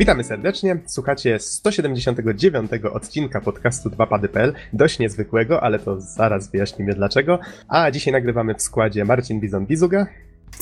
[0.00, 0.76] Witamy serdecznie.
[0.86, 4.52] Słuchacie 179 odcinka podcastu 2pady.pl.
[4.72, 7.38] Dość niezwykłego, ale to zaraz wyjaśnimy dlaczego.
[7.68, 10.06] A dzisiaj nagrywamy w składzie Marcin Bizon-Bizuga.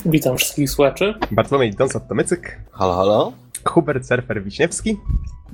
[0.05, 1.13] Witam wszystkich słuchaczy.
[1.31, 2.41] Bartłomiej Donsot-Tomycyk.
[2.71, 3.33] Halo, halo.
[3.65, 4.97] Hubert Surfer Wiśniewski.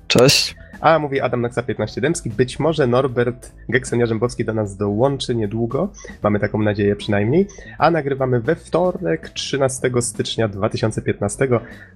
[0.07, 0.55] Cześć.
[0.81, 2.29] A mówi Adam Naksa 15 Dębski.
[2.29, 5.89] Być może Norbert Geksen-Jarzębowski do nas dołączy niedługo.
[6.23, 7.47] Mamy taką nadzieję przynajmniej.
[7.77, 11.47] A nagrywamy we wtorek 13 stycznia 2015.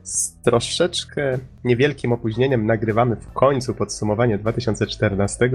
[0.03, 5.49] Z troszeczkę niewielkim opóźnieniem nagrywamy w końcu podsumowanie 2014,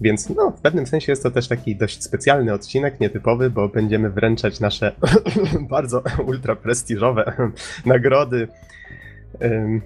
[0.00, 4.10] więc no, w pewnym sensie jest to też taki dość specjalny odcinek, nietypowy, bo będziemy
[4.10, 4.92] wręczać nasze
[5.70, 7.50] bardzo ultra prestiżowe
[7.86, 8.48] nagrody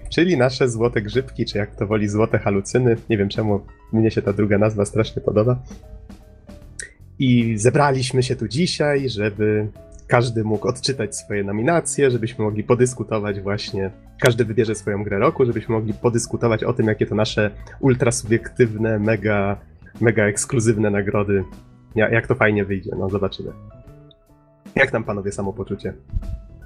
[0.09, 2.95] czyli nasze złote grzybki, czy jak to woli złote halucyny.
[3.09, 3.61] Nie wiem czemu
[3.93, 5.59] mnie się ta druga nazwa strasznie podoba.
[7.19, 9.67] I zebraliśmy się tu dzisiaj, żeby
[10.07, 15.75] każdy mógł odczytać swoje nominacje, żebyśmy mogli podyskutować właśnie, każdy wybierze swoją grę roku, żebyśmy
[15.75, 19.57] mogli podyskutować o tym, jakie to nasze ultra subiektywne, mega,
[20.01, 21.43] mega ekskluzywne nagrody,
[21.95, 23.51] jak to fajnie wyjdzie, no zobaczymy.
[24.75, 25.93] Jak tam panowie samopoczucie?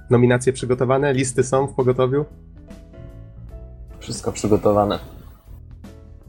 [0.10, 1.14] Nominacje przygotowane?
[1.14, 2.26] Listy są w pogotowiu?
[4.06, 5.00] Wszystko przygotowane.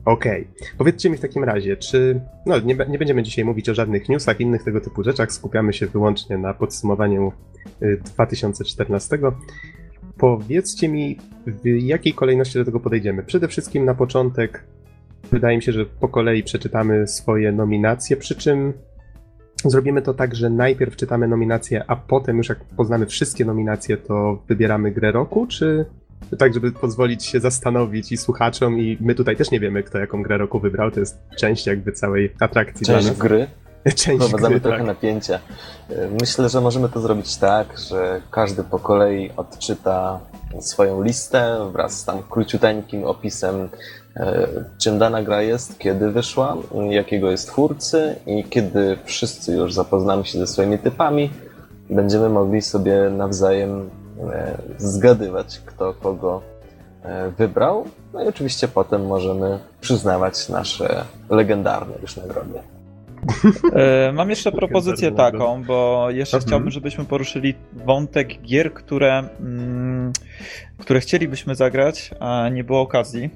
[0.05, 0.49] Okej.
[0.57, 0.69] Okay.
[0.79, 2.21] Powiedzcie mi w takim razie, czy.
[2.47, 5.33] No, nie, nie, będziemy dzisiaj mówić o żadnych newsach, innych tego typu rzeczach.
[5.33, 7.33] Skupiamy się wyłącznie na podsumowaniu
[8.05, 9.17] 2014.
[9.17, 9.21] Y,
[10.19, 13.23] Powiedzcie mi, w jakiej kolejności do tego podejdziemy.
[13.23, 14.65] Przede wszystkim na początek,
[15.33, 18.73] wydaje mi się, że po kolei przeczytamy swoje nominacje, przy czym
[19.65, 24.43] zrobimy to tak, że najpierw czytamy nominacje, a potem już jak poznamy wszystkie nominacje, to
[24.49, 25.87] wybieramy grę roku, czy
[26.39, 30.23] tak, żeby pozwolić się zastanowić i słuchaczom, i my tutaj też nie wiemy, kto jaką
[30.23, 30.91] grę roku wybrał.
[30.91, 33.47] To jest część jakby całej atrakcji część gry.
[33.87, 34.87] Część Wprowadzamy gry, trochę tak.
[34.87, 35.39] napięcia.
[36.21, 40.21] Myślę, że możemy to zrobić tak, że każdy po kolei odczyta
[40.61, 43.69] swoją listę wraz z tam króciuteńkim opisem,
[44.17, 44.47] e,
[44.79, 46.57] czym dana gra jest, kiedy wyszła,
[46.91, 51.31] jakiego jest twórcy i kiedy wszyscy już zapoznamy się ze swoimi typami,
[51.91, 53.91] będziemy mogli sobie nawzajem
[54.79, 56.43] zgadywać, kto kogo
[57.03, 57.85] e, wybrał.
[58.13, 62.59] No i oczywiście potem możemy przyznawać nasze legendarne już nagrody.
[63.73, 66.49] E, mam jeszcze propozycję taką, bo jeszcze mhm.
[66.49, 70.13] chciałbym, żebyśmy poruszyli wątek gier, które, mm,
[70.79, 73.31] które chcielibyśmy zagrać, a nie było okazji.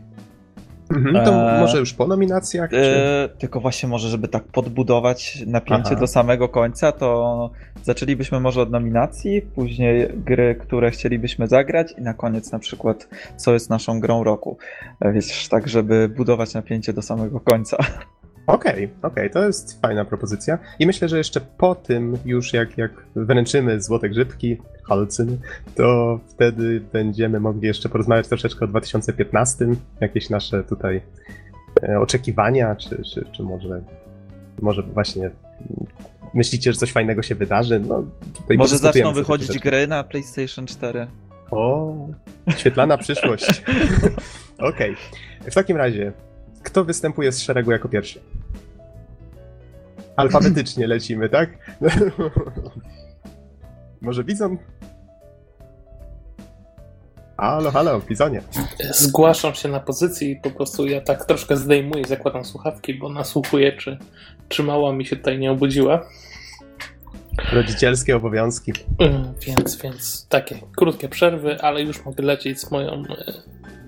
[0.90, 2.70] Mhm, to e, może już po nominacjach?
[2.74, 6.00] E, tylko właśnie może, żeby tak podbudować napięcie Aha.
[6.00, 7.50] do samego końca, to
[7.82, 13.52] zaczęlibyśmy może od nominacji, później gry, które chcielibyśmy zagrać i na koniec na przykład co
[13.52, 14.58] jest naszą grą roku.
[15.00, 17.76] E, wiesz, tak żeby budować napięcie do samego końca.
[18.50, 20.58] Okej, okay, okej, okay, to jest fajna propozycja.
[20.78, 24.56] I myślę, że jeszcze po tym, już jak, jak wręczymy złote grzybki,
[24.88, 25.38] halcyny,
[25.74, 29.66] to wtedy będziemy mogli jeszcze porozmawiać troszeczkę o 2015,
[30.00, 31.00] jakieś nasze tutaj
[31.82, 33.82] e, oczekiwania, czy, czy, czy może,
[34.62, 35.30] może właśnie
[36.34, 37.80] myślicie, że coś fajnego się wydarzy?
[37.80, 38.04] No,
[38.56, 41.06] może zaczną wychodzić gry na PlayStation 4.
[41.50, 41.94] O,
[42.56, 43.48] świetlana przyszłość.
[44.58, 44.96] Okej.
[45.40, 45.50] Okay.
[45.50, 46.12] W takim razie,
[46.62, 48.20] kto występuje z szeregu jako pierwszy?
[50.20, 51.50] Alfabetycznie lecimy, tak?
[54.00, 54.58] Może Bizon?
[57.36, 58.42] Halo, halo, Bizonie.
[58.90, 63.72] Zgłaszam się na pozycji i po prostu ja tak troszkę zdejmuję, zakładam słuchawki, bo nasłuchuję,
[63.72, 63.98] czy,
[64.48, 66.06] czy mała mi się tutaj nie obudziła.
[67.52, 68.72] Rodzicielskie obowiązki.
[68.98, 73.32] Mm, więc, więc takie krótkie przerwy, ale już mogę lecieć z moją e,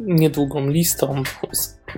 [0.07, 1.23] niedługą listą.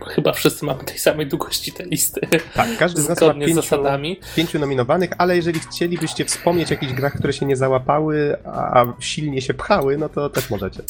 [0.07, 2.21] Chyba wszyscy mamy tej samej długości te listy.
[2.55, 4.21] Tak, każdy z nas ma pięciu, zasadami.
[4.37, 9.43] pięciu nominowanych, ale jeżeli chcielibyście wspomnieć o jakichś grach, które się nie załapały, a silnie
[9.43, 10.81] się pchały, no to też możecie.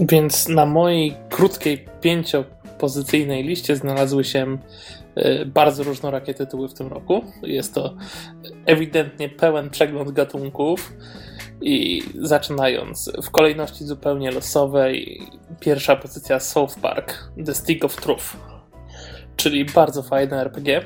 [0.00, 4.58] Więc na mojej krótkiej pięciopozycyjnej liście znalazły się
[5.14, 7.24] e, bardzo różnorakie tytuły w tym roku.
[7.42, 7.94] Jest to
[8.66, 10.92] ewidentnie pełen przegląd gatunków.
[11.60, 15.22] I zaczynając w kolejności zupełnie losowej,
[15.60, 18.36] pierwsza pozycja South Park, The Stick of Truth,
[19.36, 20.84] czyli bardzo fajne RPG.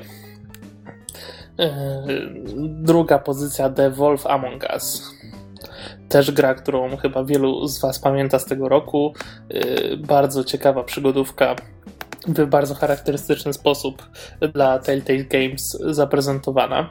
[1.59, 2.03] E,
[2.65, 5.03] druga pozycja The Wolf Among Us.
[6.09, 9.13] Też gra, którą chyba wielu z Was pamięta z tego roku.
[9.49, 11.55] E, bardzo ciekawa przygodówka
[12.27, 14.09] w bardzo charakterystyczny sposób
[14.53, 16.89] dla Telltale Games zaprezentowana.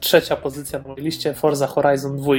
[0.00, 2.34] Trzecia pozycja na mojej liście Forza Horizon 2.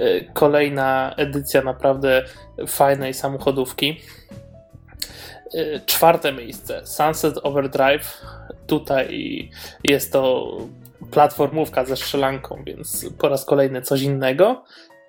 [0.00, 2.24] Y, kolejna edycja naprawdę
[2.66, 4.00] fajnej samochodówki.
[5.54, 8.22] Y, czwarte miejsce Sunset Overdrive.
[8.66, 9.50] Tutaj
[9.84, 10.56] jest to
[11.10, 14.64] platformówka ze strzelanką, więc po raz kolejny coś innego.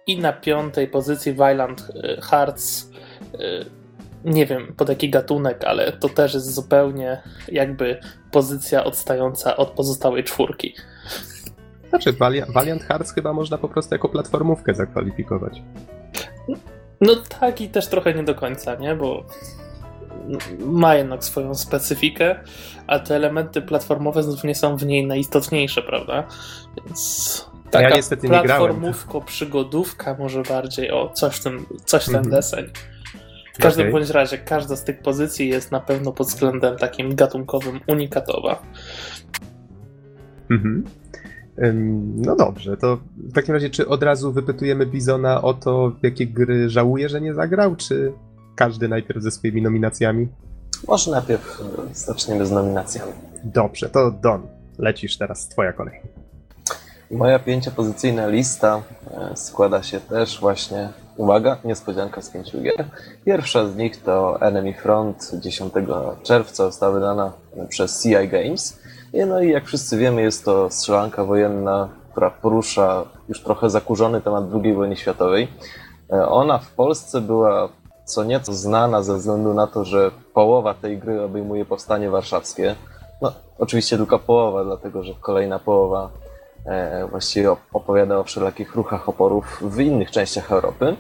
[0.08, 1.88] I na piątej pozycji Violent
[2.22, 2.90] Hearts
[4.26, 8.00] nie wiem pod jaki gatunek, ale to też jest zupełnie jakby
[8.32, 10.76] pozycja odstająca od pozostałej czwórki.
[11.90, 12.14] Znaczy,
[12.50, 15.62] Valiant Hearts chyba można po prostu jako platformówkę zakwalifikować.
[17.02, 18.96] No tak i też trochę nie do końca, nie?
[18.96, 19.26] Bo
[20.60, 22.36] ma jednak swoją specyfikę,
[22.88, 26.28] a te elementy platformowe znów nie są w niej najistotniejsze, prawda?
[26.86, 32.36] Więc taka ja niestety nie platformówko, przygodówka może bardziej, o coś ten, coś ten mhm.
[32.36, 32.66] deseń.
[33.54, 33.92] W każdym okay.
[33.92, 38.62] bądź razie każda z tych pozycji jest na pewno pod względem takim gatunkowym unikatowa.
[40.50, 40.84] Mhm.
[42.16, 46.28] No dobrze, to w takim razie czy od razu wypytujemy Bizona o to, w jakie
[46.28, 48.14] gry żałuje, że nie zagrał, czy
[48.56, 50.28] każdy najpierw ze swoimi nominacjami?
[50.88, 53.12] Może najpierw e, zaczniemy z nominacjami.
[53.44, 54.42] Dobrze, to Don,
[54.78, 56.00] lecisz teraz, twoja kolej.
[57.12, 62.86] Moja pięciopozycyjna lista e, składa się też właśnie, uwaga, niespodzianka z pięciu gier.
[63.26, 65.74] Pierwsza z nich to Enemy Front 10
[66.24, 67.34] czerwca została wydana
[67.70, 68.83] przez CI Games.
[69.14, 74.44] No i jak wszyscy wiemy, jest to strzelanka wojenna, która porusza już trochę zakurzony temat
[74.64, 75.48] II wojny światowej.
[76.14, 77.70] E, ona w Polsce była
[78.06, 82.76] co nieco znana ze względu na to, że połowa tej gry obejmuje powstanie warszawskie.
[83.22, 86.10] No, oczywiście tylko połowa, dlatego że kolejna połowa
[86.66, 90.96] e, właściwie opowiada o wszelakich ruchach oporów w innych częściach Europy.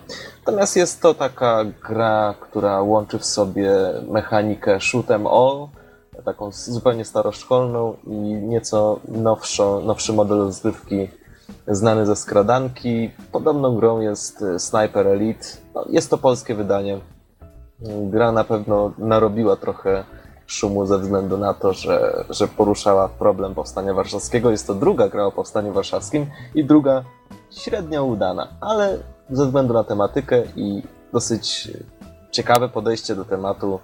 [0.45, 3.71] Natomiast jest to taka gra, która łączy w sobie
[4.07, 5.82] mechanikę shoot'em all,
[6.25, 11.09] taką zupełnie staroszkolną i nieco nowszą, nowszy model rozgrywki
[11.67, 13.11] znany ze skradanki.
[13.31, 15.45] Podobną grą jest e, Sniper Elite.
[15.75, 16.99] No, jest to polskie wydanie.
[18.11, 20.03] Gra na pewno narobiła trochę
[20.45, 24.51] szumu ze względu na to, że, że poruszała problem Powstania Warszawskiego.
[24.51, 26.25] Jest to druga gra o Powstaniu Warszawskim
[26.55, 27.03] i druga
[27.51, 28.97] średnio udana, ale
[29.29, 30.83] ze względu na tematykę i
[31.13, 31.71] dosyć
[32.31, 33.79] ciekawe podejście do tematu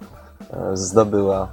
[0.50, 1.48] e, zdobyła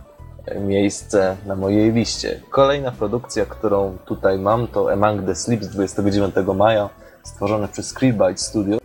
[0.56, 2.42] miejsce na mojej liście.
[2.50, 6.90] Kolejna produkcja, którą tutaj mam, to Among the Sleeps 29 maja,
[7.24, 8.78] stworzone przez Creepbite Studio.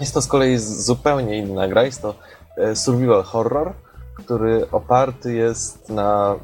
[0.00, 2.14] Jest to z kolei zupełnie inna gra, jest to
[2.56, 3.72] e, survival horror,
[4.14, 6.34] który oparty jest na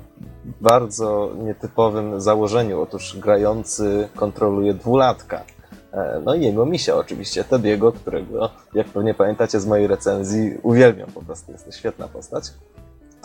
[0.61, 2.81] bardzo nietypowym założeniu.
[2.81, 5.44] Otóż grający kontroluje dwulatka.
[5.93, 11.11] E, no i jego misia oczywiście, Tediego, którego, jak pewnie pamiętacie z mojej recenzji, uwielbiam
[11.11, 12.52] po prostu, jest to świetna postać.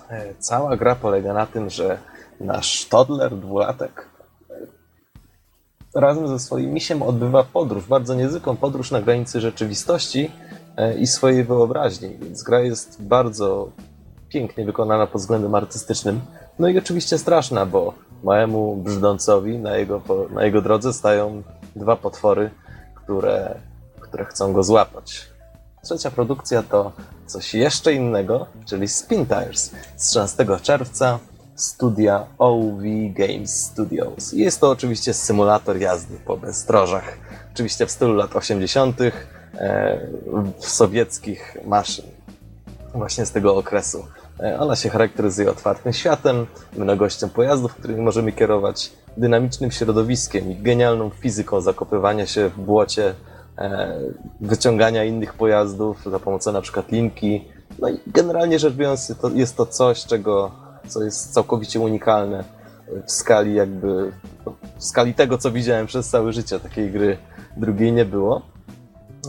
[0.10, 1.98] E, cała gra polega na tym, że
[2.40, 4.08] nasz toddler, dwulatek,
[4.50, 10.32] e, razem ze swoim misiem odbywa podróż, bardzo niezwykłą podróż na granicy rzeczywistości
[10.78, 12.18] e, i swojej wyobraźni.
[12.18, 13.72] Więc gra jest bardzo
[14.30, 16.22] pięknie wykonana pod względem artystycznym.
[16.60, 21.44] No i oczywiście straszna, bo małemu brzdącowi na jego, na jego drodze stają
[21.76, 22.50] dwa potwory,
[22.96, 23.56] które,
[24.00, 25.30] które chcą go złapać.
[25.84, 26.92] Trzecia produkcja to
[27.30, 31.20] coś jeszcze innego, czyli Spin Tires z 13 czerwca
[31.56, 32.82] studia OV
[33.14, 34.34] Games Studios.
[34.34, 37.18] Jest to oczywiście symulator jazdy po bezdrożach.
[37.54, 39.00] Oczywiście w stylu lat 80.
[39.56, 40.00] E,
[40.60, 42.06] sowieckich maszyn.
[42.94, 44.06] Właśnie z tego okresu.
[44.40, 46.46] E, ona się charakteryzuje otwartym światem,
[46.78, 53.14] mnogością pojazdów, którymi możemy kierować, dynamicznym środowiskiem i genialną fizyką zakopywania się w błocie
[54.42, 57.46] wyciągania innych pojazdów za pomocą na przykład linki.
[57.80, 60.52] No i generalnie rzecz biorąc to jest to coś, czego,
[60.88, 62.44] co jest całkowicie unikalne
[63.06, 64.12] w skali jakby,
[64.78, 66.60] w skali tego, co widziałem przez całe życie.
[66.60, 67.18] Takiej gry
[67.58, 68.42] drugiej nie było.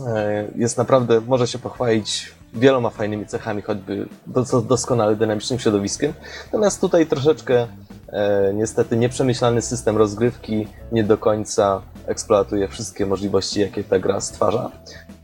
[0.07, 4.07] E, jest naprawdę, może się pochwalić wieloma fajnymi cechami, choćby
[4.67, 6.13] doskonale dynamicznym środowiskiem.
[6.45, 7.67] Natomiast tutaj troszeczkę e,
[8.53, 14.71] niestety nieprzemyślany system rozgrywki nie do końca eksploatuje wszystkie możliwości, jakie ta gra stwarza.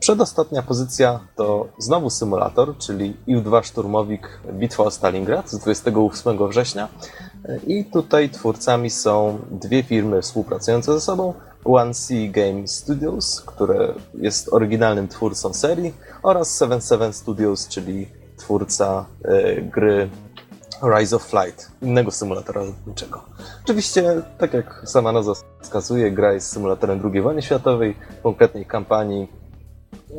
[0.00, 6.88] Przedostatnia pozycja to znowu symulator, czyli IU-2 Szturmowik Bitwa o Stalingrad z 28 września.
[7.66, 11.34] I tutaj twórcami są dwie firmy współpracujące ze sobą.
[11.64, 19.62] One C Game Studios, które jest oryginalnym twórcą serii, oraz 77 Studios, czyli twórca y,
[19.62, 20.10] gry
[20.82, 23.22] Rise of Flight, innego symulatora lotniczego.
[23.64, 29.28] Oczywiście, tak jak sama nazwa wskazuje, gra jest symulatorem II wojny światowej, konkretnej kampanii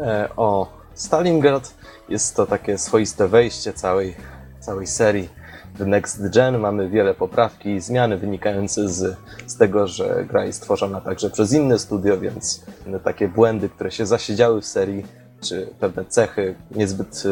[0.01, 1.73] e, o Stalingrad.
[2.09, 4.15] Jest to takie swoiste wejście całej,
[4.59, 5.29] całej serii
[5.75, 6.57] w Next Gen.
[6.57, 11.53] Mamy wiele poprawki i zmiany wynikające z, z tego, że gra jest tworzona także przez
[11.53, 12.65] inne studio, więc
[13.03, 15.05] takie błędy, które się zasiedziały w serii,
[15.41, 17.23] czy pewne cechy niezbyt,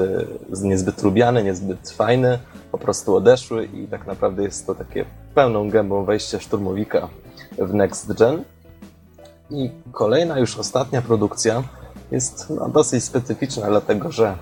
[0.63, 2.39] e, niezbyt lubiane, niezbyt fajne,
[2.71, 7.09] po prostu odeszły i tak naprawdę jest to takie pełną gębą wejście szturmowika
[7.57, 8.43] w Next Gen.
[9.49, 11.63] I kolejna, już ostatnia produkcja
[12.11, 14.37] jest no, dosyć specyficzna, dlatego że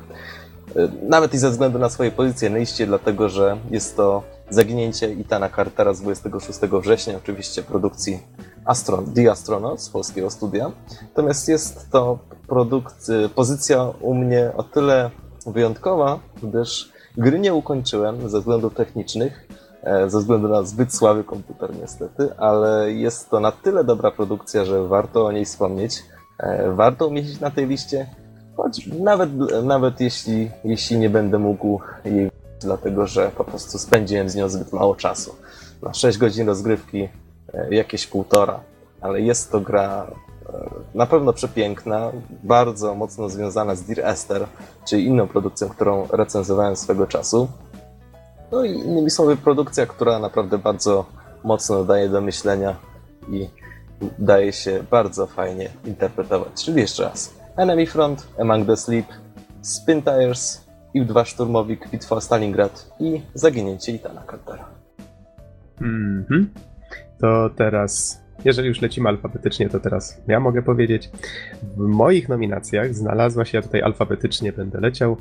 [1.02, 5.50] nawet i ze względu na swoje pozycje na liście, dlatego że jest to zaginięcie Itana
[5.50, 8.20] Cartera z 26 września, oczywiście produkcji
[8.66, 10.72] Astron The Astronaut z polskiego studia.
[11.02, 15.10] Natomiast jest to produkt, pozycja u mnie o tyle
[15.46, 19.48] wyjątkowa, gdyż gry nie ukończyłem ze względów technicznych,
[19.84, 24.66] e, ze względu na zbyt słaby komputer niestety, ale jest to na tyle dobra produkcja,
[24.66, 26.04] że warto o niej wspomnieć.
[26.40, 28.10] E, warto umieścić na tej liście,
[28.58, 29.30] choć nawet,
[29.64, 32.32] nawet jeśli, jeśli nie będę mógł jej
[32.62, 35.36] dlatego że po prostu spędziłem z nią zbyt mało czasu.
[35.82, 37.10] Na 6 godzin rozgrywki
[37.70, 38.60] jakieś półtora,
[39.02, 40.08] ale jest to gra
[40.50, 42.12] e, na pewno przepiękna,
[42.44, 44.48] bardzo mocno związana z Dear Esther,
[44.88, 47.48] czyli inną produkcją, którą recenzowałem swego czasu.
[48.52, 51.06] No i innymi słowy, produkcja, która naprawdę bardzo
[51.44, 52.76] mocno daje do myślenia
[53.30, 53.50] i
[54.20, 56.64] daje się bardzo fajnie interpretować.
[56.66, 57.34] Czyli jeszcze raz.
[57.56, 59.06] Enemy Front, Among the Sleep,
[59.62, 64.66] Spin Tires, IL-2 szturmowik, bitwa Stalingrad i zaginięcie Itana Cartera.
[65.82, 66.50] Mhm.
[67.20, 71.10] To teraz, jeżeli już lecimy alfabetycznie, to teraz ja mogę powiedzieć.
[71.78, 75.18] W moich nominacjach znalazła się, ja tutaj alfabetycznie będę leciał,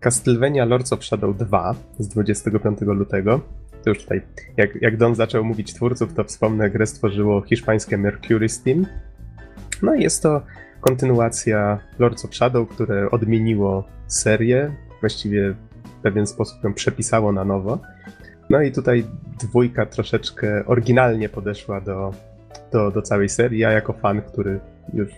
[0.00, 3.40] Castlevania Lords of Shadow 2 z 25 lutego.
[3.84, 4.22] To już tutaj,
[4.56, 8.86] jak, jak Don zaczął mówić twórców, to wspomnę, grę stworzyło hiszpańskie Mercury Steam.
[9.82, 10.42] No i jest to
[10.80, 17.78] kontynuacja Lords of Shadow, które odmieniło serię, właściwie w pewien sposób ją przepisało na nowo.
[18.50, 19.04] No i tutaj
[19.40, 22.14] dwójka troszeczkę oryginalnie podeszła do,
[22.72, 23.60] do, do całej serii.
[23.60, 24.60] Ja jako fan, który
[24.94, 25.08] już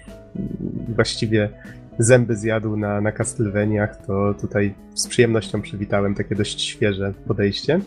[0.95, 1.49] właściwie
[1.99, 7.81] zęby zjadł na, na Castlevaniach, to tutaj z przyjemnością przywitałem takie dość świeże podejście.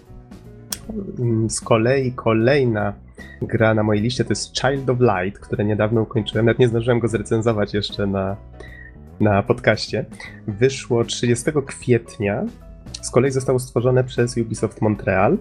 [1.50, 2.94] Z kolei kolejna
[3.42, 6.46] gra na mojej liście to jest Child of Light, które niedawno ukończyłem.
[6.46, 8.38] Nawet nie zdążyłem go zrecenzować jeszcze na,
[9.20, 10.06] na podcaście.
[10.48, 12.46] Wyszło 30 kwietnia.
[13.02, 15.38] Z kolei zostało stworzone przez Ubisoft Montreal.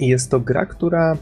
[0.00, 1.16] I jest to gra, która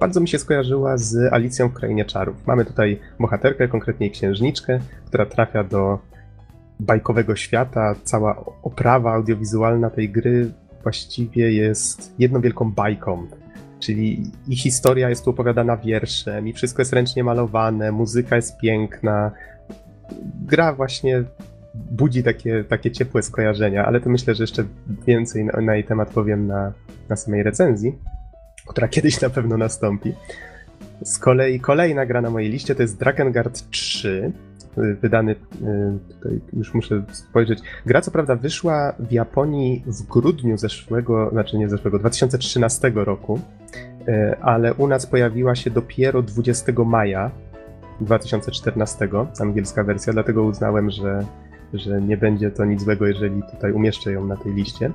[0.00, 2.46] bardzo mi się skojarzyła z Alicją w Krainie Czarów.
[2.46, 5.98] Mamy tutaj bohaterkę, konkretnie księżniczkę, która trafia do
[6.80, 7.94] bajkowego świata.
[8.04, 10.52] Cała oprawa audiowizualna tej gry
[10.82, 13.26] właściwie jest jedną wielką bajką.
[13.80, 19.30] Czyli i historia jest tu opowiadana wierszem, i wszystko jest ręcznie malowane, muzyka jest piękna,
[20.46, 21.24] gra właśnie
[21.74, 24.64] budzi takie, takie ciepłe skojarzenia, ale to myślę, że jeszcze
[25.06, 26.72] więcej na, na jej temat powiem na,
[27.08, 27.98] na samej recenzji,
[28.72, 30.12] która kiedyś na pewno nastąpi.
[31.04, 34.32] Z kolei kolejna gra na mojej liście to jest Drakengard 3,
[34.76, 35.36] wydany, y,
[36.14, 37.58] tutaj już muszę spojrzeć.
[37.86, 43.40] Gra co prawda wyszła w Japonii w grudniu zeszłego, znaczy nie zeszłego, 2013 roku,
[44.08, 47.30] y, ale u nas pojawiła się dopiero 20 maja
[48.00, 49.08] 2014,
[49.40, 51.26] angielska wersja, dlatego uznałem, że,
[51.74, 54.90] że nie będzie to nic złego, jeżeli tutaj umieszczę ją na tej liście.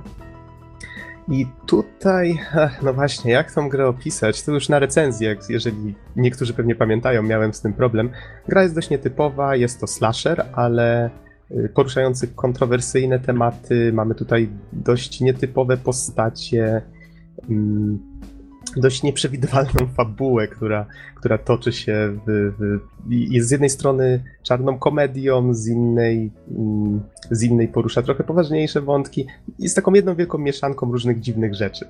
[1.30, 2.38] I tutaj,
[2.82, 4.42] no właśnie, jak tą grę opisać?
[4.42, 8.10] To już na recenzji, jak, jeżeli niektórzy pewnie pamiętają, miałem z tym problem.
[8.48, 11.10] Gra jest dość nietypowa, jest to slasher, ale
[11.50, 13.92] y, poruszający kontrowersyjne tematy.
[13.92, 16.82] Mamy tutaj dość nietypowe postacie.
[18.76, 25.54] Dość nieprzewidywalną fabułę, która, która toczy się w, w, jest z jednej strony czarną komedią,
[25.54, 29.26] z innej, mm, z innej porusza trochę poważniejsze wątki.
[29.58, 31.86] Jest taką jedną wielką mieszanką różnych dziwnych rzeczy.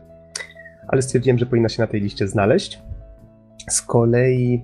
[0.89, 2.83] Ale stwierdziłem, że powinna się na tej liście znaleźć.
[3.71, 4.63] Z kolei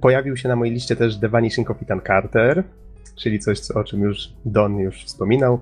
[0.00, 2.64] pojawił się na mojej liście też The Vanishing Ethan Carter,
[3.16, 5.60] czyli coś, o czym już Don już wspominał.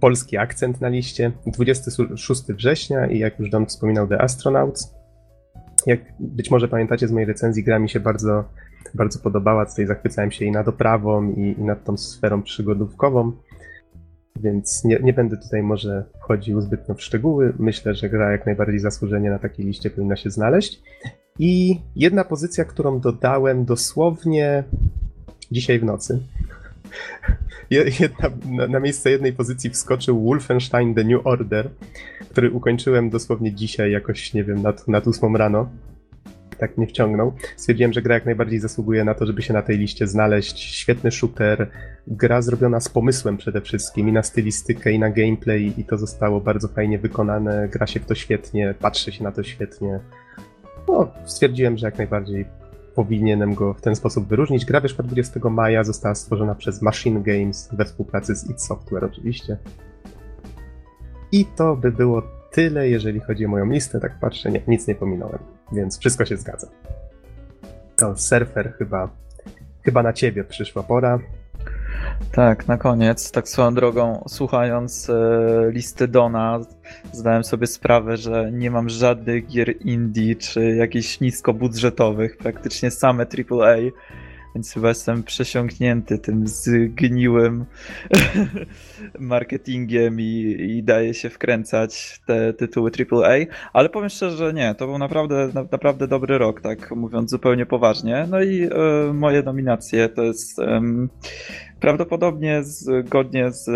[0.00, 1.32] Polski akcent na liście.
[1.46, 4.93] 26 września i jak już Don wspominał The Astronauts.
[5.86, 8.44] Jak być może pamiętacie z mojej recenzji, gra mi się bardzo,
[8.94, 9.66] bardzo podobała.
[9.66, 13.32] Tutaj zachwycałem się i nad oprawą, i, i nad tą sferą przygodówkową.
[14.36, 17.52] Więc nie, nie będę tutaj może wchodził zbytnio w szczegóły.
[17.58, 20.82] Myślę, że gra jak najbardziej zasłużenie na takiej liście powinna się znaleźć.
[21.38, 24.64] I jedna pozycja, którą dodałem dosłownie
[25.52, 26.20] dzisiaj w nocy.
[27.70, 31.70] Jedna, na, na, miejsce jednej pozycji wskoczył Wolfenstein The New Order,
[32.30, 35.70] który ukończyłem dosłownie dzisiaj, jakoś, nie wiem, nad, nad 8 rano.
[36.58, 37.32] Tak mnie wciągnął.
[37.56, 40.58] Stwierdziłem, że gra jak najbardziej zasługuje na to, żeby się na tej liście znaleźć.
[40.58, 41.70] Świetny shooter,
[42.06, 46.40] gra zrobiona z pomysłem przede wszystkim i na stylistykę, i na gameplay, i to zostało
[46.40, 47.68] bardzo fajnie wykonane.
[47.68, 50.00] Gra się w to świetnie, patrzy się na to świetnie.
[50.88, 52.46] No, stwierdziłem, że jak najbardziej
[52.94, 54.64] powinienem go w ten sposób wyróżnić.
[54.64, 59.56] Gra wyszła 20 maja, została stworzona przez Machine Games we współpracy z id Software oczywiście.
[61.32, 64.00] I to by było tyle, jeżeli chodzi o moją listę.
[64.00, 65.38] Tak patrzę, nie, nic nie pominąłem,
[65.72, 66.68] więc wszystko się zgadza.
[67.96, 69.08] To surfer chyba,
[69.82, 71.18] chyba na ciebie przyszła pora.
[72.32, 76.60] Tak, na koniec, tak swoją drogą, słuchając e, listy Dona,
[77.12, 83.76] zdałem sobie sprawę, że nie mam żadnych gier indie czy jakichś niskobudżetowych, praktycznie same AAA,
[84.54, 87.64] więc chyba jestem przesiąknięty tym zgniłym
[89.18, 93.34] marketingiem i, i daje się wkręcać te tytuły AAA,
[93.72, 97.66] ale powiem szczerze, że nie, to był naprawdę, na, naprawdę dobry rok, tak mówiąc zupełnie
[97.66, 98.26] poważnie.
[98.30, 98.68] No i e,
[99.12, 100.58] moje nominacje to jest
[101.84, 103.68] Prawdopodobnie zgodnie z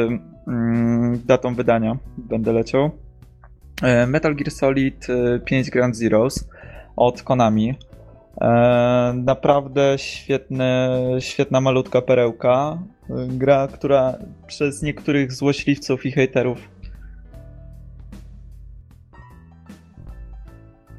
[0.47, 2.91] mm, datą wydania będę leciał.
[3.83, 5.07] E, Metal Gear Solid
[5.45, 6.49] 5 e, Grand Zeroes
[6.97, 7.75] od Konami.
[8.41, 8.47] E,
[9.17, 10.88] naprawdę świetny,
[11.19, 12.79] świetna malutka perełka.
[13.29, 14.15] Gra, która
[14.47, 16.59] przez niektórych złośliwców i hejterów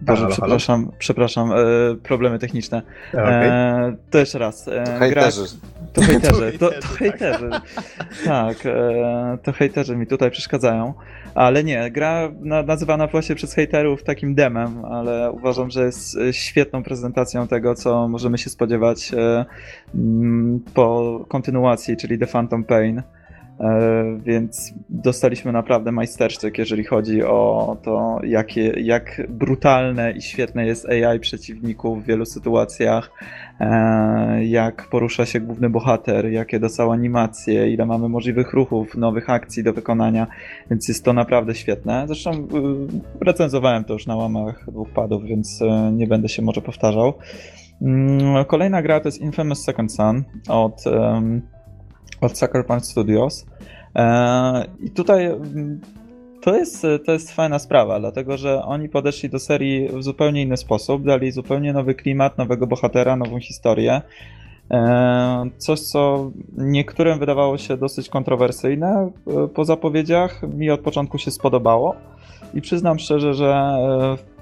[0.01, 0.97] Boże, halo, przepraszam, halo?
[0.99, 1.55] przepraszam, e,
[2.03, 2.81] problemy techniczne.
[3.13, 3.25] Okay.
[3.25, 4.67] E, to jeszcze raz.
[4.67, 5.43] E, to hejterzy.
[5.93, 7.49] To hejterzy, to, to hejterzy.
[8.25, 10.93] tak, e, to hejterzy mi tutaj przeszkadzają.
[11.35, 12.31] Ale nie, gra
[12.65, 18.07] nazywana właśnie przez hejterów takim demem, ale uważam, że jest e, świetną prezentacją tego, co
[18.07, 19.45] możemy się spodziewać e,
[20.73, 23.01] po kontynuacji, czyli The Phantom Pain.
[23.59, 30.89] E, więc dostaliśmy naprawdę majstersztyk, jeżeli chodzi o to, jakie, jak brutalne i świetne jest
[30.89, 33.11] AI przeciwników w wielu sytuacjach,
[33.59, 39.63] e, jak porusza się główny bohater, jakie dostał animacje, ile mamy możliwych ruchów, nowych akcji
[39.63, 40.27] do wykonania,
[40.69, 42.03] więc jest to naprawdę świetne.
[42.07, 42.45] Zresztą y,
[43.21, 47.13] recenzowałem to już na łamach dwóch padów, więc e, nie będę się może powtarzał.
[47.81, 50.83] Mm, kolejna gra to jest Infamous Second Son od
[52.21, 53.45] od Sucker Punch Studios.
[53.95, 55.81] E, I tutaj mm,
[56.41, 60.57] to jest, to jest fajna sprawa, dlatego że oni podeszli do serii w zupełnie inny
[60.57, 64.01] sposób, dali zupełnie nowy klimat, nowego bohatera, nową historię.
[64.71, 71.31] E, coś, co niektórym wydawało się dosyć kontrowersyjne e, po zapowiedziach, mi od początku się
[71.31, 71.95] spodobało
[72.53, 73.77] i przyznam szczerze, że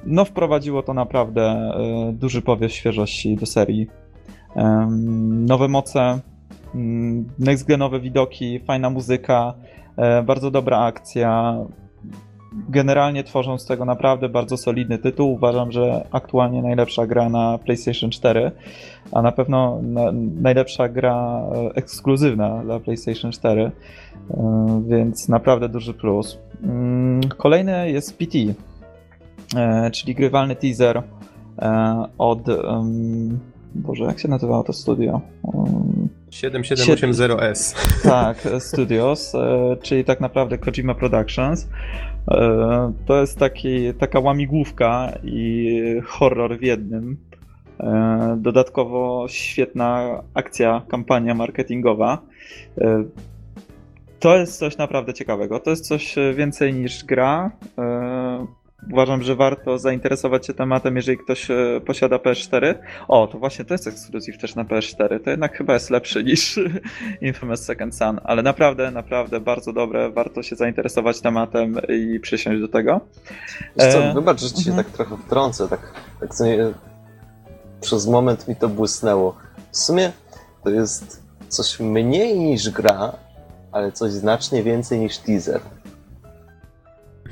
[0.06, 1.72] no, wprowadziło to naprawdę
[2.14, 3.88] duży powiew świeżości do serii.
[5.30, 6.20] Nowe moce,
[7.40, 9.54] next-genowe widoki, fajna muzyka,
[9.98, 11.58] e, bardzo dobra akcja.
[12.70, 15.34] Generalnie tworzą z tego naprawdę bardzo solidny tytuł.
[15.34, 18.52] Uważam, że aktualnie najlepsza gra na PlayStation 4,
[19.12, 23.72] a na pewno na, najlepsza gra e, ekskluzywna dla PlayStation 4,
[24.32, 26.40] e, więc naprawdę duży plus.
[26.64, 28.38] Mm, kolejny jest PT,
[29.92, 31.04] czyli grywalny teaser
[32.18, 32.40] od.
[33.78, 35.22] Boże, jak się nazywało to studio?
[36.32, 37.76] 7780S.
[38.04, 41.68] Tak, Studios, e, czyli tak naprawdę Kojima Productions.
[42.32, 47.18] E, to jest taki, taka łamigłówka i horror w jednym.
[47.80, 52.22] E, dodatkowo świetna akcja, kampania marketingowa.
[54.20, 55.60] To jest coś naprawdę ciekawego.
[55.60, 57.52] To jest coś więcej niż gra
[58.92, 62.76] uważam, że warto zainteresować się tematem, jeżeli ktoś e, posiada PS4.
[63.08, 65.24] O, to właśnie to jest ekskluzyw też na PS4.
[65.24, 66.60] To jednak chyba jest lepszy niż
[67.22, 70.10] Infamous Second Son, ale naprawdę, naprawdę bardzo dobre.
[70.10, 73.02] Warto się zainteresować tematem i przysiąść do tego.
[73.78, 74.14] Wiesz co, e...
[74.14, 74.86] wybacz, że ci się mhm.
[74.86, 75.68] tak trochę wtrącę.
[75.68, 76.74] Tak, tak sobie
[77.82, 79.36] przez moment mi to błysnęło.
[79.72, 80.12] W sumie
[80.64, 83.14] to jest coś mniej niż gra,
[83.72, 85.62] ale coś znacznie więcej niż teaser.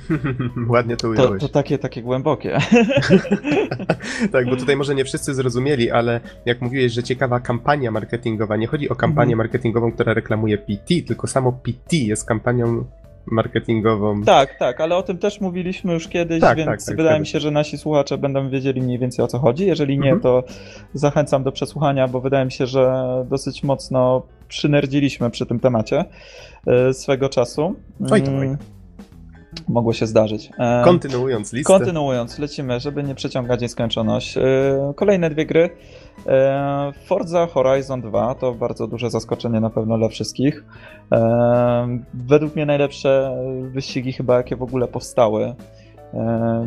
[0.67, 1.41] Ładnie to ująłeś.
[1.41, 2.57] To, to takie, takie głębokie.
[4.31, 8.67] tak, bo tutaj może nie wszyscy zrozumieli, ale jak mówiłeś, że ciekawa kampania marketingowa, nie
[8.67, 9.37] chodzi o kampanię mhm.
[9.37, 12.85] marketingową, która reklamuje PT, tylko samo PT jest kampanią
[13.27, 14.23] marketingową.
[14.23, 17.27] Tak, tak, ale o tym też mówiliśmy już kiedyś, tak, więc tak, tak, wydaje mi
[17.27, 19.65] się, że nasi słuchacze będą wiedzieli mniej więcej o co chodzi.
[19.65, 20.21] Jeżeli nie, mhm.
[20.21, 20.43] to
[20.93, 26.05] zachęcam do przesłuchania, bo wydaje mi się, że dosyć mocno przynerdziliśmy przy tym temacie
[26.67, 27.75] e, swego czasu.
[28.11, 28.57] Oj to, oj.
[29.67, 30.49] Mogło się zdarzyć.
[30.59, 31.73] E, kontynuując listę.
[31.73, 34.37] Kontynuując, lecimy, żeby nie przeciągać nieskończoność.
[34.37, 34.43] E,
[34.95, 35.69] kolejne dwie gry.
[36.27, 40.63] E, Forza Horizon 2 to bardzo duże zaskoczenie na pewno dla wszystkich.
[42.13, 45.55] Według mnie najlepsze wyścigi chyba jakie w ogóle powstały.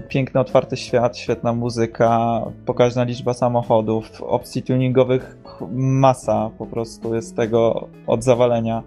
[0.09, 5.37] Piękny, otwarty świat, świetna muzyka, pokaźna liczba samochodów, opcji tuningowych
[5.73, 8.83] masa po prostu jest tego od zawalenia.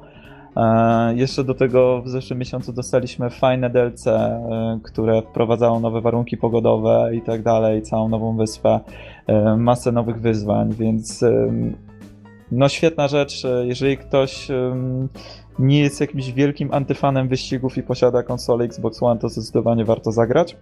[0.58, 6.38] E, jeszcze do tego w zeszłym miesiącu dostaliśmy fajne DLC, e, które wprowadzało nowe warunki
[6.38, 8.80] pogodowe i tak dalej, całą nową wyspę,
[9.28, 11.26] e, masę nowych wyzwań, więc
[12.52, 13.44] no świetna rzecz.
[13.64, 14.48] Jeżeli ktoś
[15.60, 20.58] nie jest jakimś wielkim antyfanem wyścigów i posiada konsolę Xbox One, to zdecydowanie warto zagrać.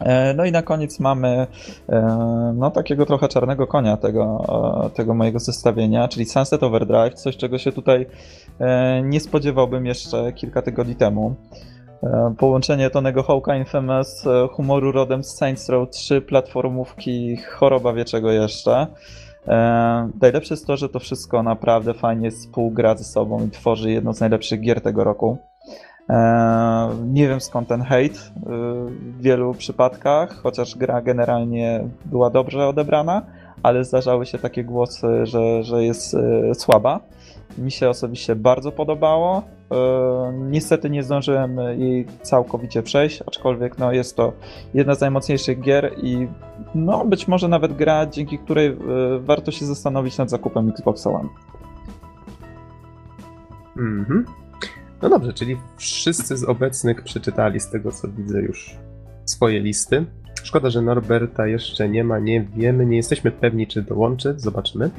[0.00, 1.46] E, no i na koniec mamy
[1.88, 4.44] e, no, takiego trochę czarnego konia tego,
[4.86, 8.06] e, tego mojego zestawienia, czyli Sunset Overdrive, coś czego się tutaj
[9.02, 11.34] nie spodziewałbym jeszcze kilka tygodni temu.
[12.38, 18.86] Połączenie Tonego Hawka Infamous, humoru rodem z Saints Row 3, platformówki, choroba wie czego jeszcze.
[20.20, 24.20] Najlepsze jest to, że to wszystko naprawdę fajnie współgra ze sobą i tworzy jedną z
[24.20, 25.38] najlepszych gier tego roku.
[26.10, 28.40] E, nie wiem skąd ten hejt e,
[28.90, 33.22] w wielu przypadkach, chociaż gra generalnie była dobrze odebrana,
[33.62, 37.00] ale zdarzały się takie głosy, że, że jest e, słaba.
[37.58, 39.42] Mi się osobiście bardzo podobało.
[40.32, 44.32] Niestety nie zdążyłem jej całkowicie przejść, aczkolwiek no, jest to
[44.74, 46.28] jedna z najmocniejszych gier i
[46.74, 48.76] no, być może nawet gra, dzięki której
[49.20, 51.28] warto się zastanowić nad zakupem Xbox One.
[53.76, 54.24] Mhm.
[55.04, 58.76] No dobrze, czyli wszyscy z obecnych przeczytali z tego, co widzę już
[59.24, 60.04] swoje listy.
[60.42, 64.90] Szkoda, że Norberta jeszcze nie ma, nie wiemy, nie jesteśmy pewni, czy dołączy, zobaczymy.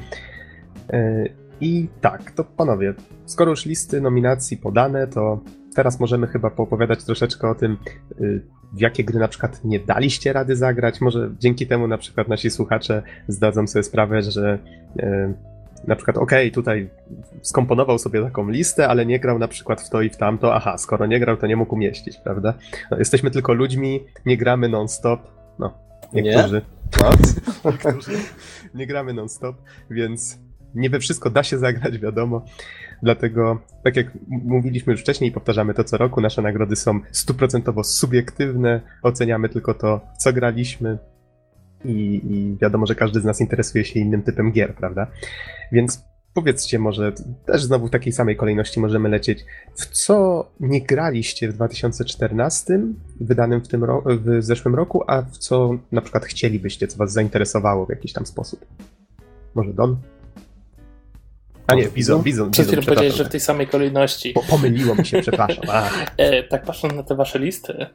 [0.90, 1.24] E,
[1.60, 5.40] I tak, to panowie, skoro już listy nominacji podane, to
[5.74, 7.76] teraz możemy chyba poopowiadać troszeczkę o tym,
[8.20, 8.42] y,
[8.72, 11.00] w jakie gry na przykład nie daliście rady zagrać.
[11.00, 14.58] Może dzięki temu na przykład nasi słuchacze zdadzą sobie sprawę, że
[14.98, 15.34] e,
[15.86, 16.90] na przykład, okej, okay, tutaj
[17.42, 20.78] skomponował sobie taką listę, ale nie grał na przykład w to i w tamto, aha,
[20.78, 22.54] skoro nie grał, to nie mógł umieścić, prawda?
[22.90, 25.20] No, jesteśmy tylko ludźmi, nie gramy non-stop,
[25.58, 25.74] no,
[26.12, 26.62] niektórzy,
[27.00, 27.08] nie?
[27.64, 28.12] no, niektórzy.
[28.74, 29.56] Nie gramy non-stop,
[29.90, 30.38] więc
[30.74, 32.44] nie we wszystko da się zagrać, wiadomo.
[33.02, 37.84] Dlatego, tak jak mówiliśmy już wcześniej i powtarzamy to co roku, nasze nagrody są stuprocentowo
[37.84, 40.98] subiektywne, oceniamy tylko to, co graliśmy,
[41.86, 45.06] i, i wiadomo, że każdy z nas interesuje się innym typem gier, prawda?
[45.72, 46.04] Więc
[46.36, 47.12] powiedzcie może,
[47.46, 49.44] też znowu w takiej samej kolejności możemy lecieć,
[49.74, 52.80] w co nie graliście w 2014,
[53.20, 57.86] wydanym w, tym w zeszłym roku, a w co na przykład chcielibyście, co was zainteresowało
[57.86, 58.66] w jakiś tam sposób?
[59.54, 59.96] Może Don?
[61.66, 62.50] A nie, Bizon, Bizon.
[62.50, 64.32] Przed chwilą powiedziałeś, że w tej samej kolejności.
[64.32, 65.64] Po, pomyliło mi się, przepraszam.
[66.16, 67.86] E, tak patrząc na te wasze listy,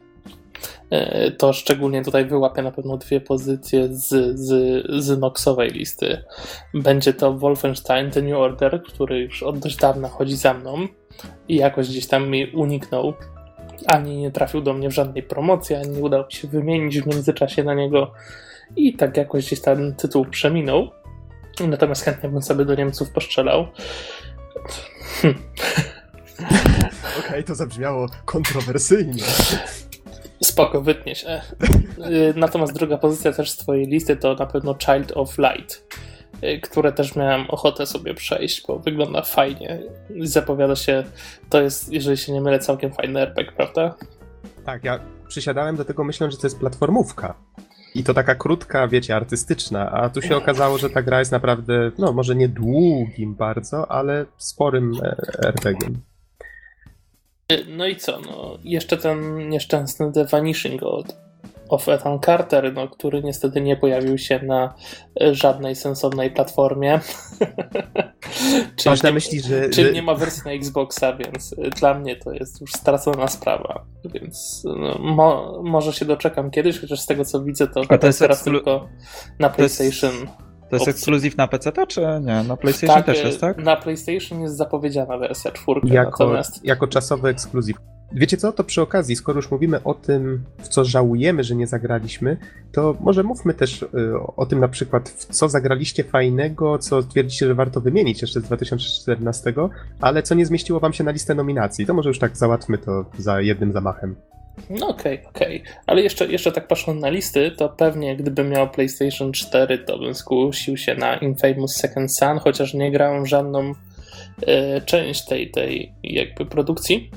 [1.38, 6.24] to szczególnie tutaj wyłapię na pewno dwie pozycje z, z, z Noxowej listy.
[6.74, 10.88] Będzie to Wolfenstein The New Order, który już od dość dawna chodzi za mną
[11.48, 13.14] i jakoś gdzieś tam mi uniknął.
[13.88, 17.08] Ani nie trafił do mnie w żadnej promocji, ani nie udało mi się wymienić w
[17.08, 18.12] międzyczasie na niego
[18.76, 20.92] i tak jakoś gdzieś ten tytuł przeminął.
[21.68, 23.68] Natomiast chętnie bym sobie do Niemców poszczelał.
[25.22, 25.36] Hm.
[27.20, 29.24] Okej, okay, to zabrzmiało kontrowersyjnie.
[30.44, 31.42] Spoko, wytnie się.
[32.00, 35.98] Y, natomiast druga pozycja też z twojej listy to na pewno Child of Light,
[36.44, 39.80] y, które też miałem ochotę sobie przejść, bo wygląda fajnie.
[40.22, 41.04] Zapowiada się,
[41.50, 43.96] to jest, jeżeli się nie mylę, całkiem fajny RPG, prawda?
[44.66, 47.34] Tak, ja przysiadałem do tego myśląc, że to jest platformówka.
[47.96, 51.92] I to taka krótka, wiecie, artystyczna, a tu się okazało, że ta gra jest naprawdę,
[51.98, 55.16] no może nie długim bardzo, ale sporym e,
[55.48, 56.11] RPG-iem.
[57.68, 58.20] No i co?
[58.20, 61.06] No, jeszcze ten nieszczęsny The Vanishing of,
[61.70, 64.74] of Ethan Carter, no, który niestety nie pojawił się na
[65.22, 67.00] e, żadnej sensownej platformie.
[68.76, 69.70] czyli Masz na myśli, że...
[69.70, 69.94] Czyli że...
[69.94, 73.86] nie ma wersji na Xboxa, więc e, dla mnie to jest już stracona sprawa.
[74.06, 78.20] Więc no, mo, może się doczekam kiedyś, chociaż z tego co widzę, to, to jest
[78.20, 78.88] teraz tylko
[79.40, 80.12] na PlayStation.
[80.12, 82.44] To jest to jest ekskluzyw na PC, czy nie?
[82.44, 83.58] Na PlayStation tak, też jest, tak?
[83.58, 86.66] Na PlayStation jest zapowiedziana wersja czwórka, jako, natomiast...
[86.66, 87.76] Jako czasowy ekskluzyw.
[88.14, 91.68] Wiecie co, to przy okazji, skoro już mówimy o tym, w co żałujemy, że nie
[91.68, 92.38] zagraliśmy,
[92.72, 93.88] to może mówmy też y,
[94.36, 98.44] o tym na przykład, w co zagraliście fajnego, co twierdzicie, że warto wymienić jeszcze z
[98.44, 99.54] 2014,
[100.02, 101.86] ale co nie zmieściło wam się na listę nominacji.
[101.86, 104.16] To może już tak załatwmy to za jednym zamachem.
[104.70, 105.62] No okej, okay, okej.
[105.62, 105.74] Okay.
[105.88, 110.16] Ale jeszcze, jeszcze tak patrząc na listy, to pewnie gdybym miał PlayStation 4, to bym
[110.16, 113.74] skusił się na Infamous Second Son, chociaż nie grałem żadną
[114.48, 117.12] e, część tej, tej jakby produkcji.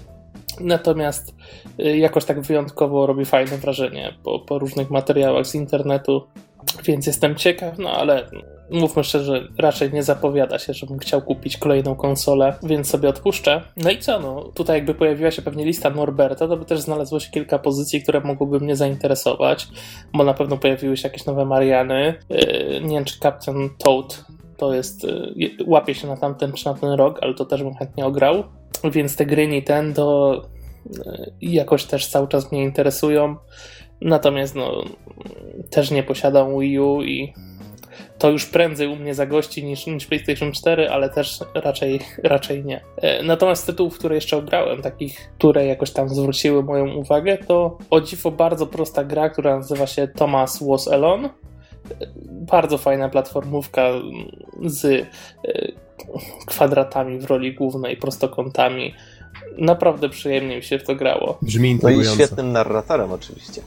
[0.60, 1.34] Natomiast
[1.78, 6.26] e, jakoś tak wyjątkowo robi fajne wrażenie po, po różnych materiałach z internetu,
[6.84, 8.26] więc jestem ciekaw, no ale
[8.70, 13.62] mówmy szczerze, raczej nie zapowiada się, żebym chciał kupić kolejną konsolę, więc sobie odpuszczę.
[13.76, 17.20] No i co, no tutaj jakby pojawiła się pewnie lista Norberta, to by też znalazło
[17.20, 19.68] się kilka pozycji, które mogłyby mnie zainteresować,
[20.12, 22.14] bo na pewno pojawiły się jakieś nowe Mariany.
[22.30, 24.24] Yy, nie wiem, czy Captain Toad
[24.56, 27.74] to jest, yy, łapie się na tamten czy na ten rok, ale to też bym
[27.74, 28.44] chętnie ograł.
[28.84, 30.42] Więc te gry Nintendo
[30.86, 33.36] yy, jakoś też cały czas mnie interesują.
[34.00, 34.84] Natomiast no,
[35.70, 37.34] też nie posiadam Wii U i
[38.18, 42.80] to już prędzej u mnie zagości niż, niż PlayStation 4, ale też raczej, raczej nie.
[42.96, 48.00] E, natomiast tytułów, które jeszcze ograłem, takich, które jakoś tam zwróciły moją uwagę, to o
[48.00, 51.30] dziwo bardzo prosta gra, która nazywa się Thomas Was Alone.
[52.30, 53.88] Bardzo fajna platformówka
[54.64, 55.04] z e,
[56.46, 58.94] kwadratami w roli głównej, prostokątami.
[59.58, 61.38] Naprawdę przyjemnie mi się w to grało.
[61.42, 63.62] Brzmi No i świetnym narratorem oczywiście.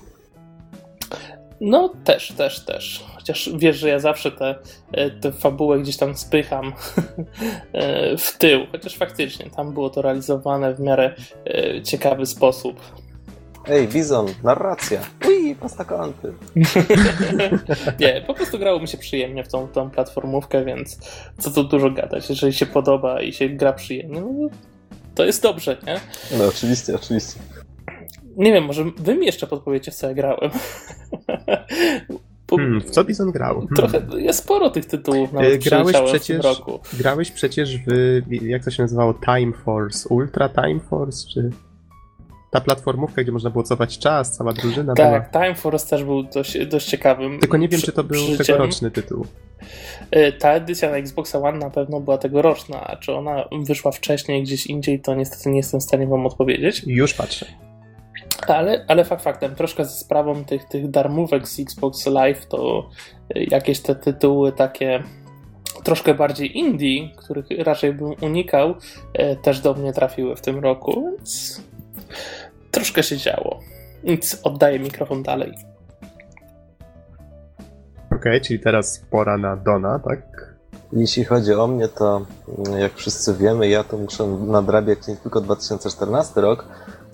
[1.62, 3.06] No też, też, też.
[3.16, 4.56] Chociaż wiesz, że ja zawsze tę
[4.92, 6.74] te, te fabułę gdzieś tam spycham
[7.74, 8.68] e, w tył.
[8.72, 11.16] Chociaż faktycznie tam było to realizowane w miarę
[11.46, 12.82] e, ciekawy sposób.
[13.70, 15.02] Ej, Bizon, narracja.
[15.28, 16.34] Ui, prostokąty.
[18.00, 20.98] Nie, po prostu grało mi się przyjemnie w tą, tą platformówkę, więc
[21.40, 22.30] co tu dużo gadać.
[22.30, 24.50] Jeżeli się podoba i się gra przyjemnie, no,
[25.16, 26.00] to jest dobrze, nie?
[26.38, 27.40] No oczywiście, oczywiście.
[28.38, 30.52] Nie wiem, może wy mi jeszcze podpowiecie, w co ja grałem.
[32.50, 33.54] Bo Hmm, w co Bizon grał?
[33.54, 33.76] Hmm.
[33.76, 36.80] Trochę, jest sporo tych tytułów E, nawet grałeś przyleciało w przecież, tym roku.
[36.94, 41.50] grałeś przecież w, jak to się nazywało, Time Force, Ultra Time Force, czy
[42.52, 45.20] ta platformówka, gdzie można było cofać czas, cała drużyna była.
[45.20, 47.40] Tak, Time Force też był dość, dość ciekawym.
[47.40, 48.46] Tylko nie wiem, przy- czy to był przeżyciem.
[48.46, 49.26] tegoroczny tytuł.
[50.16, 54.44] Y, Ta edycja na Xboxa One na pewno była tegoroczna, a czy ona wyszła wcześniej
[54.44, 56.84] gdzieś indziej, to niestety nie jestem w stanie wam odpowiedzieć.
[56.88, 57.46] Już patrzę.
[58.48, 62.90] Ale, ale fakt faktem, troszkę ze sprawą tych, tych darmówek z Xbox Live, to
[63.38, 65.04] y, jakieś te tytuły takie
[65.84, 71.12] troszkę bardziej indie, których raczej bym unikał, y, też do mnie trafiły w tym roku,
[71.18, 71.62] więc
[72.72, 73.60] troszkę się działo.
[74.04, 75.54] Nic, oddaję mikrofon dalej.
[78.16, 80.22] Okej, czyli teraz pora na Dona, tak?
[80.94, 82.26] Jeśli chodzi o mnie, to
[82.68, 86.66] mm, jak wszyscy wiemy, ja to muszę nadrabiać nie tylko 2014 rok,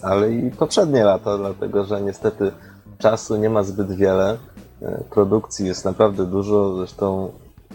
[0.03, 2.51] ale i poprzednie lata, dlatego że niestety
[2.97, 4.37] czasu nie ma zbyt wiele.
[4.81, 7.31] E, Produkcji jest naprawdę dużo, zresztą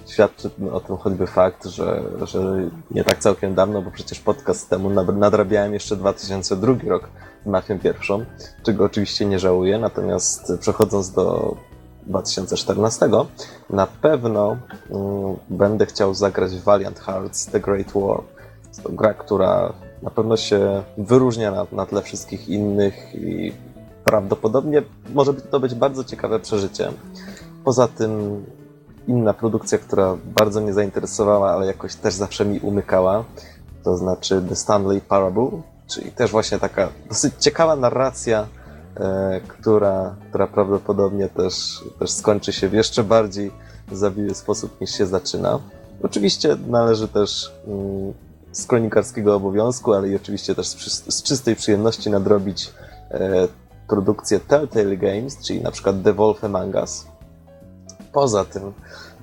[0.06, 2.40] świadczy o tym choćby fakt, że, że
[2.90, 7.08] nie tak całkiem dawno, bo przecież podcast temu nad- nadrabiałem jeszcze 2002 rok
[7.46, 8.24] Mafię pierwszą,
[8.62, 11.56] czego oczywiście nie żałuję, natomiast przechodząc do
[12.06, 13.08] 2014,
[13.70, 14.56] na pewno
[14.90, 18.20] mm, będę chciał zagrać Valiant Hearts The Great War.
[18.82, 23.52] To gra, która na pewno się wyróżnia na, na tle wszystkich innych i
[24.04, 24.82] prawdopodobnie
[25.14, 26.92] może to być bardzo ciekawe przeżycie.
[27.64, 28.44] Poza tym
[29.08, 33.24] inna produkcja, która bardzo mnie zainteresowała, ale jakoś też zawsze mi umykała,
[33.84, 35.50] to znaczy The Stanley Parable,
[35.86, 38.46] czyli też właśnie taka dosyć ciekawa narracja,
[38.96, 43.50] e, która, która prawdopodobnie też, też skończy się w jeszcze bardziej
[43.92, 45.58] zawiły sposób niż się zaczyna.
[46.02, 48.12] Oczywiście należy też mm,
[48.58, 52.72] z kronikarskiego obowiązku, ale i oczywiście też z, czystej przyjemności nadrobić
[53.10, 53.48] e,
[53.88, 56.40] produkcję Telltale Games, czyli na przykład The Wolf.
[58.12, 58.72] Poza tym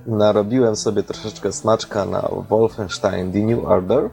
[0.06, 4.10] narobiłem sobie troszeczkę smaczka na Wolfenstein The New Order.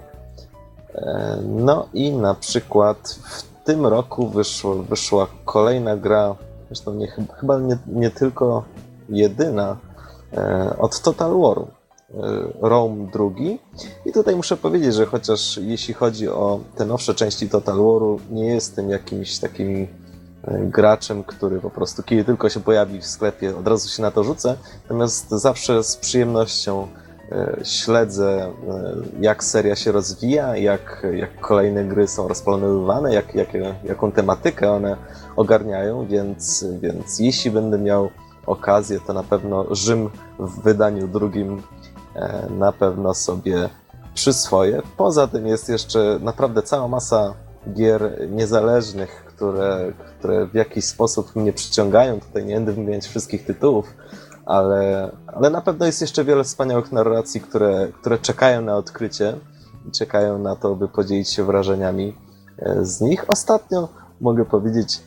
[0.95, 6.35] E, No i na przykład w tym roku wyszło, wyszła kolejna gra,
[6.67, 7.07] zresztą nie,
[7.39, 8.63] chyba nie, nie tylko
[9.09, 9.77] jedyna,
[10.33, 11.67] e, od Total Waru.
[12.13, 12.19] E,
[12.61, 13.59] Rome II.
[14.05, 18.45] I tutaj muszę powiedzieć, że chociaż jeśli chodzi o te nowsze części Total Waru, nie
[18.45, 19.87] jestem jakimś takim
[20.43, 24.11] e, graczem, który po prostu kiedy tylko się pojawi w sklepie, od razu się na
[24.11, 24.55] to rzucę.
[24.83, 26.87] Natomiast zawsze z przyjemnością
[27.31, 28.53] e, śledzę,
[29.19, 33.49] jak seria się rozwija, jak, jak kolejne gry są rozplanowywane, jak, jak,
[33.83, 34.97] jaką tematykę one
[35.35, 38.09] ogarniają, więc, więc jeśli będę miał
[38.45, 41.61] okazję, to na pewno Rzym w wydaniu drugim
[42.49, 43.69] na pewno sobie
[44.13, 44.81] przyswoję.
[44.97, 47.33] Poza tym jest jeszcze naprawdę cała masa
[47.73, 52.19] gier niezależnych, które, które w jakiś sposób mnie przyciągają.
[52.19, 53.93] Tutaj nie będę wymieniać wszystkich tytułów,
[54.45, 59.33] ale, ale na pewno jest jeszcze wiele wspaniałych narracji, które, które czekają na odkrycie
[59.87, 62.17] i czekają na to, by podzielić się wrażeniami
[62.59, 63.25] e, z nich.
[63.27, 63.87] Ostatnio
[64.21, 65.01] mogę powiedzieć,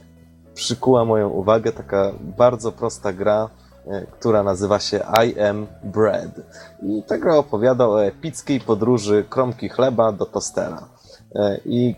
[0.55, 3.65] przykuła moją uwagę taka bardzo prosta gra, e,
[4.11, 6.31] która nazywa się I Am Bread.
[6.83, 10.88] I ta gra opowiada o epickiej podróży kromki chleba do tostera.
[11.35, 11.96] E, I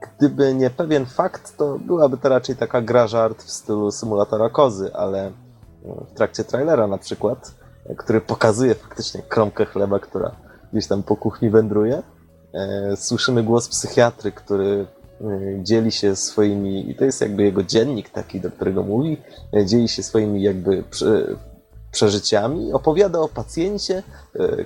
[0.00, 4.90] gdyby nie pewien fakt, to byłaby to raczej taka gra żart w stylu symulatora kozy,
[4.94, 5.32] ale e,
[6.10, 7.54] w trakcie trailera na przykład,
[7.86, 10.30] e, który pokazuje faktycznie kromkę chleba, która
[10.72, 12.02] gdzieś tam po kuchni wędruje,
[12.52, 14.97] e, słyszymy głos psychiatry, który e,
[15.62, 19.16] dzieli się swoimi, i to jest jakby jego dziennik taki, do którego mówi,
[19.56, 21.26] e, dzieli się swoimi jakby prze,
[21.92, 24.02] przeżyciami, opowiada o pacjencie,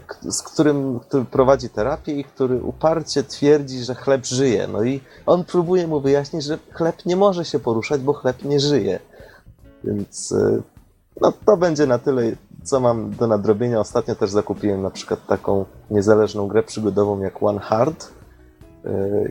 [0.07, 4.69] k- z którym, który prowadzi terapię i który uparcie twierdzi, że chleb żyje.
[4.73, 8.61] No i on próbuje mu wyjaśnić, że chleb nie może się poruszać, bo chleb nie
[8.61, 8.99] żyje.
[9.85, 10.35] Więc
[11.21, 12.23] no, to będzie na tyle
[12.63, 13.81] co mam do nadrobienia.
[13.81, 18.09] Ostatnio też zakupiłem na przykład taką niezależną grę przygodową jak One Hard.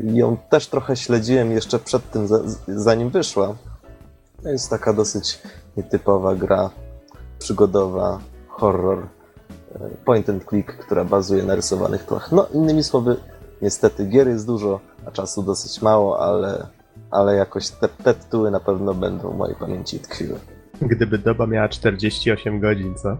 [0.03, 2.27] Ją też trochę śledziłem jeszcze przed tym,
[2.67, 3.55] zanim wyszła.
[4.43, 5.41] To jest taka dosyć
[5.77, 6.69] nietypowa gra
[7.39, 9.07] przygodowa, horror,
[10.05, 12.31] point and click, która bazuje na rysowanych tlach.
[12.31, 13.15] No, innymi słowy,
[13.61, 16.67] niestety gier jest dużo, a czasu dosyć mało, ale,
[17.11, 20.39] ale jakoś te, te tytuły na pewno będą w mojej pamięci tkwiły.
[20.81, 23.17] Gdyby doba miała 48 godzin, co?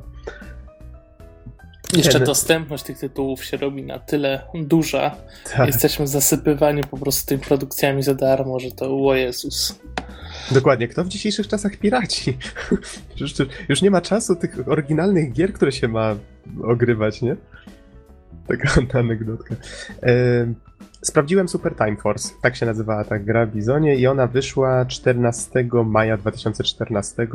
[1.98, 5.16] Jeszcze dostępność tych tytułów się robi na tyle duża.
[5.58, 5.68] Tak.
[5.68, 9.80] Jesteśmy zasypywani po prostu tymi produkcjami za darmo, że to o Jezus.
[10.52, 10.88] Dokładnie.
[10.88, 12.38] Kto w dzisiejszych czasach piraci?
[13.22, 13.34] już,
[13.70, 16.16] już nie ma czasu tych oryginalnych gier, które się ma
[16.64, 17.36] ogrywać, nie?
[18.48, 19.56] Taka anegdotka.
[20.04, 20.54] E,
[21.02, 25.68] sprawdziłem Super Time Force, tak się nazywała ta gra w Bizonie i ona wyszła 14
[25.86, 27.28] maja 2014.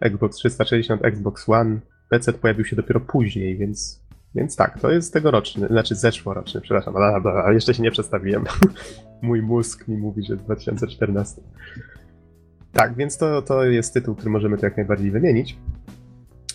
[0.00, 3.99] Xbox 360, Xbox One, PC pojawił się dopiero później, więc,
[4.34, 8.44] więc tak, to jest tegoroczny, znaczy zeszłoroczny, przepraszam, ale jeszcze się nie przedstawiłem.
[9.22, 11.42] Mój mózg mi mówi, że 2014.
[12.72, 15.58] Tak, więc to, to jest tytuł, który możemy tu jak najbardziej wymienić.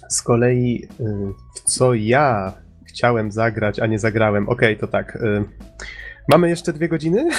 [0.10, 1.04] Z kolei y,
[1.56, 2.54] w co ja
[2.86, 4.50] chciałem zagrać, a nie zagrałem.
[4.50, 5.16] Okej, okay, to tak.
[5.16, 5.44] Y,
[6.32, 7.30] mamy jeszcze dwie godziny?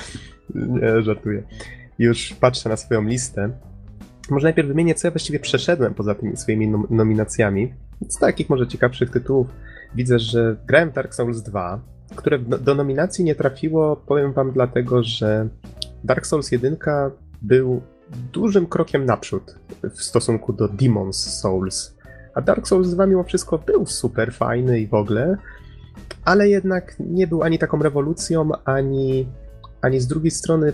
[0.54, 1.42] nie, żartuję.
[1.98, 3.50] Już patrzę na swoją listę.
[4.30, 7.74] Może najpierw wymienię, co ja właściwie przeszedłem poza tymi swoimi nominacjami.
[8.08, 9.46] Z takich może ciekawszych tytułów
[9.94, 11.80] widzę, że grałem Dark Souls 2,
[12.16, 15.48] które do nominacji nie trafiło, powiem wam dlatego, że
[16.04, 16.76] Dark Souls 1
[17.42, 17.82] był
[18.32, 21.94] dużym krokiem naprzód w stosunku do Demon's Souls.
[22.34, 25.36] A Dark Souls 2 mimo wszystko był super fajny i w ogóle,
[26.24, 29.28] ale jednak nie był ani taką rewolucją, ani,
[29.82, 30.72] ani z drugiej strony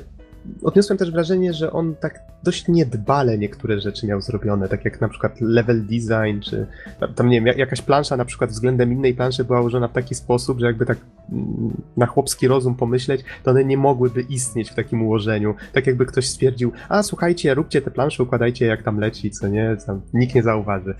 [0.63, 5.09] odniosłem też wrażenie, że on tak dość niedbale niektóre rzeczy miał zrobione, tak jak na
[5.09, 6.67] przykład level design, czy
[7.15, 10.61] tam nie wiem, jakaś plansza na przykład względem innej planszy była ułożona w taki sposób,
[10.61, 10.99] że jakby tak
[11.33, 15.55] mm, na chłopski rozum pomyśleć, to one nie mogłyby istnieć w takim ułożeniu.
[15.73, 19.77] Tak jakby ktoś stwierdził, a słuchajcie, róbcie te plansze, układajcie jak tam leci, co nie,
[19.87, 20.95] tam nikt nie zauważy.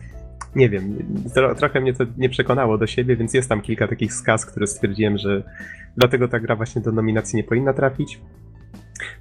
[0.57, 0.97] Nie wiem,
[1.35, 4.67] tro, trochę mnie to nie przekonało do siebie, więc jest tam kilka takich skaz, które
[4.67, 5.43] stwierdziłem, że
[5.97, 8.21] dlatego ta gra właśnie do nominacji nie powinna trafić.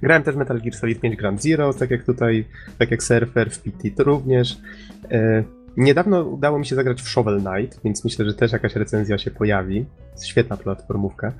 [0.02, 2.44] Grałem też Metal Gear Solid 5 Grand Zero, tak jak tutaj,
[2.78, 4.58] tak jak Surfer, w PT również.
[5.10, 5.44] E,
[5.76, 9.30] niedawno udało mi się zagrać w Shovel Knight, więc myślę, że też jakaś recenzja się
[9.30, 9.84] pojawi.
[10.24, 11.32] Świetna platformówka.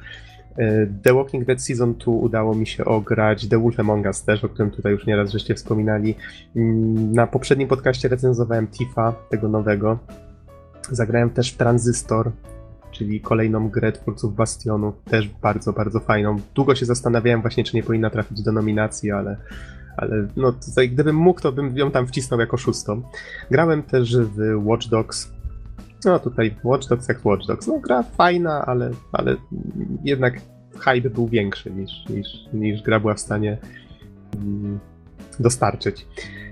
[0.59, 4.45] E, The Walking Dead Season 2 udało mi się ograć, The Wolf Among Us też,
[4.45, 6.15] o którym tutaj już nieraz żeście wspominali.
[6.57, 9.99] Mm, na poprzednim podcaście recenzowałem Tifa, tego nowego.
[10.91, 12.31] Zagrałem też w Transistor,
[12.95, 16.37] czyli kolejną grę twórców Bastionu, też bardzo, bardzo fajną.
[16.55, 19.37] Długo się zastanawiałem właśnie, czy nie powinna trafić do nominacji, ale,
[19.97, 23.03] ale no tutaj gdybym mógł, to bym ją tam wcisnął jako szóstą.
[23.51, 25.33] Grałem też w Watch Dogs.
[26.05, 27.67] No tutaj Watch Dogs jak Watch Dogs.
[27.67, 29.37] No gra fajna, ale, ale
[30.05, 30.41] jednak
[30.79, 33.59] hype był większy niż, niż, niż gra była w stanie
[34.37, 34.79] mm,
[35.41, 36.07] dostarczyć.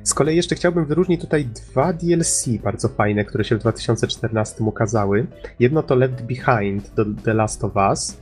[0.05, 5.27] Z kolei jeszcze chciałbym wyróżnić tutaj dwa DLC bardzo fajne, które się w 2014 ukazały.
[5.59, 6.91] Jedno to Left Behind
[7.25, 8.21] The Last of Us,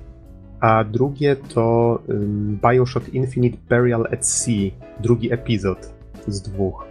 [0.61, 1.99] a drugie to
[2.63, 5.93] Bioshock Infinite Burial at Sea, drugi epizod
[6.29, 6.90] z dwóch.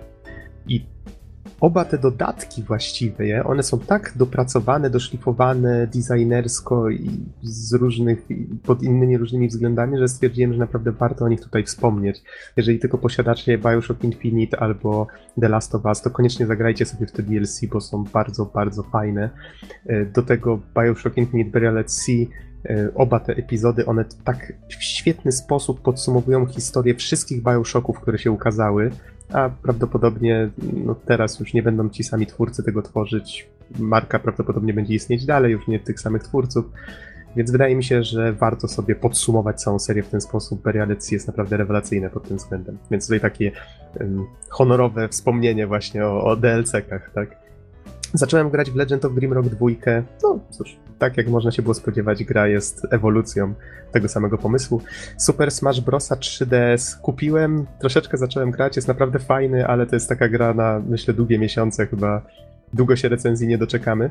[1.61, 7.09] Oba te dodatki właściwie, one są tak dopracowane, doszlifowane designersko i
[7.43, 8.27] z różnych,
[8.63, 12.21] pod innymi różnymi względami, że stwierdziłem, że naprawdę warto o nich tutaj wspomnieć.
[12.57, 15.07] Jeżeli tylko posiadacie Bioshock Infinite albo
[15.41, 18.83] The Last of Us, to koniecznie zagrajcie sobie w te DLC, bo są bardzo, bardzo
[18.83, 19.29] fajne.
[19.85, 22.25] E, do tego Bioshock Infinite Burial at Sea
[22.65, 28.31] e, oba te epizody, one tak w świetny sposób podsumowują historię wszystkich Bioshocków, które się
[28.31, 28.91] ukazały
[29.33, 33.49] a prawdopodobnie no teraz już nie będą ci sami twórcy tego tworzyć.
[33.79, 36.65] Marka prawdopodobnie będzie istnieć dalej, już nie tych samych twórców.
[37.35, 40.61] Więc wydaje mi się, że warto sobie podsumować całą serię w ten sposób.
[40.61, 42.77] Berialec jest naprawdę rewelacyjne pod tym względem.
[42.91, 43.51] Więc tutaj takie
[43.99, 47.37] um, honorowe wspomnienie właśnie o, o DLC-kach, tak?
[48.13, 49.67] Zacząłem grać w Legend of Grimrock 2.
[50.23, 53.53] No cóż, tak jak można się było spodziewać, gra jest ewolucją
[53.91, 54.81] tego samego pomysłu.
[55.17, 56.09] Super Smash Bros.
[56.11, 61.13] 3DS kupiłem, troszeczkę zacząłem grać, jest naprawdę fajny, ale to jest taka gra na, myślę,
[61.13, 62.21] długie miesiące, chyba
[62.73, 64.09] długo się recenzji nie doczekamy.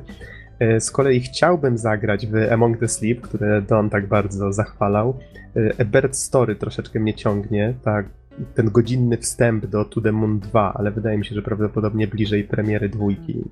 [0.59, 5.19] E, z kolei chciałbym zagrać w Among the Sleep, które Don tak bardzo zachwalał.
[5.57, 8.07] E, A Bird Story troszeczkę mnie ciągnie, tak
[8.55, 12.45] ten godzinny wstęp do To The Moon 2, ale wydaje mi się, że prawdopodobnie bliżej
[12.45, 13.45] premiery dwójki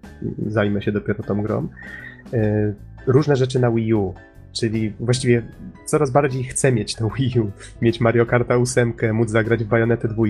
[0.47, 1.69] zajmę się dopiero tą grą.
[3.07, 4.15] Różne rzeczy na Wii U,
[4.53, 5.43] czyli właściwie
[5.87, 7.51] coraz bardziej chcę mieć to Wii U,
[7.83, 10.25] mieć Mario Kart 8, móc zagrać w Bayonetę 2.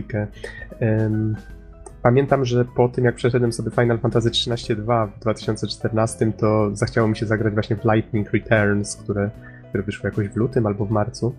[2.03, 7.17] pamiętam, że po tym jak przeszedłem sobie Final Fantasy XIII-2 w 2014, to zachciało mi
[7.17, 9.31] się zagrać właśnie w Lightning Returns, które,
[9.69, 11.35] które wyszło jakoś w lutym albo w marcu.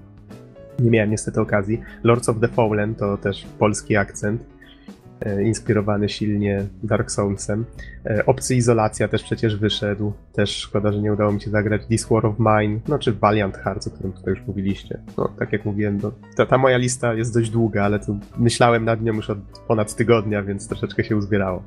[0.79, 1.81] Nie miałem niestety okazji.
[2.03, 4.43] Lords of the Fallen to też polski akcent,
[5.43, 7.65] inspirowany silnie Dark Soulsem.
[8.05, 10.13] E, Obcy Izolacja też przecież wyszedł.
[10.33, 13.57] Też szkoda, że nie udało mi się zagrać This War of Mine, no czy Valiant
[13.57, 14.99] Hearts, o którym tutaj już mówiliście.
[15.17, 18.85] No, tak jak mówiłem, to, ta, ta moja lista jest dość długa, ale tu myślałem
[18.85, 19.37] nad nią już od
[19.67, 21.63] ponad tygodnia, więc troszeczkę się uzbierało.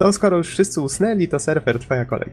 [0.00, 2.30] No skoro już wszyscy usnęli, to surfer, twoja kolej.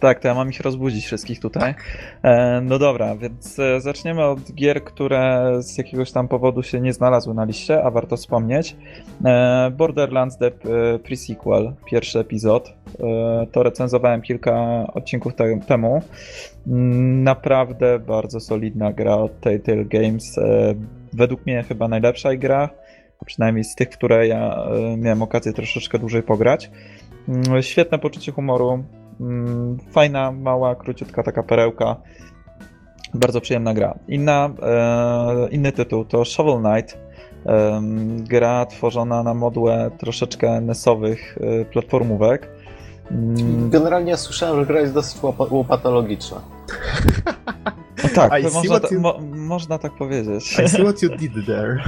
[0.00, 1.74] Tak, to ja mam ich rozbudzić wszystkich tutaj.
[2.22, 6.92] E, no dobra, więc e, zaczniemy od gier, które z jakiegoś tam powodu się nie
[6.92, 8.76] znalazły na liście, a warto wspomnieć.
[9.24, 10.50] E, Borderlands The
[10.98, 12.72] Pre-Sequel, pierwszy epizod.
[13.52, 16.02] To recenzowałem kilka odcinków te temu.
[16.66, 20.36] Mm, naprawdę bardzo solidna gra od Telltale Games.
[21.12, 22.70] Według mnie chyba najlepsza gra,
[23.26, 24.66] przynajmniej z tych, które ja
[24.96, 26.70] miałem okazję troszeczkę dłużej pograć.
[27.28, 28.84] Mm, świetne poczucie humoru,
[29.90, 31.96] fajna, mała, króciutka taka perełka.
[33.14, 33.98] Bardzo przyjemna gra.
[34.08, 36.98] Inna, e, inny tytuł to Shovel Knight.
[38.18, 42.48] Gra tworzona na modłę troszeczkę nesowych e, platformówek.
[43.10, 43.70] Mm.
[43.70, 46.40] Generalnie ja słyszałem, że gra jest dosyć łopatologiczna.
[48.02, 49.00] No tak, można, you...
[49.00, 50.58] mo można tak powiedzieć.
[50.64, 51.82] I see what you did there.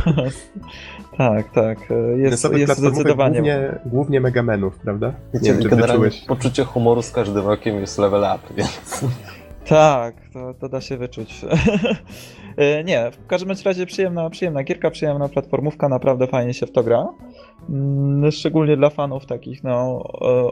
[1.18, 1.78] tak, tak.
[2.16, 3.34] Jest, jest zdecydowanie.
[3.34, 5.12] Głównie, głównie Megamenów, prawda?
[5.34, 9.00] Nie wiem, czy generalnie poczucie humoru z każdym rokiem jest level up, więc...
[9.68, 11.34] Tak, to, to da się wyczuć.
[12.56, 16.82] E, nie, w każdym razie przyjemna, przyjemna gierka, przyjemna platformówka, naprawdę fajnie się w to
[16.82, 17.08] gra.
[17.68, 20.02] Mm, szczególnie dla fanów takich no,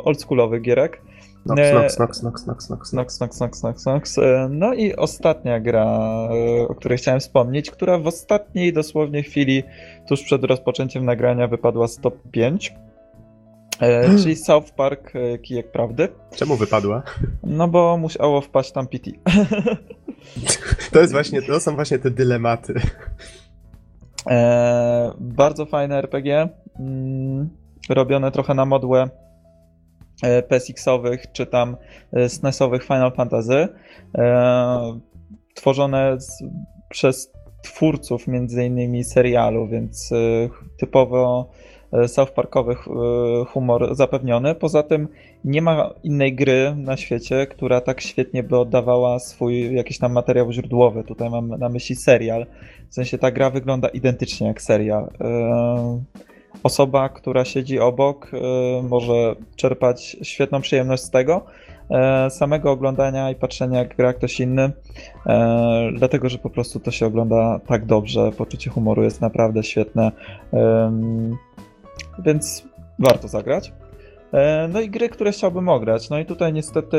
[0.04, 1.02] oldschoolowych gierek.
[1.46, 4.16] Nox, nox, nox, nox, nox, nox, nox, nox, nox, nox.
[4.50, 5.86] No i ostatnia gra,
[6.68, 9.62] o której chciałem wspomnieć, która w ostatniej dosłownie chwili,
[10.08, 12.74] tuż przed rozpoczęciem nagrania, wypadła z top 5.
[14.22, 16.08] czyli South Park Kijek Prawdy.
[16.36, 17.02] Czemu wypadła?
[17.42, 19.10] No bo musiało wpaść tam PT.
[20.92, 22.74] To jest właśnie, to są właśnie te dylematy.
[24.26, 26.48] E, bardzo fajne RPG.
[26.80, 27.48] Mm,
[27.88, 29.25] robione trochę na modłę E,
[30.48, 31.76] PSX-owych czy tam
[32.12, 33.68] e, SNES-owych Final Fantasy,
[34.18, 35.00] e,
[35.54, 36.44] tworzone z,
[36.88, 40.10] przez twórców między innymi serialu, więc
[40.78, 41.50] typowo
[42.06, 42.74] South Parkowy
[43.48, 44.54] humor zapewniony.
[44.54, 45.08] Poza tym
[45.44, 50.52] nie ma innej gry na świecie, która tak świetnie by oddawała swój jakiś tam materiał
[50.52, 51.04] źródłowy.
[51.04, 52.46] Tutaj mam na myśli serial.
[52.88, 55.10] W sensie ta gra wygląda identycznie jak serial
[56.62, 61.44] osoba, która siedzi obok, y, może czerpać świetną przyjemność z tego
[61.90, 64.72] e, samego oglądania i patrzenia, jak gra ktoś inny,
[65.26, 68.30] e, dlatego że po prostu to się ogląda tak dobrze.
[68.32, 70.12] Poczucie humoru jest naprawdę świetne,
[72.18, 72.64] więc
[72.98, 73.72] warto zagrać.
[74.32, 76.10] E, no i gry, które chciałbym ograć.
[76.10, 76.96] No i tutaj niestety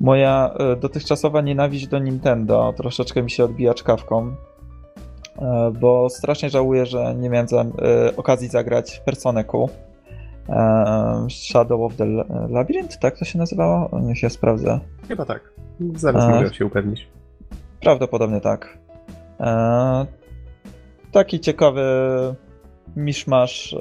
[0.00, 4.34] moja dotychczasowa nienawiść do Nintendo troszeczkę mi się odbija czkawką.
[5.40, 7.66] E, bo strasznie żałuję, że nie miałem za, e,
[8.16, 9.68] okazji zagrać w Personę Q.
[10.48, 12.06] E, Shadow of the
[12.48, 14.00] Labyrinth, tak to się nazywało?
[14.02, 14.80] Niech ja sprawdzę.
[15.08, 15.52] Chyba tak.
[15.94, 17.08] Zaraz mogę się upewnić.
[17.80, 18.78] Prawdopodobnie tak.
[21.12, 21.82] Taki ciekawy
[22.96, 23.76] miszmasz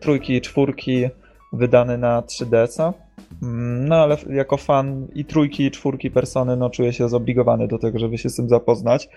[0.00, 1.08] trójki i czwórki
[1.52, 2.92] wydany na 3DS-a.
[3.42, 7.78] Mm, no ale jako fan i trójki i czwórki persony, no czuję się zobligowany do
[7.78, 9.08] tego, żeby się z tym zapoznać.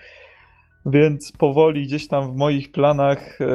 [0.86, 3.46] Więc powoli gdzieś tam w moich planach e,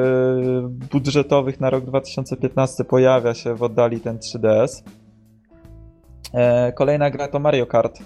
[0.92, 4.82] budżetowych na rok 2015 pojawia się w oddali ten 3DS.
[6.34, 7.98] E, kolejna gra to Mario Kart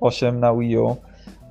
[0.00, 0.96] 8 na Wii U.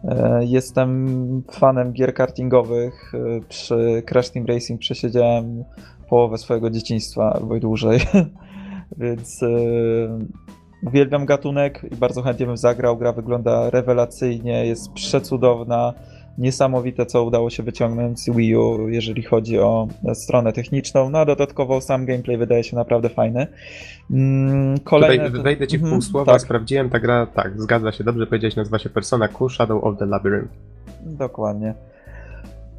[0.03, 3.11] E, jestem fanem gier kartingowych.
[3.49, 5.63] Przy Crash Team Racing przesiedziałem
[6.09, 7.99] połowę swojego dzieciństwa albo i dłużej.
[8.97, 9.41] Więc
[10.87, 12.97] uwielbiam gatunek i bardzo chętnie bym zagrał.
[12.97, 15.93] Gra wygląda rewelacyjnie, jest przecudowna
[16.37, 21.09] niesamowite, co udało się wyciągnąć z Wii U, jeżeli chodzi o stronę techniczną.
[21.09, 23.47] No a dodatkowo sam gameplay wydaje się naprawdę fajny.
[24.11, 25.25] Mm, kolejne...
[25.25, 26.41] Tutaj wejdę ci w pół mhm, słowa, tak.
[26.41, 30.05] sprawdziłem, ta gra, tak, zgadza się, dobrze powiedziałeś, nazywa się Persona Q Shadow of the
[30.05, 30.53] Labyrinth.
[31.01, 31.73] Dokładnie.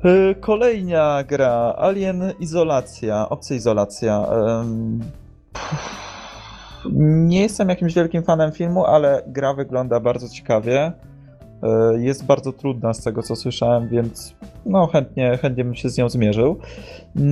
[0.04, 4.26] Y, kolejna gra, Alien Izolacja, Obcy Izolacja.
[6.92, 10.92] Nie jestem jakimś wielkim fanem filmu, ale gra wygląda bardzo ciekawie.
[11.64, 14.34] E, jest bardzo trudna z tego, co słyszałem, więc
[14.66, 16.58] no chętnie, chętnie bym się z nią zmierzył.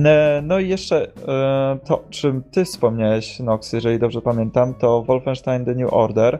[0.05, 5.65] E, no i jeszcze e, to, czym ty wspomniałeś, Nox, jeżeli dobrze pamiętam, to Wolfenstein
[5.65, 6.39] The New Order.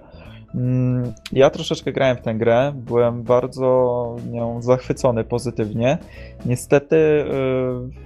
[0.56, 5.98] Mm, ja troszeczkę grałem w tę grę, byłem bardzo nią zachwycony pozytywnie.
[6.46, 7.26] Niestety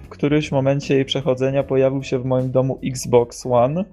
[0.03, 3.85] w którymś momencie jej przechodzenia pojawił się w moim domu Xbox One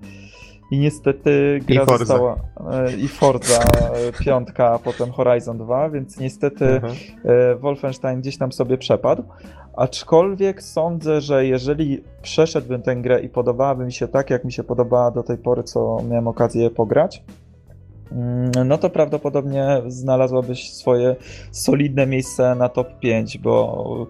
[0.75, 2.05] i niestety gra I Forza.
[2.05, 6.95] została y, i Forza y, piątka, a potem Horizon 2, więc niestety Mhm.
[7.25, 9.25] e, Wolfenstein gdzieś tam sobie przepadł.
[9.77, 14.65] Aczkolwiek sądzę, że jeżeli przeszedłbym tę grę i podobałaby mi się tak, jak mi się
[14.65, 17.23] podobała do tej pory, co miałem okazję pograć,
[18.13, 21.17] mm, no to prawdopodobnie znalazłabyś swoje
[21.51, 24.07] solidne miejsce na top 5, bo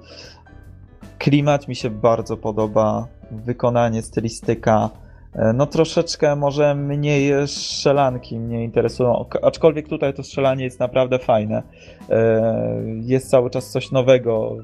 [1.19, 4.91] klimat mi się bardzo podoba, wykonanie, stylistyka.
[5.35, 11.63] E, No troszeczkę może mniej strzelanki mnie interesują, aczkolwiek tutaj to strzelanie jest naprawdę fajne.
[12.11, 14.57] E, Jest cały czas coś nowego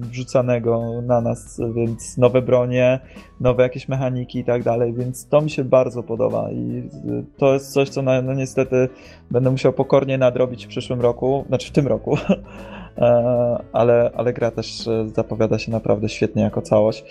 [0.00, 3.00] wrzucanego na nas, więc nowe bronie,
[3.40, 6.88] nowe jakieś mechaniki i tak dalej, więc to mi się bardzo podoba i
[7.36, 8.88] to jest coś, co no, no niestety
[9.30, 12.16] będę musiał pokornie nadrobić w przyszłym roku, znaczy w tym roku.
[12.98, 17.04] E, Ale, ale gra też e, zapowiada się naprawdę świetnie jako całość.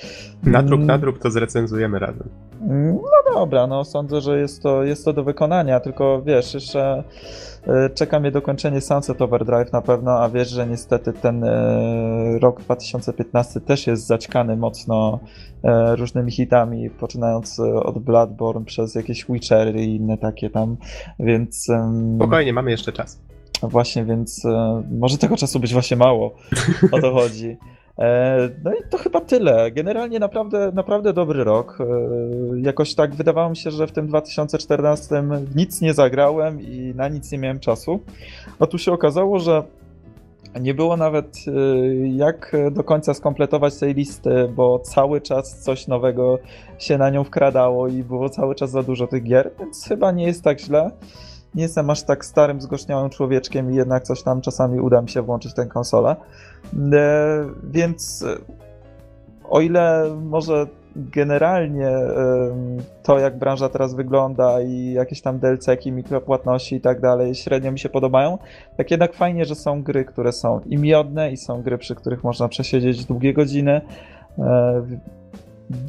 [0.43, 2.29] Nadrób, Mm, nadrób to zrecenzujemy razem.
[2.93, 7.03] no dobra, no sądzę, że jest to, jest to do wykonania, tylko wiesz, jeszcze
[7.67, 11.45] e, czeka mnie dokończenie Sunset Overdrive na pewno, a wiesz, że niestety ten
[12.41, 15.19] rok 2015 też jest zaćkany mocno
[15.95, 20.77] różnymi hitami, poczynając od Bloodborne przez jakieś Witchery i inne takie tam,
[21.19, 21.67] więc
[22.17, 23.19] Spokojnie, mamy jeszcze czas.
[23.63, 26.35] Właśnie, więc e, może tego czasu być właśnie mało.
[26.91, 27.57] O to chodzi.
[27.99, 29.71] E, no i to chyba tyle.
[29.71, 31.77] Generalnie naprawdę, naprawdę dobry rok.
[31.79, 31.85] E,
[32.59, 35.23] jakoś tak wydawało mi się, że w tym 2014
[35.55, 37.99] nic nie zagrałem i na nic nie miałem czasu.
[38.59, 39.63] A tu się okazało, że
[40.61, 41.51] nie było nawet e,
[42.07, 46.39] jak do końca skompletować tej listy, bo cały czas coś nowego
[46.79, 50.25] się na nią wkradało i było cały czas za dużo tych gier, więc chyba nie
[50.25, 50.91] jest tak źle
[51.55, 55.21] nie jestem aż tak starym, zgorzniałym człowiekiem i jednak coś tam czasami uda mi się
[55.21, 56.15] włączyć tę konsolę.
[56.93, 58.37] E, więc e,
[59.49, 66.75] o ile może generalnie em, to, jak branża teraz wygląda i jakieś tam DLC-ki, mikropłatności
[66.75, 68.37] i tak dalej średnio mi się podobają,
[68.77, 72.23] tak jednak fajnie, że są gry, które są i miodne i są gry, przy których
[72.23, 73.81] można przesiedzieć długie godziny.
[74.39, 74.83] E,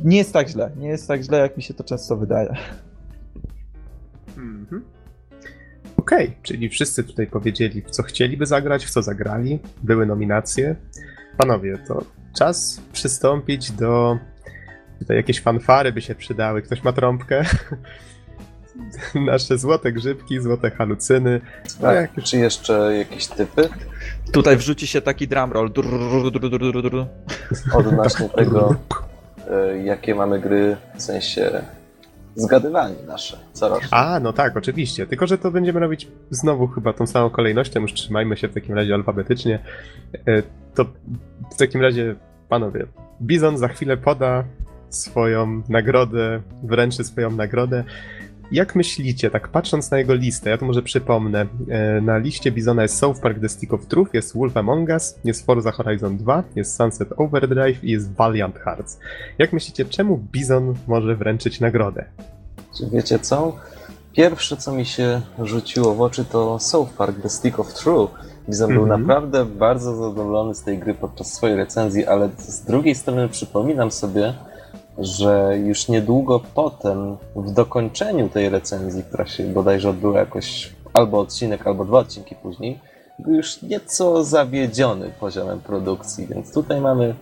[0.05, 2.55] Nie jest tak źle, nie jest tak źle, jak mi się to często wydaje.
[4.37, 4.85] Mhm.
[6.03, 10.77] Okej, czyli wszyscy tutaj powiedzieli, w co chcieliby zagrać, w co zagrali, były nominacje.
[11.39, 12.05] Panowie, to
[12.39, 14.19] czas przystąpić do.
[14.99, 16.63] Tutaj jakieś fanfary by się przydały.
[16.63, 17.43] Ktoś ma trąbkę?
[19.15, 21.41] Nasze złote grzybki, złote halucyny.
[21.81, 23.69] No Tak, jak czy jeszcze jakieś typy
[24.33, 25.73] Tutaj wrzuci się taki drumroll.
[27.75, 28.77] odnośnie tego,
[29.51, 31.63] e, jakie mamy gry, w sensie
[32.35, 33.89] zgadywanie nasze, corocznie.
[33.91, 35.07] A, no tak, oczywiście.
[35.07, 38.75] Tylko, że to będziemy robić znowu chyba tą samą kolejnością, już trzymajmy się w takim
[38.75, 39.59] razie alfabetycznie.
[40.27, 40.43] E,
[40.75, 40.85] To
[41.55, 42.15] w takim razie,
[42.49, 42.87] panowie,
[43.23, 44.45] Bizon za chwilę poda
[44.91, 47.85] swoją nagrodę, wręczy swoją nagrodę.
[48.53, 52.83] Jak myślicie, tak patrząc na jego listę, ja to może przypomnę, e, na liście Bizona
[52.83, 56.43] jest South Park The Stick of Truth, jest Wolf Among Us, jest Forza Horizon 2,
[56.57, 58.99] jest Sunset Overdrive i jest Valiant Hearts.
[59.39, 62.05] Jak myślicie, czemu Bizon może wręczyć nagrodę?
[62.79, 63.57] Czy wiecie co?
[64.13, 68.09] Pierwsze, co mi się rzuciło w oczy, to South Park The Stick of True.
[68.49, 69.01] Bizon był Mhm.
[69.01, 74.35] naprawdę bardzo zadowolony z tej gry podczas swojej recenzji, ale z drugiej strony przypominam sobie,
[74.99, 81.67] że już niedługo potem, w dokończeniu tej recenzji, która się bodajże odbyła jakoś albo odcinek,
[81.67, 82.79] albo dwa odcinki później,
[83.19, 87.15] był już nieco zawiedziony poziomem produkcji, więc tutaj mamy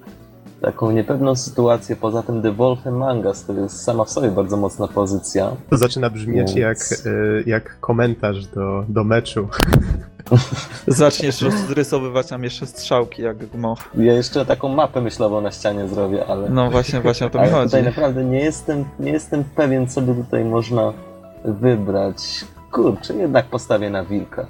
[0.61, 1.97] taką niepewną sytuację.
[1.97, 5.57] Poza tym The Wolf Among Us to jest sama w sobie bardzo mocna pozycja.
[5.71, 9.49] To zaczyna brzmieć jak, Więc- y, jak komentarz do, do meczu.
[10.87, 13.79] Zaczniesz rozrysowywać tam jeszcze strzałki jak gmoch.
[13.99, 17.45] Ja jeszcze taką mapę myślową na ścianie zrobię, ale, No właśnie, właśnie o to mi
[17.45, 17.65] ale chodzi.
[17.65, 20.93] tutaj naprawdę nie jestem, nie jestem pewien, co by tutaj można
[21.45, 22.45] wybrać.
[22.73, 24.47] Kurczę, jednak postawię na wilka.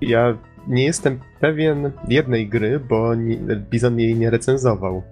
[0.00, 0.36] Ja
[0.68, 3.36] nie jestem pewien jednej gry, bo nie,
[3.70, 5.02] Bizon jej nie recenzował.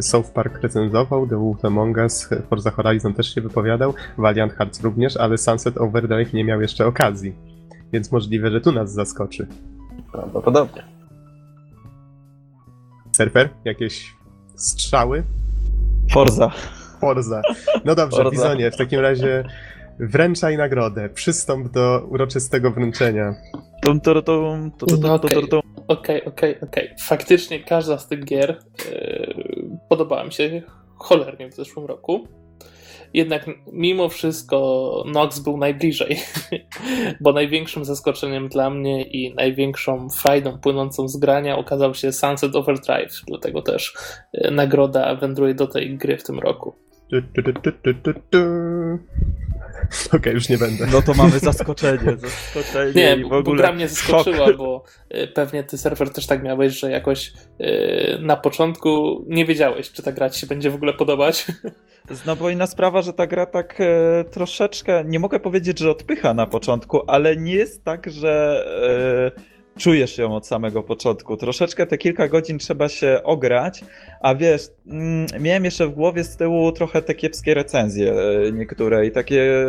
[0.00, 5.16] South Park recenzował, The Wolf Among Us, Forza Horizon też się wypowiadał, Valiant Hearts również,
[5.16, 7.34] ale Sunset Overdrive nie miał jeszcze okazji.
[7.92, 9.46] Więc możliwe, że tu nas zaskoczy.
[10.12, 10.82] Prawdopodobnie.
[13.16, 13.48] Surfer?
[13.64, 14.16] Jakieś
[14.56, 15.22] strzały?
[16.12, 16.50] Forza.
[17.00, 17.42] Forza.
[17.84, 18.30] No dobrze, Forza.
[18.30, 19.44] Bizonie, w takim razie
[19.98, 21.08] wręczaj nagrodę.
[21.08, 23.34] Przystąp do uroczystego wręczenia.
[23.82, 25.14] Tum, tum, tum, tum, tum, No
[25.88, 26.24] okej.
[26.24, 26.90] Okej, okej.
[27.00, 29.34] Faktycznie każda z tych gier e,
[29.88, 30.62] podobała mi się
[30.96, 32.28] cholernie w zeszłym roku.
[33.14, 36.20] Jednak mimo wszystko Nox był najbliżej,
[37.20, 43.22] bo największym zaskoczeniem dla mnie i największą frajdą płynącą z grania okazał się Sunset Overdrive,
[43.26, 43.94] dlatego też
[44.32, 46.81] e, nagroda wędruje do tej gry w tym roku.
[50.06, 50.86] Okej, okay, już nie będę.
[50.92, 52.16] No to mamy zaskoczenie.
[52.54, 54.56] zaskoczenie nie, w ogóle bo gra mnie zaskoczyła, szok.
[54.56, 59.92] bo e, pewnie ty serwer też tak miałeś, że jakoś e, na początku nie wiedziałeś,
[59.92, 61.46] czy ta gra ci się będzie w ogóle podobać.
[62.26, 66.34] No bo inna sprawa, że ta gra tak e, troszeczkę, nie mogę powiedzieć, że odpycha
[66.34, 68.64] na początku, ale nie jest tak, że
[69.78, 71.36] czujesz ją od samego początku.
[71.36, 73.84] Troszeczkę te kilka godzin trzeba się ograć,
[74.20, 79.06] a wiesz, mm, miałem jeszcze w głowie z tyłu trochę te kiepskie recenzje e, niektóre
[79.06, 79.64] i takie,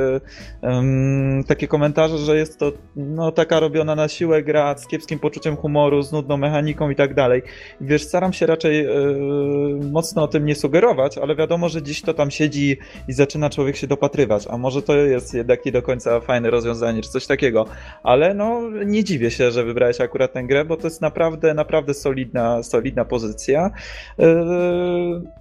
[0.62, 5.56] um, takie komentarze, że jest to no, taka robiona na siłę gra z kiepskim poczuciem
[5.56, 7.41] humoru, z nudną mechaniką i tak dalej.
[7.82, 12.14] Wiesz, staram się raczej yy, mocno o tym nie sugerować, ale wiadomo, że dziś to
[12.14, 12.78] tam siedzi
[13.08, 17.01] i zaczyna człowiek się dopatrywać, a może to jest jednak nie do końca fajne rozwiązanie,
[17.01, 17.66] czy coś takiego,
[18.04, 21.93] ale no nie dziwię się, że wybrałeś akurat tę grę, bo to jest naprawdę, naprawdę
[21.93, 23.71] solidna, solidna pozycja.
[24.17, 24.25] Yy,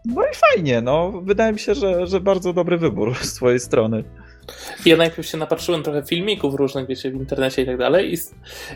[0.05, 1.13] no i fajnie, no.
[1.23, 4.05] Wydaje mi się, że, że bardzo dobry wybór z twojej strony.
[4.87, 8.19] Ja najpierw się napatrzyłem trochę filmików różnych, wiecie, w internecie i tak dalej i,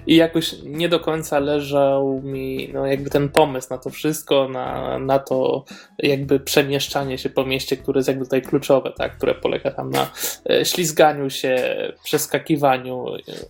[0.06, 4.98] i jakoś nie do końca leżał mi no, jakby ten pomysł na to wszystko, na,
[4.98, 5.64] na to
[5.98, 10.10] jakby przemieszczanie się po mieście, które jest jakby tutaj kluczowe, tak, które polega tam na
[10.50, 13.04] e, ślizganiu się, przeskakiwaniu,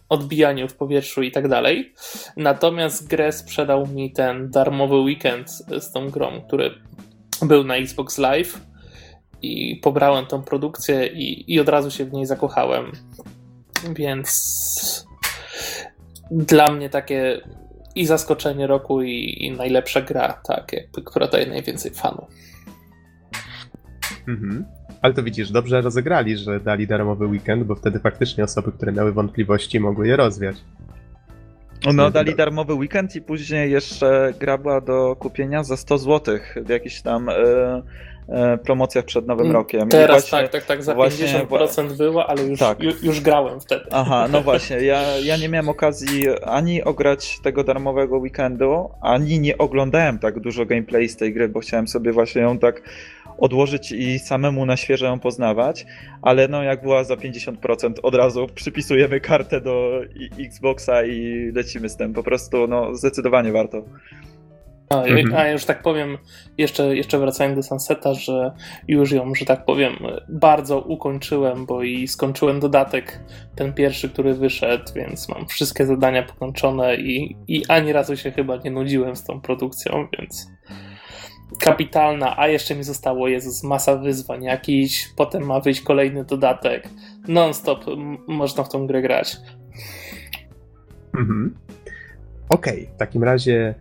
[0.09, 1.93] odbijaniu w powietrzu i tak dalej.
[2.37, 6.71] Natomiast grę sprzedał mi ten darmowy weekend z tą grą, który
[7.43, 8.61] był na Xbox Live
[9.43, 12.93] i pobrałem tą produkcję i, i od razu się w niej zakochałem.
[13.95, 15.07] Więc
[16.31, 17.41] dla mnie takie
[17.95, 22.27] i zaskoczenie roku, i, i najlepsza gra, tak, jakby, która daje najwięcej fanu.
[24.29, 24.65] Mhm.
[25.03, 29.13] Ale to widzisz, dobrze rozegrali, że dali darmowy weekend, bo wtedy faktycznie osoby, które miały
[29.13, 30.57] wątpliwości, mogły je rozwiać.
[31.95, 36.69] No, dali darmowy weekend i później jeszcze gra była do kupienia za 100 zł w
[36.69, 37.29] jakiś tam.
[38.29, 39.89] E, promocjach przed Nowym mm, Rokiem.
[39.89, 42.81] Teraz właśnie, tak, tak, tak, za właśnie, 50% było, ale już, tak.
[42.81, 43.85] już, już, grałem wtedy.
[43.91, 49.59] Aha, no właśnie, ja, ja nie miałem okazji ani ograć tego darmowego weekendu, ani nie
[49.59, 52.83] oglądałem tak dużo gameplay z tej gry, bo chciałem sobie właśnie ją tak
[53.39, 55.87] odłożyć i samemu na świeżo ją poznawać,
[56.23, 60.01] ale no jak była za 50% od razu przypisujemy kartę do
[60.39, 63.83] Xboxa i lecimy z tym, po prostu no zdecydowanie warto.
[64.89, 65.35] A, mhm.
[65.35, 66.19] a już tak powiem,
[66.59, 68.53] jeszcze, jeszcze wracając do Sunseta, że
[68.89, 69.93] już ją, że tak powiem,
[70.29, 73.21] bardzo ukończyłem, bo i skończyłem dodatek,
[73.55, 78.57] ten pierwszy, który wyszedł, więc mam wszystkie zadania pokończone i, i ani razu się chyba
[78.57, 80.51] nie nudziłem z tą produkcją, więc
[81.61, 86.89] kapitalna, a jeszcze mi zostało, Jezus, masa wyzwań jakiś, potem ma wyjść kolejny dodatek,
[87.29, 87.85] non-stop
[88.29, 89.37] można w tą grę grać.
[91.15, 91.55] Mhm.
[92.49, 93.75] Okej, okay, w takim razie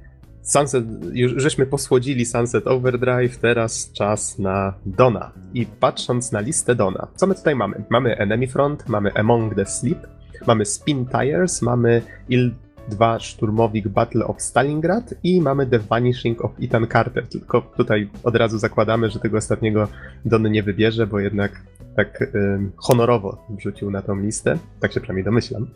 [0.45, 5.31] Sunset, już żeśmy posłodzili Sunset Overdrive, teraz czas na Dona.
[5.53, 7.83] I patrząc na listę Dona, co my tutaj mamy?
[7.89, 10.07] Mamy Enemy Front, mamy Among the Sleep,
[10.47, 12.51] mamy Spin Tires, mamy Il
[12.89, 17.27] 2 Szturmowik Battle of Stalingrad i mamy The Vanishing of Ethan Carter.
[17.27, 19.87] Tylko tutaj od razu zakładamy, że tego ostatniego
[20.25, 21.61] Don nie wybierze, bo jednak
[21.95, 22.31] tak
[22.75, 24.57] honorowo wrzucił na tą listę.
[24.79, 25.67] Tak się przynajmniej domyślam.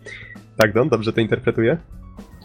[0.58, 1.78] Tak, Don, dobrze to interpretuję?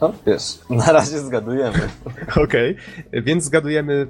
[0.02, 1.78] No, wiesz, na razie zgadujemy.
[2.44, 2.76] Okej,
[3.10, 3.22] okay.
[3.22, 4.06] więc zgadujemy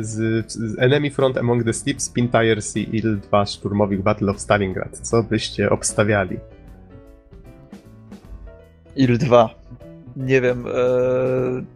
[0.00, 4.98] z, z, Enemy Front Among the Sleep, Spin Tires i IL-2 Szturmowik Battle of Stalingrad.
[4.98, 6.38] Co byście obstawiali?
[8.96, 9.48] IL-2.
[10.16, 10.70] Nie wiem, e,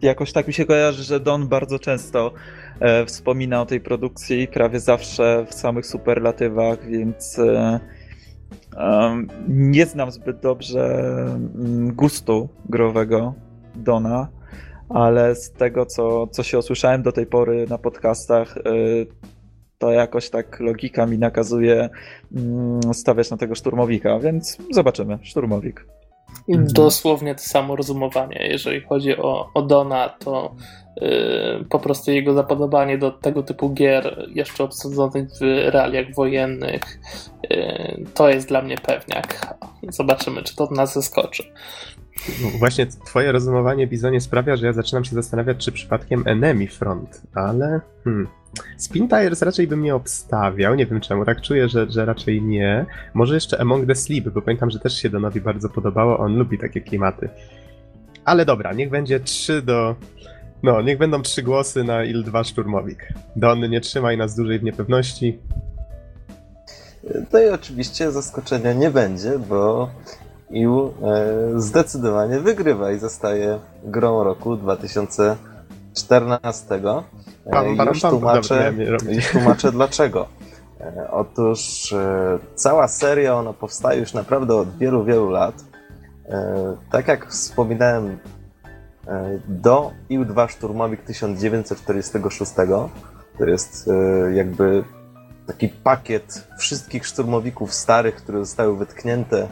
[0.02, 2.32] jakoś tak mi się kojarzy, że Don bardzo często
[2.80, 7.80] e, wspomina o tej produkcji, prawie zawsze w samych superlatywach, więc e,
[9.48, 11.04] nie znam zbyt dobrze
[11.54, 13.34] mm, gustu growego
[13.74, 14.28] Dona,
[14.88, 19.06] ale z tego, co, co się osłyszałem do tej pory na podcastach, y,
[19.78, 21.90] to jakoś tak logika mi nakazuje
[22.36, 25.18] mm, stawiać na tego szturmowika, więc zobaczymy.
[25.22, 25.86] Szturmowik.
[26.48, 26.68] Mhm.
[26.72, 28.46] Dosłownie to samo rozumowanie.
[28.50, 30.54] Jeżeli chodzi o, o Dona, to
[31.00, 35.40] yy, po prostu jego zapodobanie do tego typu gier, jeszcze obsadzonych w
[35.72, 37.00] realiach wojennych,
[37.50, 39.56] yy, to jest dla mnie pewniak.
[39.88, 41.52] Zobaczymy, czy to nas zaskoczy.
[42.58, 47.80] Właśnie twoje rozumowanie, Bizonie, sprawia, że ja zaczynam się zastanawiać, czy przypadkiem Enemy Front, ale...
[48.04, 48.28] Hmm.
[48.76, 52.86] Spin Tires raczej bym nie obstawiał, nie wiem czemu, tak czuję, że, że raczej nie.
[53.14, 56.58] Może jeszcze Among the Sleep, bo pamiętam, że też się Donowi bardzo podobało, on lubi
[56.58, 57.28] takie klimaty.
[58.24, 59.96] Ale dobra, niech będzie 3 do...
[60.62, 63.12] No, niech będą trzy głosy na IL-2 Szturmowik.
[63.36, 65.38] Don, nie trzymaj nas dłużej w niepewności.
[67.32, 69.90] No i oczywiście zaskoczenia nie będzie, bo
[70.56, 70.92] EU
[71.56, 76.80] zdecydowanie wygrywa i zostaje grą roku 2014.
[77.50, 78.72] Pam, pam, Już tłumaczę,
[79.08, 80.28] już tłumaczę dlaczego.
[80.82, 85.54] E, Otóż e, cała seria, ona powstaje już naprawdę od wielu, wielu lat.
[86.28, 88.18] E, Tak jak wspominałem,
[89.48, 92.52] do IU-2 Szturmowik 1946,
[93.38, 93.90] to jest
[94.34, 94.84] jakby
[95.46, 99.48] taki pakiet wszystkich szturmowików starych, które zostały wytknięte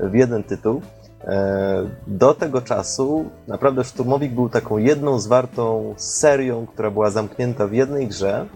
[0.00, 0.82] w jeden tytuł.
[1.24, 7.72] E, Do tego czasu naprawdę Szturmowik był taką jedną zwartą serią, która była zamknięta w
[7.72, 8.46] jednej grze.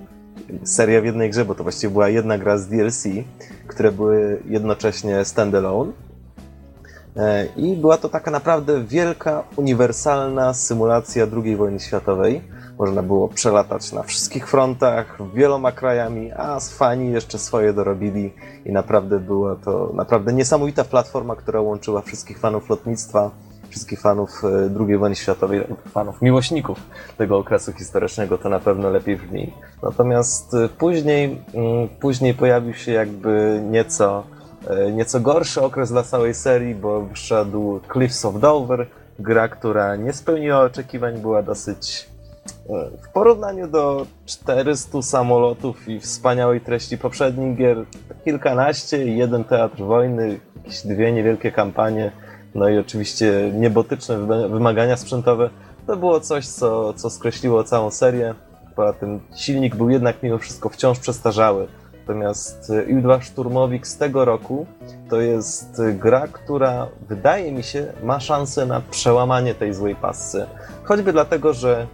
[0.64, 3.04] Seria w jednej grze, bo to właściwie była jedna gra z DLC,
[3.66, 5.92] które były jednocześnie standalone.
[7.16, 12.42] E, I była to taka naprawdę wielka, uniwersalna symulacja II wojny światowej.
[12.78, 18.32] Można było przelatać na wszystkich frontach, wieloma krajami, a fani jeszcze swoje dorobili
[18.64, 23.30] i naprawdę była to naprawdę niesamowita platforma, która łączyła wszystkich fanów lotnictwa,
[23.68, 26.78] wszystkich fanów e, II wojny światowej, fanów miłośników
[27.16, 29.52] tego okresu historycznego, to na pewno lepiej brzmi.
[29.82, 34.24] Natomiast e, później, mm, później pojawił się jakby nieco,
[34.70, 38.86] e, nieco gorszy okres dla całej serii, bo wszedł Cliffs of Dover,
[39.18, 42.07] gra, która nie spełniła oczekiwań, była dosyć
[43.02, 47.84] w porównaniu do 400 samolotów i wspaniałej treści poprzednich gier,
[48.24, 52.12] kilkanaście, jeden teatr wojny, jakieś dwie niewielkie kampanie,
[52.54, 55.50] no i oczywiście niebotyczne wyma- wymagania sprzętowe.
[55.86, 58.34] To było coś, co, co skreśliło całą serię.
[58.76, 61.66] Poza tym silnik był jednak mimo wszystko wciąż przestarzały.
[62.00, 64.66] Natomiast U2 Szturmowik z tego roku
[65.10, 70.46] to jest gra, która wydaje mi się ma szansę na przełamanie tej złej pasy.
[70.84, 71.86] Choćby dlatego, że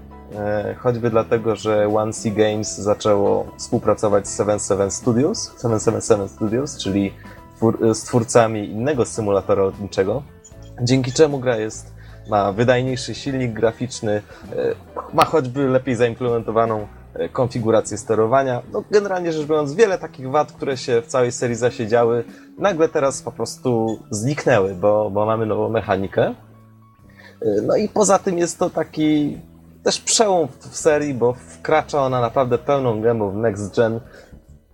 [0.79, 7.13] choćby dlatego, że One C Games zaczęło współpracować z 77 Studios, 777 Studios, czyli
[7.95, 10.23] z twórcami innego symulatora lotniczego,
[10.83, 11.95] dzięki czemu gra jest
[12.29, 14.75] ma wydajniejszy silnik graficzny, e,
[15.15, 18.63] ma choćby lepiej zaimplementowaną e, konfigurację sterowania.
[18.73, 22.25] No, generalnie rzecz biorąc, wiele takich wad, które się w całej serii zasiedziały,
[22.59, 26.27] nagle teraz po prostu zniknęły, bo, bo mamy nową mechanikę.
[26.27, 26.35] E,
[27.63, 29.39] No i poza tym jest to taki
[29.85, 34.01] też przełom w serii, bo wkracza ona naprawdę pełną gębą w Next Gen.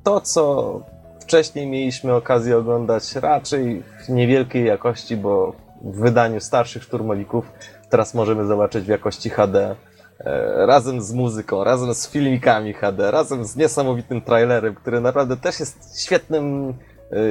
[0.05, 0.81] To, co
[1.21, 5.53] wcześniej mieliśmy okazję oglądać raczej w niewielkiej jakości, bo
[5.83, 7.53] w wydaniu starszych szturmowików
[7.91, 9.77] teraz możemy zobaczyć w jakości HD.
[10.21, 15.61] e, Razem z muzyką, razem z filmikami HD, razem z niesamowitym trailerem, który naprawdę też
[15.61, 16.75] jest świetnym,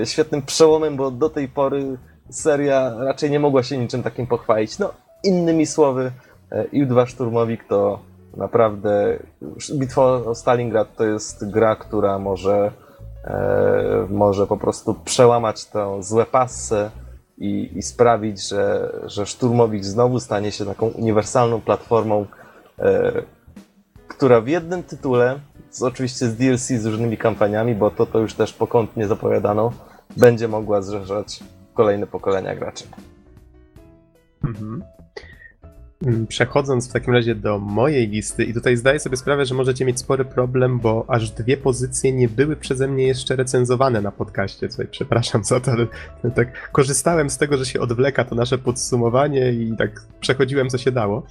[0.02, 1.98] e, świetnym przełomem, bo do tej pory
[2.30, 4.80] seria raczej nie mogła się niczym takim pochwalić.
[4.80, 6.12] No, innymi słowy,
[6.52, 8.00] e, U2 Szturmowik to
[8.38, 9.20] naprawdę
[9.74, 12.72] Bitwa o Stalingrad to jest gra, która może,
[13.24, 16.92] e, może po prostu przełamać tę złe passę
[17.38, 22.26] i, i sprawić, że, że Szturmowik znowu stanie się taką uniwersalną platformą,
[22.80, 23.12] e,
[24.08, 25.40] która w jednym tytule,
[25.72, 29.72] z, oczywiście z DLC, z różnymi kampaniami, bo to, to już też pokątnie zapowiadano,
[30.18, 31.40] będzie mogła zrzeszać
[31.74, 32.84] kolejne pokolenia graczy.
[34.44, 34.84] Mhm.
[36.06, 39.86] Mm, Przechodząc w takim razie do mojej listy, i tutaj zdaję sobie sprawę, że możecie
[39.86, 44.70] mieć spory problem, bo aż dwie pozycje nie były przeze mnie jeszcze recenzowane na podcaście.
[44.70, 45.88] Tutaj przepraszam za to, ale
[46.36, 50.92] tak korzystałem z tego, że się odwleka to nasze podsumowanie i tak przechodziłem, co się
[50.92, 51.24] dało.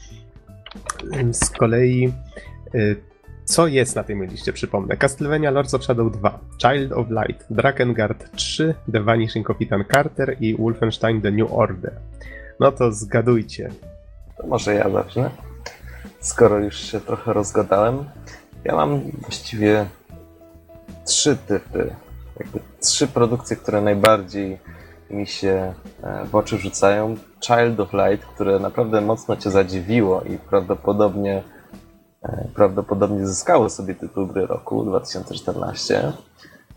[1.14, 2.12] Ym, Z kolei,
[2.74, 2.96] y,
[3.44, 4.96] co jest na tej mojej liście, przypomnę.
[4.96, 10.56] Castlevania Lords of Shadow 2, Child of Light, Drakengard 3, The Vanishing Ethan Carter i
[10.56, 11.92] Wolfenstein The New Order.
[12.60, 13.70] No to zgadujcie,
[14.38, 15.30] To może ja zacznę,
[16.20, 18.04] skoro już się trochę rozgadałem.
[18.64, 19.86] Ja mam właściwie
[21.06, 21.94] trzy typy,
[22.40, 24.58] jakby trzy produkcje, które najbardziej
[25.10, 27.16] mi się e, w oczy rzucają.
[27.40, 31.42] Child of Light, które naprawdę mocno cię zadziwiło i prawdopodobnie
[32.22, 36.12] e, prawdopodobnie zyskało sobie tytuł gry roku 2014.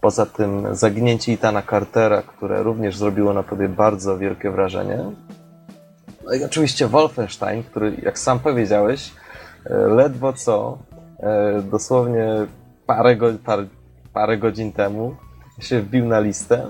[0.01, 4.99] Poza tym Zaginięcie Itana Cartera, które również zrobiło na tobie bardzo wielkie wrażenie.
[6.25, 9.11] No i oczywiście Wolfenstein, który, jak sam powiedziałeś,
[9.65, 10.77] e, ledwo co,
[11.19, 12.27] e, dosłownie
[12.85, 13.67] parę, go, parę,
[14.13, 15.15] parę godzin temu
[15.59, 16.65] się wbił na listę,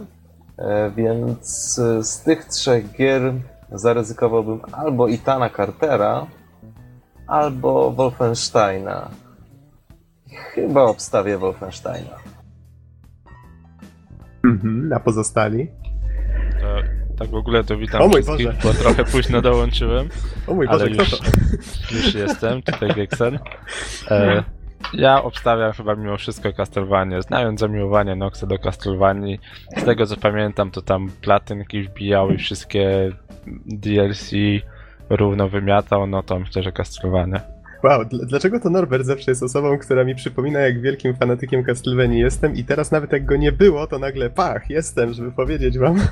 [0.57, 3.33] e, więc z tych trzech gier
[3.71, 6.27] zaryzykowałbym albo Itana Cartera,
[7.27, 9.09] albo Wolfensteina.
[10.29, 12.15] Chyba obstawię Wolfensteina.
[14.43, 15.71] Mhm, a pozostali?
[17.21, 18.57] Tak w ogóle to witam O mój wszystkich, Boże.
[18.63, 20.09] bo trochę późno dołączyłem,
[20.47, 21.95] O mój ale Boże, kto już, to?
[21.95, 23.39] już jestem, tutaj Geksen.
[24.11, 24.43] E,
[24.93, 27.21] Ja obstawiam chyba mimo wszystko Castlevania.
[27.21, 29.39] Znając zamiłowanie Noxa do Castlevanii,
[29.77, 33.11] z tego co pamiętam, to tam platynki wbijały wszystkie
[33.65, 34.31] DLC
[35.09, 37.41] równo wymiatał, no to myślę, że Castlevania.
[37.83, 42.19] Wow, dl- dlaczego to Norbert zawsze jest osobą, która mi przypomina, jak wielkim fanatykiem Castlevanii
[42.19, 45.95] jestem i teraz nawet jak go nie było, to nagle pach, jestem, żeby powiedzieć wam.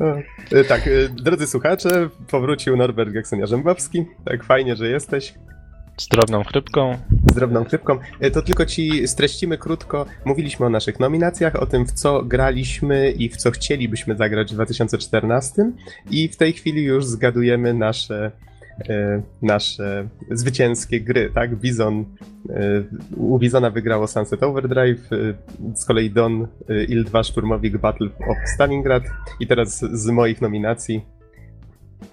[0.00, 0.06] No,
[0.52, 4.04] e, tak, e, drodzy słuchacze, powrócił Norbert Gekson-Jarzębowski.
[4.24, 5.34] Tak, fajnie, że jesteś.
[5.96, 6.98] Z drobną chrypką.
[7.30, 7.98] z drobną chrypką.
[8.20, 10.06] E, To tylko ci streścimy krótko.
[10.24, 14.54] Mówiliśmy o naszych nominacjach, o tym, w co graliśmy i w co chcielibyśmy zagrać w
[14.54, 15.72] 2014.
[16.10, 18.30] I w tej chwili już zgadujemy nasze,
[19.42, 21.56] nasze zwycięskie gry, tak?
[21.56, 22.04] Bizon,
[22.50, 22.82] e,
[23.16, 25.16] u Bizona wygrało Sunset Overdrive, e,
[25.74, 29.02] z kolei Don e, Il-2 Szturmowik Battle of Stalingrad
[29.40, 31.04] i teraz z moich nominacji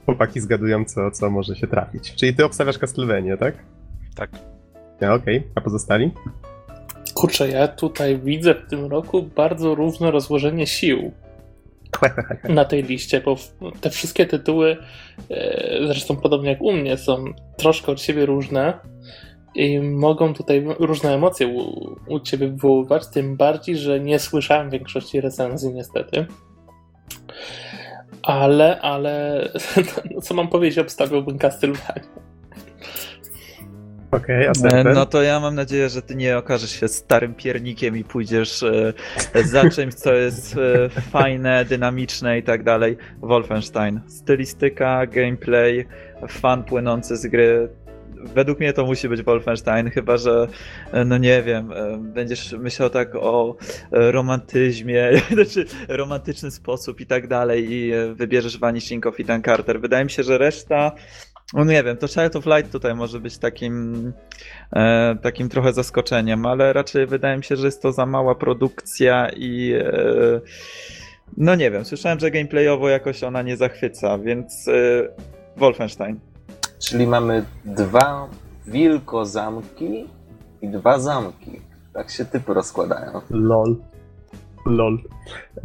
[0.06, 2.16] chłopaki zgadują, co, co może się trafić.
[2.16, 3.56] Czyli ty obstawiasz Castlevania, tak?
[4.16, 4.30] Tak.
[5.02, 5.44] Ja, okej.
[5.56, 6.12] A pozostali?
[7.14, 11.12] Kurczę, ja tutaj widzę w tym roku bardzo równe rozłożenie sił
[12.50, 13.36] na tej liście, bo
[13.82, 14.78] te wszystkie tytuły,
[15.30, 17.26] e, zresztą podobnie jak u mnie, są
[17.58, 18.80] troszkę od siebie różne
[19.56, 25.22] i mogą tutaj różne emocje u, u ciebie wywoływać, tym bardziej, że nie słyszałem większości
[25.22, 26.26] recenzji niestety.
[28.24, 29.48] Ale, ale,
[30.16, 32.04] no, co mam powiedzieć, obstawiałbym Castlevania.
[34.14, 34.84] Okej, a E?
[34.84, 38.94] No to ja mam nadzieję, że ty nie okażesz się starym piernikiem i pójdziesz e,
[39.44, 42.98] za czymś, co jest e, fajne, dynamiczne i tak dalej.
[43.22, 44.02] Wolfenstein.
[44.08, 45.88] Stylistyka, gameplay,
[46.30, 47.70] fan płynący z gry.
[48.36, 50.48] Według mnie to musi być Wolfenstein, chyba że,
[51.06, 53.56] no nie wiem, będziesz myślał tak o
[53.92, 59.82] romantyzmie, znaczy romantyczny sposób i tak dalej i wybierzesz Vanishing of Ethan Carter.
[59.82, 60.92] Wydaje mi się, że reszta
[61.54, 64.14] no nie wiem, to Child of Light tutaj może być takim,
[64.76, 69.30] e, takim trochę zaskoczeniem, ale raczej wydaje mi się, że jest to za mała produkcja
[69.36, 70.42] i e,
[71.38, 74.72] no nie wiem, słyszałem, że gameplayowo jakoś ona nie zachwyca, więc e,
[75.58, 76.20] Wolfenstein.
[76.80, 78.30] Czyli mamy dwa
[78.68, 80.08] wilkozamki
[80.62, 81.62] i dwa zamki.
[81.94, 83.22] Tak się typy rozkładają.
[83.30, 83.76] LOL.
[84.66, 85.00] LOL.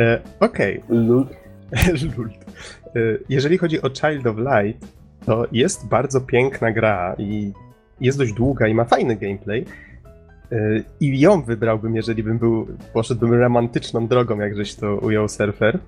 [0.01, 1.26] E, Okej, Lul.
[2.16, 2.35] Lult.
[2.87, 4.98] E, Jeżeli chodzi o Child of Light,
[5.29, 7.53] to jest bardzo piękna gra i
[8.01, 9.64] jest dość długa i ma fajny gameplay.
[10.53, 10.57] E,
[11.01, 15.79] I ją wybrałbym, jeżeli bym był, poszedłbym romantyczną drogą, jak żeś to ujął surfer,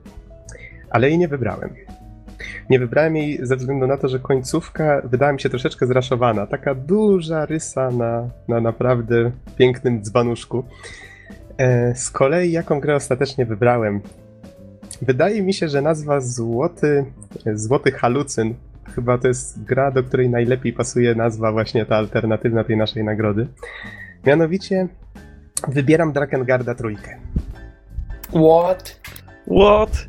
[0.91, 1.71] ale jej nie wybrałem.
[2.71, 6.47] Nie wybrałem jej ze względu na to, że końcówka wydała mi się troszeczkę zraszowana.
[6.47, 10.65] Taka duża rysa na, na naprawdę pięknym dzbanuszku.
[11.59, 14.01] E, Z kolei jaką grę ostatecznie wybrałem?
[15.03, 17.05] Wydaje mi się, że nazwa Złoty,
[17.55, 18.55] Złoty Halucyn
[18.95, 23.47] chyba to jest gra, do której najlepiej pasuje nazwa właśnie ta alternatywna tej naszej nagrody.
[24.27, 24.89] Mianowicie
[25.69, 27.19] wybieram Drakengarda trójkę.
[28.29, 29.01] What?
[29.47, 30.09] What?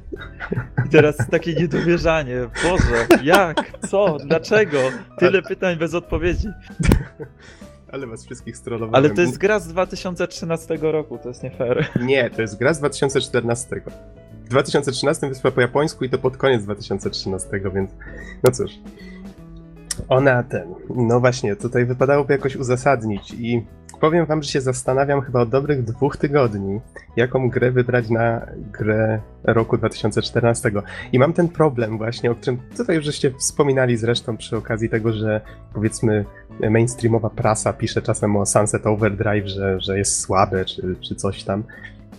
[0.86, 2.36] I teraz takie niedowierzanie.
[2.64, 3.80] Boże, jak?
[3.90, 4.18] Co?
[4.26, 4.78] Dlaczego?
[5.18, 6.48] Tyle pytań bez odpowiedzi.
[7.92, 8.96] Ale was wszystkich strollowałem.
[8.96, 11.88] Ale to jest gra z 2013 roku, to jest nie fair.
[12.02, 13.82] Nie, to jest gra z 2014.
[14.52, 17.92] W 2013 wyszła po japońsku i to pod koniec 2013, więc
[18.44, 18.72] no cóż.
[20.10, 20.74] Ona ten.
[20.96, 23.66] No właśnie, tutaj wypadałoby jakoś uzasadnić i
[24.00, 26.82] powiem wam, że się zastanawiam chyba od dobrych dwóch tygodni,
[27.16, 30.72] jaką grę wybrać na grę roku 2014.
[31.12, 35.14] I mam ten problem właśnie, o którym tutaj już żeście wspominali zresztą przy okazji tego,
[35.14, 35.42] że
[35.74, 36.26] powiedzmy
[36.70, 41.64] mainstreamowa prasa pisze czasem o Sunset Overdrive, że, że jest słabe czy, czy coś tam.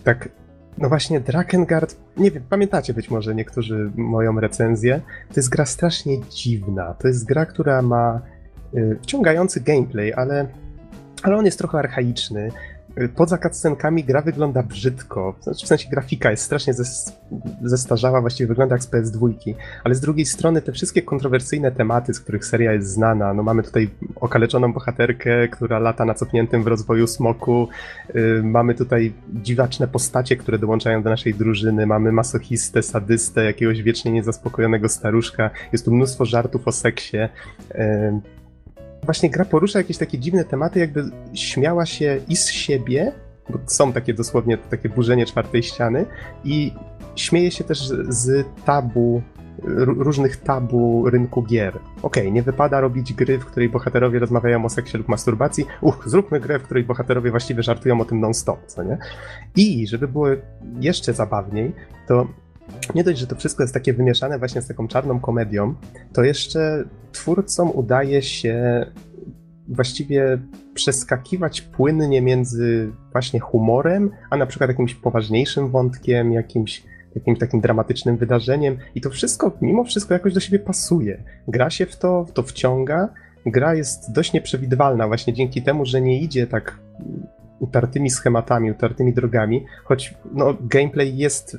[0.03, 0.29] Tak,
[0.77, 6.21] no właśnie Drakengard, nie wiem, pamiętacie być może niektórzy moją recenzję, to jest gra strasznie
[6.21, 6.93] dziwna.
[6.93, 8.21] To jest gra, która ma
[8.75, 10.47] y, wciągający gameplay, ale,
[11.23, 12.51] ale on jest trochę archaiczny.
[13.01, 17.11] Y, Poza cutscenkami gra wygląda brzydko, znaczy w sensie grafika jest strasznie zes-
[17.63, 19.33] zestarzała, właściwie wygląda jak z PS2,
[19.83, 23.63] ale z drugiej strony te wszystkie kontrowersyjne tematy, z których seria jest znana, no mamy
[23.63, 27.67] tutaj okaleczoną bohaterkę, która lata na cofniętym w rozwoju smoku,
[28.15, 34.11] y, mamy tutaj dziwaczne postacie, które dołączają do naszej drużyny, mamy masochistę, sadystę, jakiegoś wiecznie
[34.11, 37.17] niezaspokojonego staruszka, jest tu mnóstwo żartów o seksie.
[37.75, 38.42] y,
[39.05, 43.11] Właśnie gra porusza jakieś takie dziwne tematy, jakby śmiała się i z siebie,
[43.49, 46.05] bo są takie dosłownie takie burzenie czwartej ściany,
[46.43, 46.71] i
[47.15, 49.21] śmieje się też z, tabu,
[49.87, 51.79] różnych tabu rynku gier.
[52.01, 55.65] Okej, nie wypada robić gry, w której bohaterowie rozmawiają o seksie lub masturbacji.
[55.81, 58.97] Uch, zróbmy grę, w której bohaterowie właściwie żartują o tym non-stop, co nie?
[59.55, 60.27] I żeby było
[60.79, 61.71] jeszcze zabawniej,
[62.07, 62.27] to
[62.95, 65.75] nie dość, że to wszystko jest takie wymieszane właśnie z taką czarną komedią,
[66.13, 68.85] to jeszcze twórcom udaje się
[69.67, 70.39] właściwie
[70.73, 76.83] przeskakiwać płynnie między właśnie humorem, a na przykład jakimś poważniejszym wątkiem, jakimś
[77.15, 81.23] jakimś takim dramatycznym wydarzeniem i to wszystko, mimo wszystko jakoś do siebie pasuje.
[81.47, 83.09] Gra się w to, w to wciąga,
[83.45, 86.79] gra jest dość nieprzewidywalna właśnie dzięki temu, że nie idzie tak
[87.59, 91.57] utartymi schematami, utartymi drogami, choć no, gameplay jest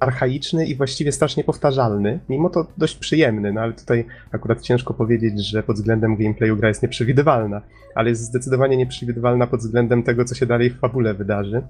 [0.00, 5.46] archaiczny i właściwie strasznie powtarzalny, mimo to dość przyjemny, no ale tutaj akurat ciężko powiedzieć,
[5.46, 7.62] że pod względem gameplayu gra jest nieprzewidywalna,
[7.94, 11.62] ale jest zdecydowanie nieprzewidywalna pod względem tego, co się dalej w fabule wydarzy.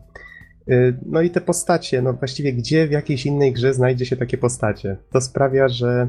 [0.70, 4.38] Y, no i te postacie, no właściwie gdzie w jakiejś innej grze znajdzie się takie
[4.38, 4.96] postacie?
[5.10, 6.08] To sprawia, że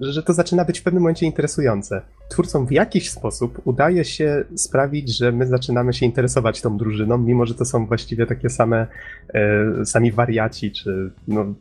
[0.00, 2.02] że to zaczyna być w pewnym momencie interesujące.
[2.28, 7.46] Twórcom w jakiś sposób udaje się sprawić, że my zaczynamy się interesować tą drużyną, mimo
[7.46, 8.86] że to są właściwie takie same
[9.34, 11.54] e, sami wariaci, czy no,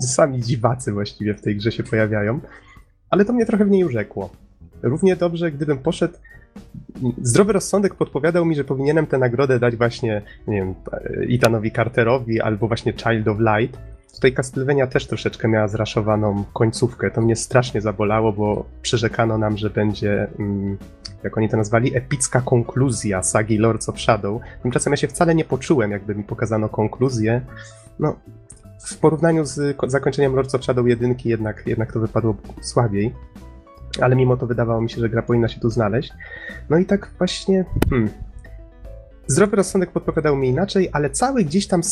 [0.00, 2.40] sami dziwacy właściwie w tej grze się pojawiają.
[3.10, 4.30] Ale to mnie trochę w niej urzekło.
[4.82, 6.14] Równie dobrze, gdybym poszedł
[7.22, 10.74] zdrowy rozsądek podpowiadał mi, że powinienem tę nagrodę dać właśnie, nie wiem,
[11.34, 13.78] Etanowi Carterowi albo właśnie Child of Light,
[14.14, 17.10] Tutaj Castlevania też troszeczkę miała zraszowaną końcówkę.
[17.10, 20.78] To mnie strasznie zabolało, bo przyrzekano nam, że będzie, mm,
[21.22, 24.42] jak oni to nazwali, epicka konkluzja sagi Lords of Shadow.
[24.62, 27.40] Tymczasem ja się wcale nie poczułem, jakby mi pokazano konkluzję.
[27.98, 28.16] No,
[28.78, 33.14] w porównaniu z zakończeniem Lords of Shadow 1 jednak, jednak to wypadło słabiej.
[34.00, 36.12] Ale mimo to wydawało mi się, że gra powinna się tu znaleźć.
[36.70, 38.08] No i tak właśnie, hmm,
[39.28, 41.82] zdrowy rozsądek podpowiadał mi inaczej, ale cały gdzieś tam,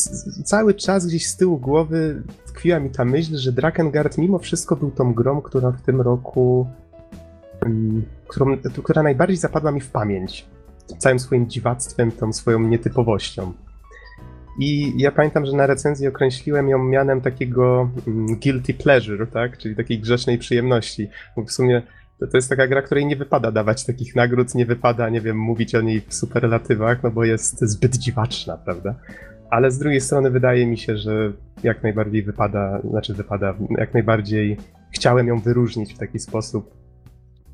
[0.45, 4.91] cały czas gdzieś z tyłu głowy tkwiła mi ta myśl, że Drakengard mimo wszystko był
[4.91, 6.67] tą grą, która w tym roku,
[7.63, 10.47] um, którą, która najbardziej zapadła mi w pamięć.
[10.99, 13.53] Całym swoim dziwactwem, tą swoją nietypowością.
[14.61, 19.59] I ja pamiętam, że na recenzji określiłem ją mianem takiego um, guilty pleasure, tak?
[19.59, 21.09] Czyli takiej grzecznej przyjemności.
[21.37, 21.83] Bo w sumie
[22.21, 25.39] to, to jest taka gra, której nie wypada dawać takich nagród, nie wypada, nie wiem,
[25.39, 28.95] mówić o niej w superlatywach, no bo jest zbyt dziwaczna, prawda?
[29.51, 34.57] Ale z drugiej strony wydaje mi się, że jak najbardziej wypada, znaczy wypada, jak najbardziej
[34.91, 36.75] chciałem ją wyróżnić w taki sposób,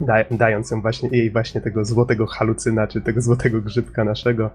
[0.00, 4.50] da, dając ją właśnie, jej właśnie tego złotego halucyna, czy tego złotego grzybka naszego.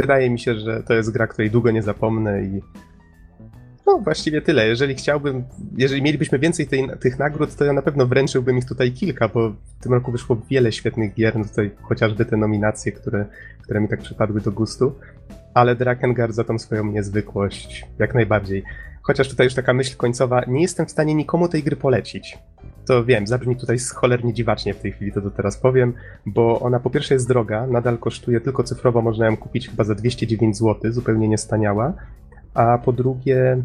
[0.00, 2.62] Wydaje mi się, że to jest gra, której długo nie zapomnę i
[3.86, 4.66] no właściwie tyle.
[4.66, 5.44] Jeżeli chciałbym,
[5.76, 9.50] jeżeli mielibyśmy więcej tej, tych nagród, to ja na pewno wręczyłbym ich tutaj kilka, bo
[9.50, 13.26] w tym roku wyszło wiele świetnych gier, no tutaj chociażby te nominacje, które,
[13.62, 14.94] które mi tak przypadły do gustu.
[15.54, 18.64] Ale Drakengard za tą swoją niezwykłość jak najbardziej.
[19.02, 22.38] Chociaż tutaj już taka myśl końcowa, nie jestem w stanie nikomu tej gry polecić.
[22.86, 25.94] To wiem, zabrzmi tutaj cholernie dziwacznie w tej chwili, to to teraz powiem,
[26.26, 29.94] bo ona po pierwsze jest droga, nadal kosztuje tylko cyfrowo, można ją kupić chyba za
[29.94, 31.94] 209 zł, zupełnie niestaniała,
[32.54, 33.62] a po drugie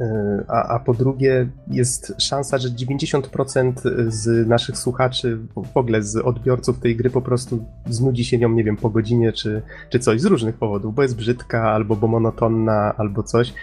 [0.00, 3.72] e, a, a, po drugie jest szansa, że 90%
[4.08, 5.38] z naszych słuchaczy,
[5.74, 9.32] w ogóle z odbiorców tej gry po prostu znudzi się nią, nie wiem, po godzinie
[9.32, 13.54] czy, czy coś z różnych powodów, bo jest brzydka, albo bo monotonna, albo coś.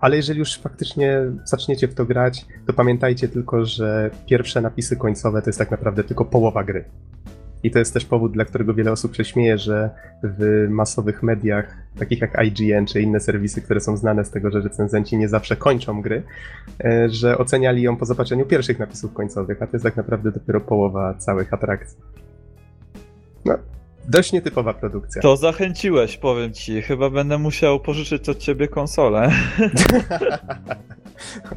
[0.00, 5.42] Ale jeżeli już faktycznie zaczniecie w to grać, to pamiętajcie tylko, że pierwsze napisy końcowe
[5.42, 6.84] to jest tak naprawdę tylko połowa gry.
[7.62, 9.90] I to jest też powód, dla którego wiele osób się śmieje, że
[10.22, 14.60] w masowych mediach, takich jak IGN czy inne serwisy, które są znane z tego, że
[14.60, 16.22] recenzenci nie zawsze kończą gry,
[16.84, 20.60] e, że oceniali ją po zobaczeniu pierwszych napisów końcowych, a to jest tak naprawdę dopiero
[20.60, 21.98] połowa całych atrakcji.
[23.44, 23.58] No,
[24.08, 25.22] dość nietypowa produkcja.
[25.22, 26.82] To zachęciłeś, powiem ci.
[26.82, 29.30] Chyba będę musiał pożyczyć od ciebie konsolę.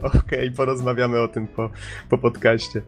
[0.03, 1.69] Okej, okay, porozmawiamy o tym po,
[2.09, 2.81] po podcaście.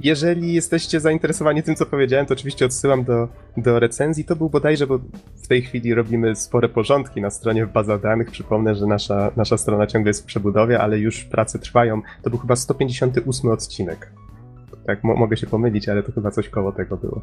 [0.00, 4.24] Jeżeli jesteście zainteresowani tym, co powiedziałem, to oczywiście odsyłam do, do recenzji.
[4.24, 4.98] To był bodajże, bo
[5.42, 8.30] w tej chwili robimy spore porządki na stronie w bazach danych.
[8.30, 12.02] Przypomnę, że nasza, nasza strona ciągle jest w przebudowie, ale już prace trwają.
[12.22, 14.12] To był chyba 158 odcinek.
[14.86, 17.22] Tak, mo mogę się pomylić, ale to chyba coś koło tego było.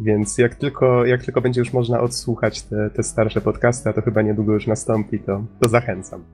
[0.00, 4.02] Więc jak tylko, jak tylko będzie już można odsłuchać te, te starsze podcasty, a to
[4.02, 6.24] chyba niedługo już nastąpi, to, to zachęcam.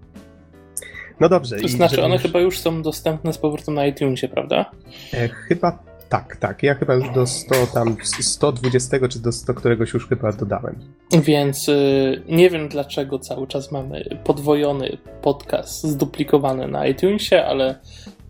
[1.21, 1.57] No dobrze.
[1.57, 2.23] To znaczy, one już...
[2.23, 4.71] chyba już są dostępne z powrotem na iTunesie, prawda?
[5.15, 6.63] E, chyba tak, tak.
[6.63, 10.77] Ja chyba już do 100, tam 120 czy do 100 któregoś już chyba dodałem.
[11.13, 17.79] Więc y, nie wiem dlaczego cały czas mamy podwojony podcast zduplikowany na iTunesie, ale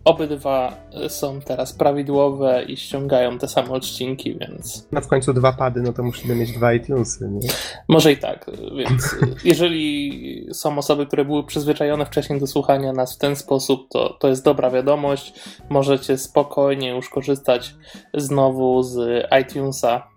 [0.07, 0.73] Obydwa
[1.07, 4.87] są teraz prawidłowe i ściągają te same odcinki, więc.
[4.91, 7.49] No w końcu dwa pady, no to musimy mieć dwa iTunesy, nie?
[7.87, 13.17] Może i tak, więc jeżeli są osoby, które były przyzwyczajone wcześniej do słuchania nas w
[13.17, 15.33] ten sposób, to, to jest dobra wiadomość.
[15.69, 17.75] Możecie spokojnie już korzystać
[18.13, 20.07] znowu z iTunesa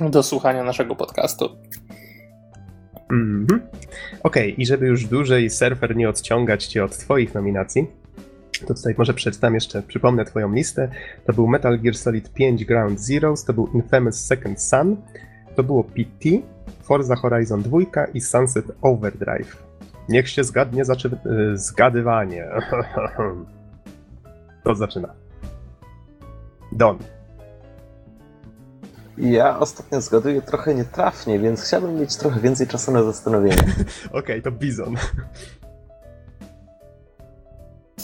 [0.00, 1.48] do słuchania naszego podcastu.
[3.10, 3.60] Mhm.
[4.22, 8.01] Okej, okay, i żeby już dłużej surfer nie odciągać cię od Twoich nominacji,
[8.66, 10.88] To tutaj może przeczytam jeszcze, przypomnę twoją listę.
[11.26, 14.96] To był Metal Gear Solid 5 Ground Zeroes, to był Infamous Second Son,
[15.56, 16.28] to było PT,
[16.82, 17.78] Forza Horizon 2
[18.14, 19.62] i Sunset Overdrive.
[20.08, 21.10] Niech się zgadnie zaczy...
[21.52, 22.48] y, zgadywanie.
[24.64, 25.14] To zaczyna.
[26.72, 26.98] Don.
[29.18, 33.56] Ja ostatnio zgaduję trochę nietrafnie, więc chciałbym mieć trochę więcej czasu na zastanowienie.
[34.12, 34.96] Okej, to Bizon.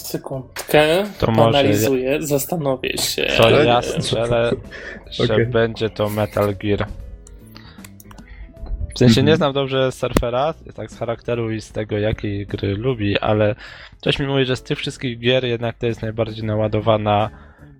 [0.06, 3.26] Sekundkę, To może analizuję, zastanowię się.
[3.38, 4.50] To ja strzelę,
[5.10, 5.46] że Okej.
[5.46, 6.86] będzie to Metal Gear.
[8.94, 9.36] W sensie nie Mhm.
[9.36, 13.54] znam dobrze surfera, tak z charakteru i z tego jakiej gry lubi, ale
[14.00, 17.30] coś mi mówi, że z tych wszystkich gier jednak to jest najbardziej naładowana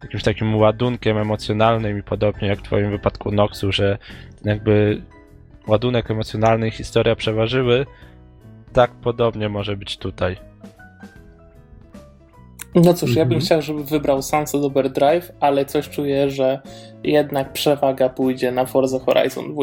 [0.02, 3.98] jakimś takim ładunkiem emocjonalnym i podobnie jak w twoim wypadku Noxu, że
[4.44, 5.02] jakby
[5.66, 7.86] ładunek emocjonalny i historia przeważyły,
[8.72, 10.36] tak podobnie może być tutaj.
[12.84, 13.40] No cóż, ja bym Mhm.
[13.40, 16.60] chciał, żeby wybrał Sunset Overdrive, ale coś czuję, że
[17.04, 19.62] jednak przewaga pójdzie na Forza Horizon 2.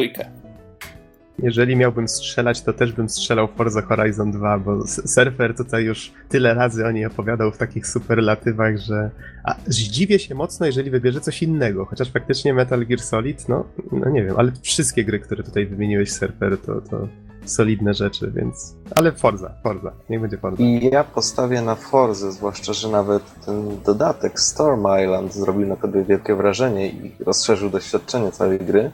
[1.42, 6.54] Jeżeli miałbym strzelać, to też bym strzelał Forza Horizon 2, bo Surfer tutaj już tyle
[6.54, 9.10] razy o niej opowiadał w takich superlatywach, że
[9.44, 14.10] a, zdziwię się mocno, jeżeli wybierze coś innego, chociaż faktycznie Metal Gear Solid, no, no
[14.10, 17.08] nie wiem, ale wszystkie gry, które tutaj wymieniłeś Surfer, to, to
[17.46, 18.74] solidne rzeczy, więc...
[18.94, 20.56] Ale Forza, Forza, niech będzie Forza.
[20.62, 26.04] I ja postawię na Forzę, zwłaszcza, że nawet ten dodatek Storm Island zrobił na tobie
[26.04, 28.92] wielkie wrażenie i rozszerzył doświadczenie całej gry,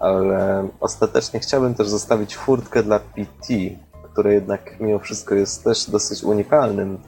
[0.00, 3.54] ale ostatecznie chciałbym też zostawić furtkę dla PT,
[4.12, 6.98] które jednak mimo wszystko jest też dosyć unikalnym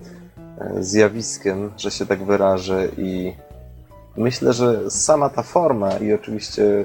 [0.59, 3.35] e, zjawiskiem, że się tak wyrażę i
[4.16, 6.85] myślę, że sama ta forma i oczywiście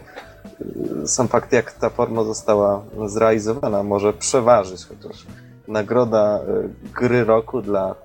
[1.06, 5.26] sam fakt, jak ta forma została zrealizowana, może przeważyć, chociaż
[5.68, 7.95] nagroda e, gry roku dla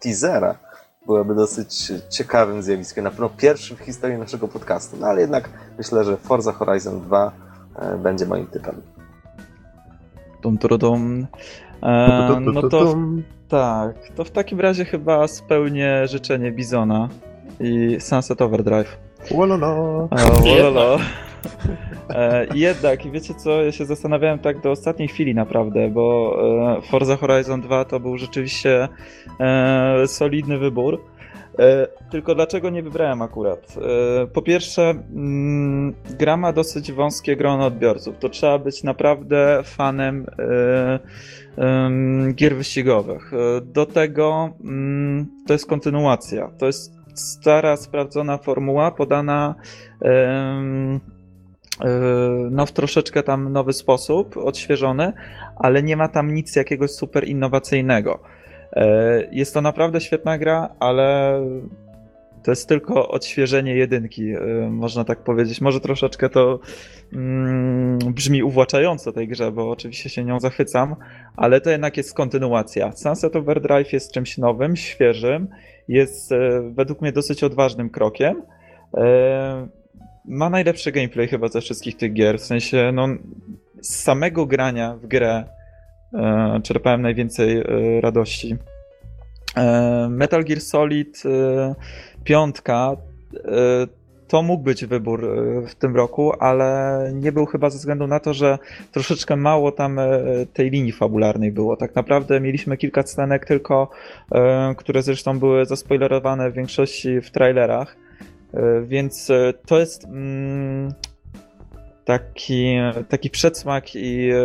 [0.00, 0.54] teasera
[1.06, 6.04] byłaby dosyć ciekawym zjawiskiem, na pewno pierwszym w historii naszego podcastu, no ale jednak myślę,
[6.04, 7.32] że Forza Horizon 2
[7.76, 8.82] e, będzie moim typem.
[10.42, 11.26] Dum, dum, dum.
[11.82, 12.94] E, no to
[13.48, 17.08] tak, to w takim razie chyba spełnię życzenie Bizona
[17.60, 18.96] i Sunset Overdrive.
[19.30, 20.08] Łololo.
[20.10, 20.98] E, wololo.
[22.10, 26.36] E, jednak, wiecie co, ja się zastanawiałem tak do ostatniej chwili naprawdę, bo
[26.78, 28.88] e, Forza Horizon 2 to był rzeczywiście
[29.40, 31.04] e, solidny wybór.
[32.10, 33.74] Tylko dlaczego nie wybrałem akurat?
[34.32, 38.18] Po pierwsze, mm, gra ma dosyć wąskie grono odbiorców.
[38.18, 40.26] To trzeba być naprawdę fanem
[41.56, 43.32] em, gier wyścigowych.
[43.62, 46.50] Do tego mm, to jest kontynuacja.
[46.58, 49.54] To jest stara, sprawdzona formuła podana
[52.50, 55.12] no w troszeczkę tam nowy sposób, odświeżony,
[55.56, 58.18] ale nie ma tam nic jakiegoś super innowacyjnego.
[58.72, 61.40] E, Jest to naprawdę świetna gra, ale
[62.42, 64.38] to jest tylko odświeżenie jedynki, e,
[64.70, 65.60] można tak powiedzieć.
[65.60, 66.60] Może troszeczkę to
[67.12, 70.96] mm, brzmi uwłaczająco tej grze, bo oczywiście się nią zachwycam,
[71.36, 72.92] ale to jednak jest kontynuacja.
[72.92, 75.48] Sunset Overdrive jest czymś nowym, świeżym,
[75.88, 78.42] jest e, według mnie dosyć odważnym krokiem.
[80.30, 83.08] Ma najlepszy gameplay chyba ze wszystkich tych gier, w sensie no,
[83.80, 85.44] z samego grania w grę
[86.14, 87.64] e, czerpałem najwięcej e,
[88.00, 88.56] radości.
[89.56, 91.74] E, Metal Gear Solid e,
[92.24, 92.96] piątka
[93.34, 93.40] e,
[94.28, 98.20] to mógł być wybór e, w tym roku, ale nie był chyba ze względu na
[98.20, 98.58] to, że
[98.92, 100.00] troszeczkę mało tam
[100.52, 101.76] tej linii fabularnej było.
[101.76, 103.90] Tak naprawdę mieliśmy kilka scenek tylko,
[104.76, 107.96] które zresztą były zaspoilerowane w większości w trailerach,
[108.82, 110.92] więc e, to jest mm,
[112.04, 112.76] taki,
[113.08, 114.36] taki przedsmak i e,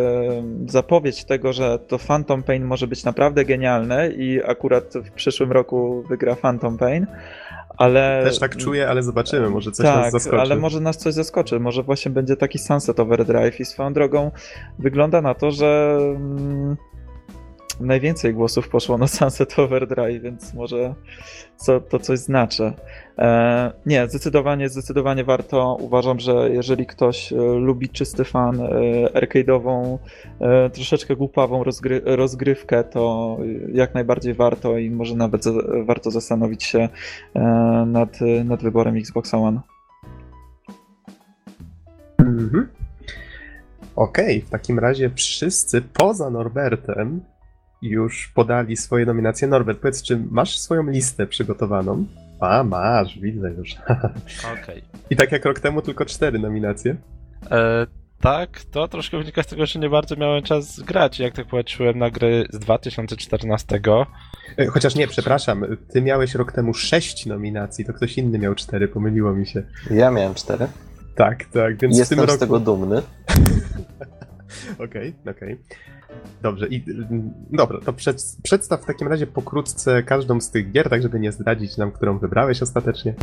[0.68, 6.04] zapowiedź tego, że to Phantom Pain może być naprawdę genialne i akurat w przyszłym roku
[6.10, 7.08] wygra Phantom Pain,
[7.78, 8.22] ale...
[8.26, 10.42] Też tak czuję, ale zobaczymy, może coś nas tak, zaskoczy.
[10.42, 14.32] ale może nas coś zaskoczy, może właśnie będzie taki Sunset Overdrive i swoją drogą
[14.80, 16.78] wygląda na to, że mm,
[17.80, 20.96] najwięcej głosów poszło na Sunset Overdrive, więc może
[21.58, 22.74] co, to coś znaczy.
[23.18, 25.78] E, nie, zdecydowanie, zdecydowanie warto.
[25.80, 28.68] Uważam, że jeżeli ktoś e, lubi czysty fan, e,
[29.14, 29.98] arcade'ową,
[30.40, 33.38] e, troszeczkę głupawą rozgry, rozgrywkę, to
[33.74, 35.44] jak najbardziej warto i może nawet
[35.86, 36.90] warto zastanowić się
[37.86, 39.62] nad, nad wyborem Xboxa One.
[42.18, 42.68] Mhm.
[43.96, 47.22] Okej, w takim razie wszyscy poza Norbertem
[47.82, 49.48] już podali swoje nominacje.
[49.48, 52.06] Norbert, powiedz, czy masz swoją listę przygotowaną?
[52.40, 53.76] A, masz, widzę już.
[54.62, 54.84] Okej.
[55.10, 56.96] I tak jak rok temu, tylko cztery nominacje.
[57.52, 57.88] E,
[58.22, 61.20] tak, to troszkę wynika z tego, że nie bardzo miałem czas grać.
[61.20, 63.80] Jak tak patrzyłem na gry z 2014,
[64.58, 68.88] E, Chociaż nie, przepraszam, ty miałeś rok temu sześć nominacji, to ktoś inny miał cztery,
[68.88, 69.64] pomyliło mi się.
[69.92, 70.68] Ja miałem cztery.
[71.16, 72.40] Tak, tak, więc Jestem w tym z roku...
[72.40, 73.02] tego dumny.
[74.86, 75.58] Okej, okej.
[76.42, 76.84] Dobrze, i
[77.52, 81.32] dobra, to przed, przedstaw w takim razie pokrótce każdą z tych gier, tak żeby nie
[81.32, 83.14] zdradzić nam, którą wybrałeś ostatecznie.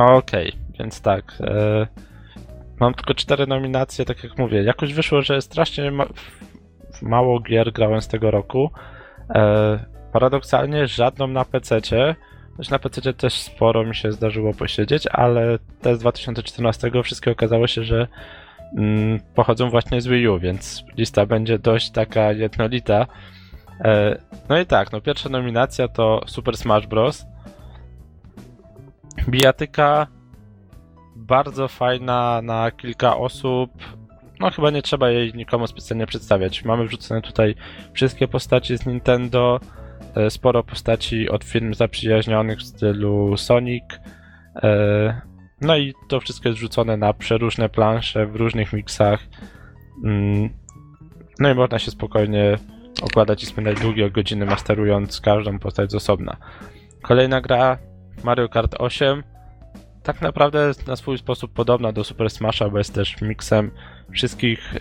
[0.00, 1.32] Okej, więc tak.
[1.40, 1.86] E,
[2.80, 4.62] mam tylko cztery nominacje, tak jak mówię.
[4.62, 6.06] Jakoś wyszło, że strasznie ma,
[7.02, 8.70] mało gier grałem z tego roku.
[9.34, 12.16] E, paradoksalnie żadną na PC-cie.
[12.70, 17.84] Na PC też sporo mi się zdarzyło posiedzieć, ale te z 2014 wszystkie okazało się,
[17.84, 18.08] że
[19.34, 23.06] pochodzą właśnie z Wii U, więc lista będzie dość taka jednolita.
[23.84, 24.18] E,
[24.48, 27.26] no i tak, no pierwsza nominacja to Super Smash Bros.
[29.28, 30.06] Bijatyka
[31.16, 33.70] bardzo fajna na kilka osób.
[34.40, 36.64] No chyba nie trzeba jej nikomu specjalnie przedstawiać.
[36.64, 37.54] Mamy wrzucone tutaj
[37.92, 39.60] wszystkie postaci z Nintendo,
[40.14, 43.84] e, sporo postaci od firm zaprzyjaźnionych w stylu Sonic.
[45.60, 49.20] No i to wszystko jest wrzucone na przeróżne plansze w różnych miksach.
[50.04, 50.50] Mm,
[51.38, 52.58] No i można się spokojnie
[53.02, 56.36] okładać i spędzać długie godziny masterując każdą postać z osobna.
[57.02, 57.78] Kolejna gra
[58.24, 59.22] Mario Kart 8
[60.02, 63.70] tak naprawdę jest na swój sposób podobna do Super Smasha, bo jest też miksem
[64.12, 64.78] wszystkich e,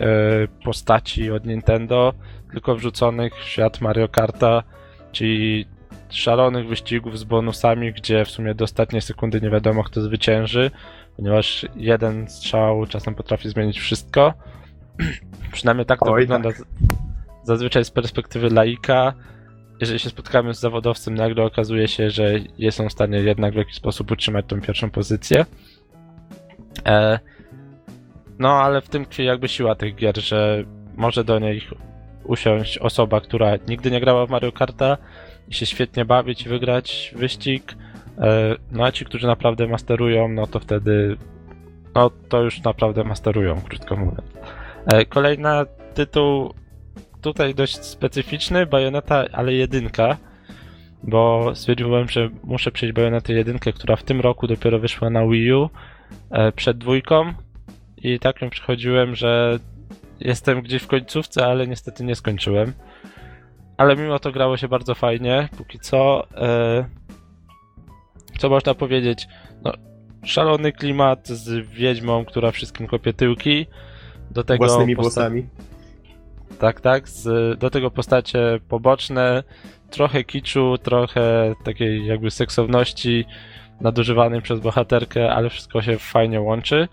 [0.64, 2.14] postaci od Nintendo,
[2.51, 4.64] tylko wrzuconych w świat Mario Karta,
[5.11, 5.65] czyli
[6.10, 10.72] szalonych wyścigów z bonusami, gdzie w sumie do ostatniej sekundy nie wiadomo kto zwycięży,
[11.15, 14.34] ponieważ jeden strzał czasem potrafi zmienić wszystko.
[15.53, 16.61] Przynajmniej tak to Oj, wygląda tak.
[17.44, 19.14] zazwyczaj z perspektywy laika.
[19.80, 23.57] Jeżeli się spotkamy z zawodowcem, nagle okazuje się, że jest on w stanie jednak w
[23.57, 25.45] jakiś sposób utrzymać tą pierwszą pozycję.
[26.86, 27.19] E,
[28.40, 30.64] no, ale w tym tkwi jakby siła tych gier, że
[30.95, 31.61] może do niej
[32.23, 34.98] usiąść osoba, która nigdy nie grała w Mario Karta
[35.49, 37.76] się świetnie bawić wygrać wyścig.
[38.17, 41.17] E, no a ci, którzy naprawdę masterują, no to wtedy
[41.95, 44.27] no to już naprawdę masterują, krótko mówiąc.
[44.85, 46.53] E, Kolejna tytuł
[47.21, 50.17] tutaj dość specyficzny, Bayonetta, ale jedynka,
[51.03, 55.53] bo stwierdziłem, że muszę przejść Bayonetę jedynkę, która w tym roku dopiero wyszła na Wii
[55.53, 55.69] U
[56.31, 57.34] e, przed dwójką
[57.97, 59.59] i tak ją przechodziłem, że
[60.19, 62.73] jestem gdzieś w końcówce, ale niestety nie skończyłem.
[63.80, 66.27] Ale mimo to grało się bardzo fajnie, póki co.
[66.38, 66.85] E,
[68.38, 69.27] co można powiedzieć?
[69.64, 69.72] No,
[70.23, 73.65] szalony klimat z wiedźmą, która wszystkim kopie tyłki.
[74.31, 75.47] Do tego Własnymi włosami.
[76.60, 77.10] tak, tak.
[77.10, 79.43] Z, do tego postacie poboczne,
[79.89, 83.26] trochę kiczu, trochę takiej jakby seksowności
[83.81, 86.88] nadużywanej przez bohaterkę, ale wszystko się fajnie łączy.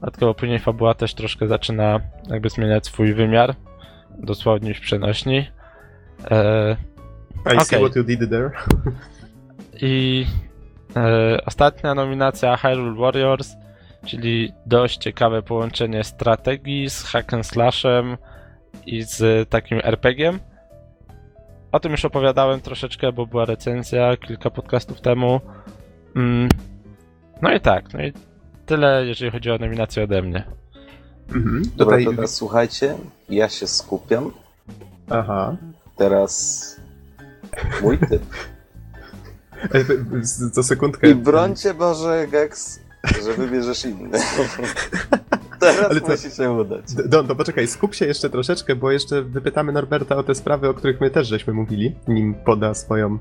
[0.00, 2.00] Dodatkowo później fabuła też troszkę zaczyna
[2.30, 3.54] jakby zmieniać swój wymiar,
[4.18, 5.46] dosłownie w przenośni.
[6.30, 6.76] E,
[7.46, 7.80] I see Okej.
[7.80, 8.50] what you did there.
[9.82, 10.26] I
[10.96, 13.56] e, ostatnia nominacja Hyrule Warriors,
[14.06, 18.16] czyli dość ciekawe połączenie strategii z hack and slashem
[18.86, 20.38] i z takim RPG-iem.
[21.72, 25.40] O tym już opowiadałem troszeczkę, bo była recenzja kilka podcastów temu.
[26.16, 26.48] Mm.
[27.42, 28.12] No i tak, no i
[28.66, 30.44] tyle, jeżeli chodzi o nominację ode mnie.
[31.28, 31.62] Mhm.
[31.76, 32.04] Dobra, Tutaj...
[32.04, 32.94] to teraz słuchajcie,
[33.28, 34.30] ja się skupiam.
[35.10, 35.56] Aha.
[35.96, 36.76] Teraz
[37.82, 38.22] mój typ.
[40.52, 41.10] Co sekundkę.
[41.10, 42.80] I brońcie Boże, Gex,
[43.24, 44.18] że wybierzesz inny.
[45.60, 46.84] Teraz Ale to- musi się udać.
[47.06, 50.74] Don, to poczekaj, skup się jeszcze troszeczkę, bo jeszcze wypytamy Norberta o te sprawy, o
[50.74, 53.18] których my też żeśmy mówili, nim poda swoją,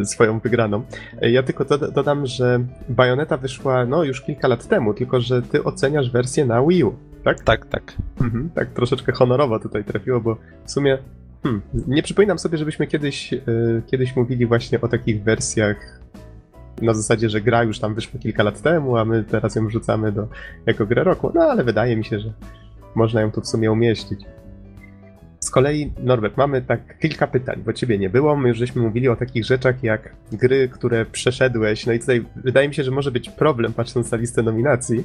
[0.00, 0.82] y, swoją wygraną.
[1.22, 5.64] Ja tylko doda- dodam, że Bayonetta wyszła no już kilka lat temu, tylko że ty
[5.64, 7.40] oceniasz wersję na Wii U, tak?
[7.40, 7.92] Tak, tak.
[8.20, 10.98] Mhm, tak troszeczkę honorowo tutaj trafiło, bo w sumie
[11.42, 16.00] hmm, nie przypominam sobie, żebyśmy kiedyś, y, kiedyś mówili właśnie o takich wersjach
[16.82, 20.12] na zasadzie, że gra już tam wyszła kilka lat temu, a my teraz ją wrzucamy
[20.12, 20.28] do,
[20.66, 21.32] jako grę roku.
[21.34, 22.32] No ale wydaje mi się, że
[22.94, 24.20] można ją tu w sumie umieścić.
[25.40, 28.36] Z kolei, Norbert, mamy tak kilka pytań, bo ciebie nie było.
[28.36, 31.86] My już żeśmy mówili o takich rzeczach jak gry, które przeszedłeś.
[31.86, 35.04] No i tutaj wydaje mi się, że może być problem, patrząc na listę nominacji.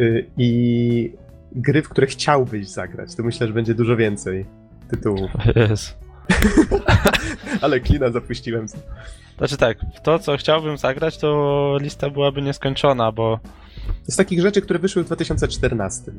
[0.00, 1.12] Y, I
[1.52, 3.16] gry, w które chciałbyś zagrać.
[3.16, 4.46] Tu myślę, że będzie dużo więcej
[5.56, 5.98] Jest.
[7.62, 8.66] Ale klina zapuściłem.
[9.38, 13.38] Znaczy tak, to co chciałbym zagrać, to lista byłaby nieskończona, bo
[14.02, 16.12] Z takich rzeczy, które wyszły w 2014.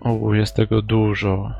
[0.00, 1.52] u, jest tego dużo.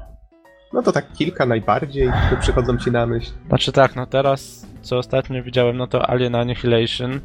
[0.72, 3.30] No to tak kilka najbardziej, które przychodzą ci na myśl.
[3.48, 7.20] Znaczy tak, no teraz, co ostatnio widziałem, no to Alien Annihilation.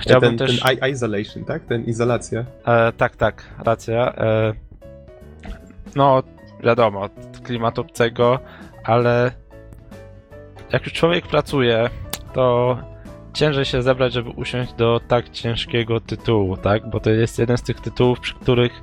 [0.00, 0.60] Chciałbym ten, też...
[0.60, 1.64] ten isolation, tak?
[1.64, 2.44] Ten izolacja.
[2.66, 4.14] E, tak, tak, racja.
[4.14, 4.52] E,
[5.96, 6.22] no
[6.64, 7.08] wiadomo,
[7.46, 8.38] klimat obcego,
[8.84, 9.32] ale
[10.72, 11.90] jak już człowiek pracuje,
[12.32, 12.78] to
[13.34, 16.90] ciężej się zebrać, żeby usiąść do tak ciężkiego tytułu, tak?
[16.90, 18.82] Bo to jest jeden z tych tytułów, przy których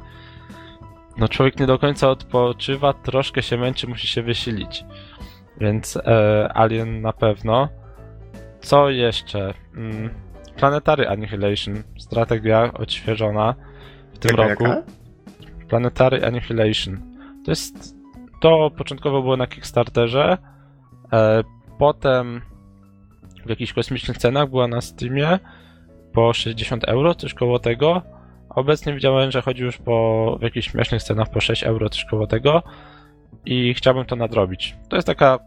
[1.18, 4.86] no człowiek nie do końca odpoczywa, troszkę się męczy, musi się wysilić.
[5.58, 7.70] Więc e, Alien na pewno.
[8.62, 9.54] Co jeszcze?
[9.76, 10.10] Mm,
[10.56, 13.56] Planetary Annihilation, strategia odświeżona
[14.14, 14.66] w tym Jaka, roku.
[15.70, 17.02] Planetary Annihilation.
[17.46, 18.03] To jest.
[18.44, 20.38] To początkowo było na Kickstarterze.
[21.14, 21.44] E,
[21.80, 22.42] potem
[23.46, 25.40] w jakichś kosmicznych cenach była na Steamie
[26.14, 28.02] po 60 euro, coś koło tego.
[28.50, 32.28] Obecnie widziałem, że chodzi już po w jakichś śmiesznych cenach po 6 euro, coś koło
[32.28, 32.64] tego.
[33.46, 34.76] I chciałbym to nadrobić.
[34.90, 35.40] To jest taka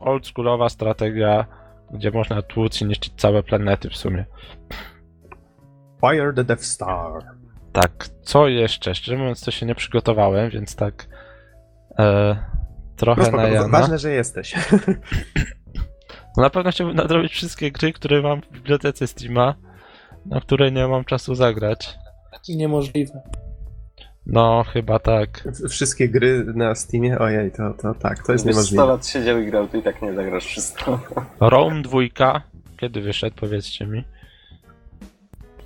[0.00, 1.46] oldschoolowa strategia,
[1.90, 4.24] gdzie można tłuc i niszczyć całe planety w sumie.
[6.00, 7.12] Fire the Death Star.
[7.72, 8.94] Tak, co jeszcze?
[8.94, 11.15] Szczerze mówiąc, to się nie przygotowałem, więc tak
[11.98, 12.36] e,
[12.96, 13.68] trochę No spoko, na Jana.
[13.68, 14.54] ważne, że jesteś.
[16.36, 19.54] No na pewno chciałbym nadrobić wszystkie gry, które mam w bibliotece Steama,
[20.26, 21.94] na które nie mam czasu zagrać.
[22.48, 23.20] Niemożliwe.
[24.26, 25.44] No, chyba tak.
[25.68, 28.86] Wszystkie gry na Steamie, ojej, to, to tak, to jest Gdybyś 100 niemożliwe.
[28.86, 31.00] lat siedział i grał, to i tak nie zagrasz wszystko.
[31.40, 31.98] Rome 2,
[32.76, 34.04] kiedy wyszedł, powiedzcie mi?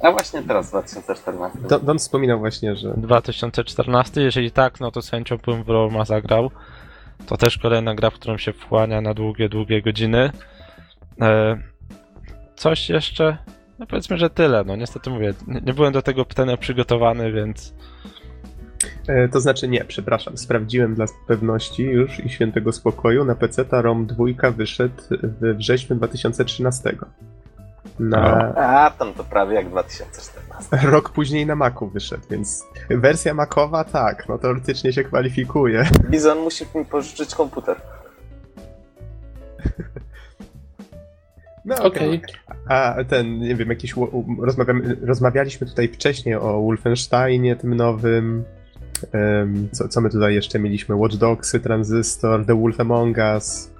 [0.03, 1.59] A właśnie teraz, w 2014.
[1.69, 6.05] Don, Don wspominał właśnie, że 2014, jeżeli tak, no to z chęcią bym w Roma
[6.05, 6.51] zagrał.
[7.27, 10.31] To też kolejna gra, w którą się wchłania na długie, długie godziny.
[11.21, 11.59] E,
[12.57, 13.39] coś jeszcze?
[13.79, 14.65] No powiedzmy, że tyle.
[14.65, 17.75] No niestety mówię, nie, nie byłem do tego pytania przygotowany, więc
[19.09, 23.25] E, To znaczy nie, przepraszam, sprawdziłem dla pewności już i świętego spokoju.
[23.25, 25.03] Na PC ta ROM 2 wyszedł
[25.41, 26.97] we wrześniu 2013.
[28.01, 30.77] Na A, tam to prawie jak 2014.
[30.91, 35.85] rok później na Macu wyszedł, więc wersja Macowa tak, no teoretycznie się kwalifikuje.
[36.11, 37.77] Bizon musi mi pożyczyć komputer.
[41.65, 42.23] No Okej.
[42.69, 43.95] A ten, nie wiem, jakiś.
[45.03, 48.45] rozmawialiśmy tutaj wcześniej o Wolfensteinie, tym nowym.
[49.73, 50.95] co, co my tutaj jeszcze mieliśmy?
[50.95, 53.73] Watch Dogsy, Transistor, The Wolf Among Us.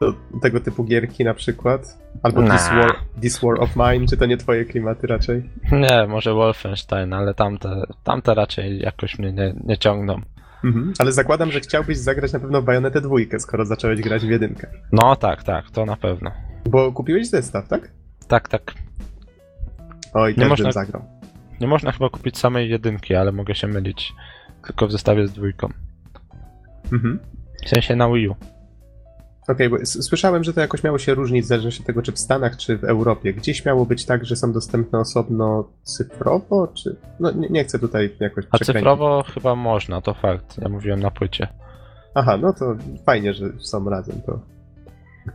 [0.00, 1.98] To, tego typu gierki na przykład.
[2.22, 2.74] Albo This Nah.
[2.74, 5.50] War, This War of Mine, czy to nie twoje klimaty raczej?
[5.72, 10.20] nie, może Wolfenstein, ale tamte, tamte raczej jakoś mnie nie, nie ciągną.
[10.64, 10.92] Mhm.
[10.98, 14.66] Ale zakładam, że chciałbyś zagrać na pewno Bajonetę dwójkę, skoro zacząłeś grać w jedynkę.
[14.92, 16.30] No tak, tak, to na pewno.
[16.70, 17.90] Bo kupiłeś zestaw, tak?
[18.28, 18.74] Tak, tak.
[20.14, 21.04] Oj, Nie można- bym zagrał.
[21.60, 24.12] Nie można chyba kupić samej jedynki, ale mogę się mylić.
[24.66, 25.68] Tylko w zestawie z dwójką.
[26.92, 27.18] Mhm.
[27.64, 28.36] W sensie na Wii U.
[29.48, 32.12] Okej, bo s- słyszałem, że to jakoś miało się różnić w zależności od tego, czy
[32.12, 33.32] w Stanach, czy w Europie.
[33.34, 36.96] Gdzieś miało być tak, że są dostępne osobno cyfrowo, czy...
[37.20, 38.74] No nie, nie chcę tutaj jakoś A przekręcić.
[38.74, 40.58] cyfrowo chyba można, to fakt.
[40.58, 41.48] Ja mówiłem na płycie.
[42.14, 42.76] Aha, no to
[43.06, 44.40] fajnie, że są razem, to...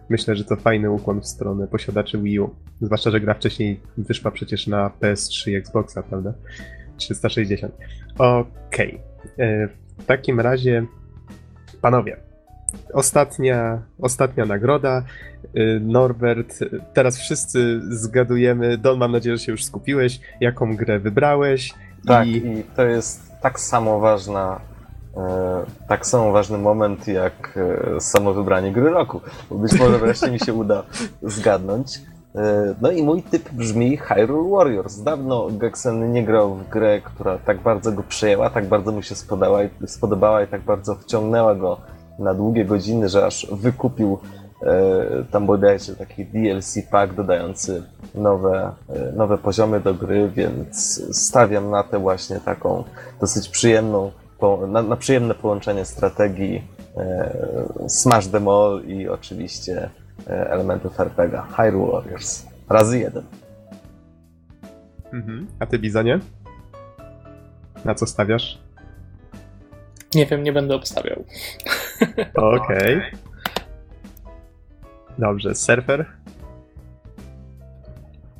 [0.10, 2.56] Myślę, że to fajny ukłon w stronę posiadaczy Wii U.
[2.82, 6.34] Zwłaszcza, że gra wcześniej wyszła przecież na PS3 i Xboxa, prawda?
[6.98, 7.74] 360.
[8.18, 9.02] Okej.
[9.40, 9.68] E,
[9.98, 10.86] W takim razie,
[11.82, 12.18] panowie,
[12.94, 15.04] ostatnia, ostatnia nagroda.
[15.58, 18.78] Y, Norbert, y, teraz wszyscy zgadujemy.
[18.78, 20.20] Don, mam nadzieję, że się już skupiłeś.
[20.42, 21.74] Jaką grę wybrałeś?
[22.08, 24.60] Tak, I i to jest tak samo ważna,
[25.18, 29.22] e, tak samo ważny moment jak e, samo wybranie gry roku.
[29.52, 30.84] Być może wreszcie mi się uda
[31.22, 32.02] zgadnąć.
[32.36, 35.04] E, no i mój typ brzmi Hyrule Warriors.
[35.04, 39.16] Dawno Gexen nie grał w grę, która tak bardzo go przejęła, tak bardzo mu się
[39.16, 41.78] spodobała i, spodobała i tak bardzo wciągnęła go
[42.20, 44.18] na długie godziny, że aż wykupił
[44.62, 47.84] e, tam bodajże taki DLC pack dodający
[48.16, 52.84] nowe, e, nowe poziomy do gry, więc stawiam na tę właśnie taką
[53.22, 56.68] dosyć przyjemną, po, na, na przyjemne połączenie strategii
[56.98, 57.32] e,
[57.88, 59.90] Smash them all i oczywiście
[60.28, 61.42] e, elementów RPGa.
[61.42, 62.46] Hyrule Warriors.
[62.70, 63.24] Razy jeden.
[65.14, 65.48] Mhm.
[65.60, 66.20] A ty, Bizonie?
[67.86, 68.60] Na co stawiasz?
[70.16, 71.24] Nie wiem, nie będę obstawiał.
[72.36, 73.02] Okej.
[75.18, 76.06] Dobrze, surfer?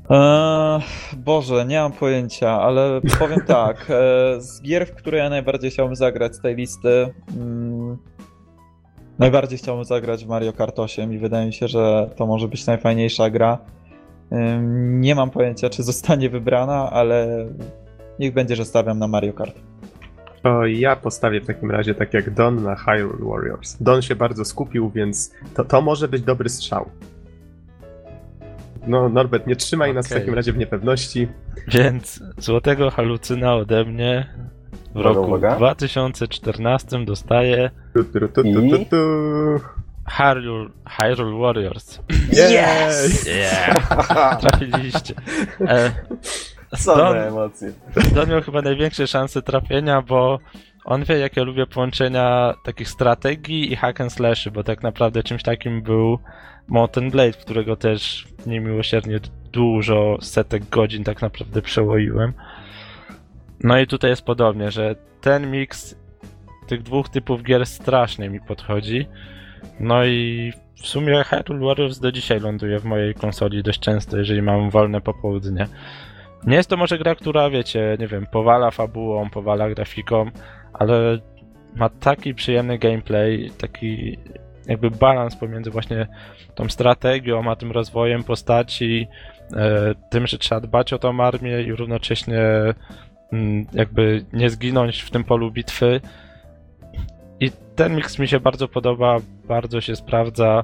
[0.10, 0.82] Eee,
[1.18, 3.88] Boże, nie mam pojęcia, ale powiem tak.
[3.90, 7.98] E, z gier, w które ja najbardziej chciałbym zagrać z tej listy, mm,
[9.20, 12.66] najbardziej chciałbym zagrać w Mario Kart 8 i wydaje mi się, że to może być
[12.66, 13.58] najfajniejsza gra.
[14.92, 17.46] Nie mam pojęcia, czy zostanie wybrana, ale
[18.20, 19.56] niech będzie, że stawiam na Mario Kart.
[20.46, 23.78] To ja postawię w takim razie tak jak Don na Hyrule Warriors.
[23.80, 26.90] Don się bardzo skupił, więc to, to może być dobry strzał.
[28.88, 31.28] No, Norbert, nie trzymaj nas w takim razie w niepewności.
[31.68, 34.30] Więc złotego halucyna ode mnie
[34.96, 35.56] w roku uwaga.
[35.56, 38.28] 2014 dostaje Tu, tu,
[38.90, 38.98] tu.
[40.08, 42.00] Hyrule, Hyrule Warriors.
[42.32, 43.28] Yes!
[43.28, 44.40] Yeah!
[44.42, 45.14] Trafiliście.
[45.62, 45.92] E,
[46.78, 47.74] Za emocje.
[48.16, 50.40] Don miał chyba największe szanse trafienia, bo
[50.86, 55.24] on wie, jak ja lubię połączenia takich strategii i hack and slashy, bo tak naprawdę
[55.24, 56.20] czymś takim był
[56.68, 59.20] Mountain Blade, którego też niemiłosiernie
[59.52, 62.34] dużo setek godzin tak naprawdę przełoiłem.
[63.64, 65.96] No i tutaj jest podobnie, że ten miks
[66.68, 69.08] tych dwóch typów gier strasznie mi podchodzi.
[69.80, 74.42] No i w sumie Hyrule Warriors do dzisiaj ląduje w mojej konsoli dość często, jeżeli
[74.42, 75.68] mam wolne popołudnie.
[76.46, 80.32] Nie jest to może gra, która, wiecie, nie wiem, powala fabułą, powala grafiką,
[80.74, 81.20] ale
[81.76, 84.18] ma taki przyjemny gameplay, taki
[84.68, 86.08] jakby balans pomiędzy właśnie
[86.56, 89.08] tą strategią, a tym rozwojem postaci,
[89.54, 92.42] e, tym, że trzeba dbać o tą armię i równocześnie
[93.34, 96.02] mm, jakby nie zginąć w tym polu bitwy.
[97.40, 99.18] I ten miks mi się bardzo podoba,
[99.48, 100.64] bardzo się sprawdza.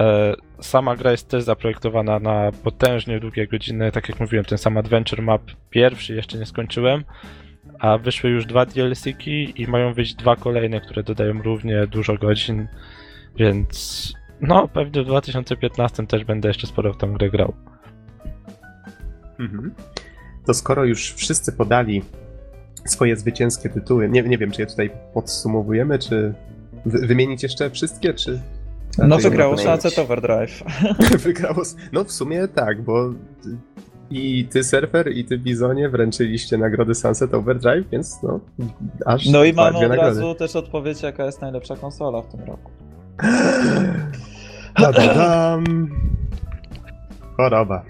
[0.00, 3.92] E, Sama gra jest też zaprojektowana na potężnie długie godziny.
[3.92, 7.04] Tak jak mówiłem, ten sam Adventure Map pierwszy jeszcze nie skończyłem,
[7.78, 12.68] a wyszły już dwa DLC-ki i mają wyjść dwa kolejne, które dodają równie dużo godzin,
[13.36, 17.54] więc no pewnie w 2015 też będę jeszcze sporo w tą grę grał.
[19.38, 19.74] Mhm.
[20.46, 22.02] To skoro już wszyscy podali
[22.86, 26.34] swoje zwycięskie tytuły, nie, nie wiem, czy je tutaj podsumowujemy, czy
[26.86, 28.40] wy, wymienić jeszcze wszystkie, czy
[28.98, 30.62] No wygrało Sunset Overdrive.
[31.24, 31.62] wygrało?
[31.92, 33.10] No w sumie tak, bo
[34.10, 38.40] i ty Surfer, i ty Bizonie wręczyliście nagrody Sunset Overdrive, więc no
[39.06, 39.96] aż No i mamy od nagrody.
[40.08, 42.70] razu też odpowiedź, jaka jest najlepsza konsola w tym roku.
[44.76, 45.64] Ta-da-dam.
[47.36, 47.82] Choroba.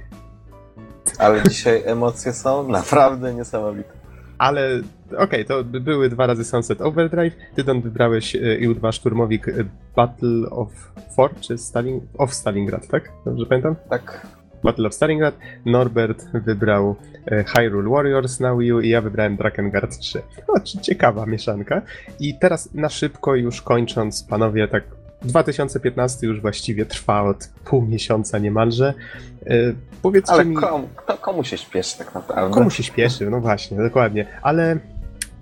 [1.18, 3.99] Ale dzisiaj emocje są naprawdę niesamowite.
[4.40, 4.80] Ale
[5.16, 7.34] okej, to by- były dwa razy Sunset Overdrive.
[7.54, 9.52] Ty Don wybrałeś e, i U2 szturmowik e,
[9.96, 12.00] Battle of Fort, czy Stalin...
[12.18, 13.12] of Stalingrad, tak?
[13.24, 13.76] Dobrze pamiętam?
[13.90, 14.26] Tak.
[14.64, 15.34] Battle of Stalingrad.
[15.64, 16.96] Norbert wybrał
[17.26, 20.22] e, Hyrule Warriors na Wii U i ja wybrałem Drakengard 3.
[20.48, 21.82] No, ciekawa mieszanka.
[22.20, 24.84] I teraz na szybko już kończąc, panowie, tak
[25.22, 28.94] 2015 już właściwie trwa od pół miesiąca niemalże.
[30.02, 30.56] Powiedzcie Ale mi...
[30.56, 32.54] komu, kto, komu się śpieszy tak naprawdę?
[32.54, 33.30] Komu się śpieszy?
[33.30, 34.26] No właśnie, dokładnie.
[34.42, 34.78] Ale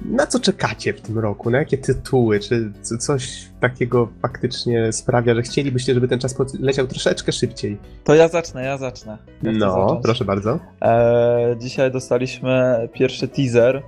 [0.05, 1.51] na co czekacie w tym roku?
[1.51, 2.41] Na jakie tytuły?
[2.41, 7.79] Czy coś takiego faktycznie sprawia, że chcielibyście, żeby ten czas leciał troszeczkę szybciej?
[8.05, 9.19] To ja zacznę, ja zacznę.
[9.43, 10.59] Ja No, proszę bardzo.
[10.83, 13.83] E, dzisiaj dostaliśmy pierwszy teaser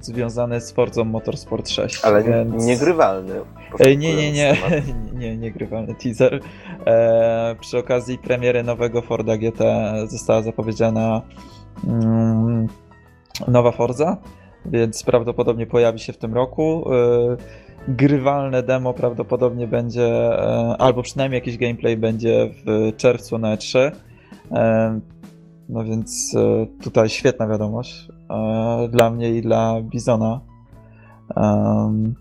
[0.00, 2.04] związany z Forza Motorsport 6.
[2.04, 2.66] Ale więc...
[2.66, 3.34] niegrywalny.
[3.80, 4.56] Ej, nie, nie, nie,
[5.20, 6.40] nie, nie grywalny teaser.
[6.86, 9.64] E, przy okazji premiery nowego Forda GT
[10.06, 11.22] została zapowiedziana
[11.88, 12.66] mm,
[13.48, 14.16] nowa Forza,
[14.66, 16.84] więc prawdopodobnie pojawi się w tym roku.
[16.92, 17.36] E,
[17.88, 23.90] grywalne demo prawdopodobnie będzie, e, albo przynajmniej jakiś gameplay będzie w czerwcu na E3.
[24.52, 25.00] E,
[25.68, 28.21] no więc e, tutaj świetna wiadomość e,
[28.90, 30.40] dla mnie i dla Bizona.
[31.36, 32.14] Em,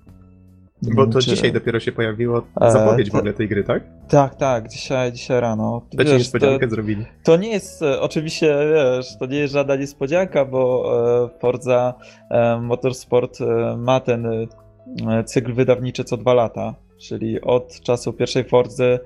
[0.96, 3.84] Bo to czy- dzisiaj dopiero się pojawiło E, zapowiedź w to- ogóle tej gry, tak?
[4.08, 5.82] Tak, tak, dzisiaj, dzisiaj rano.
[5.92, 7.06] To ci Wiesz, niespodziankę to, zrobili.
[7.24, 10.92] to nie jest, e, oczywiście, wiesz, to nie jest żadna niespodzianka, bo
[11.36, 11.94] e, Forza
[12.30, 18.44] e, Motorsport e, ma ten e, cykl wydawniczy co dwa lata, czyli od czasu pierwszej
[18.44, 19.00] Forzy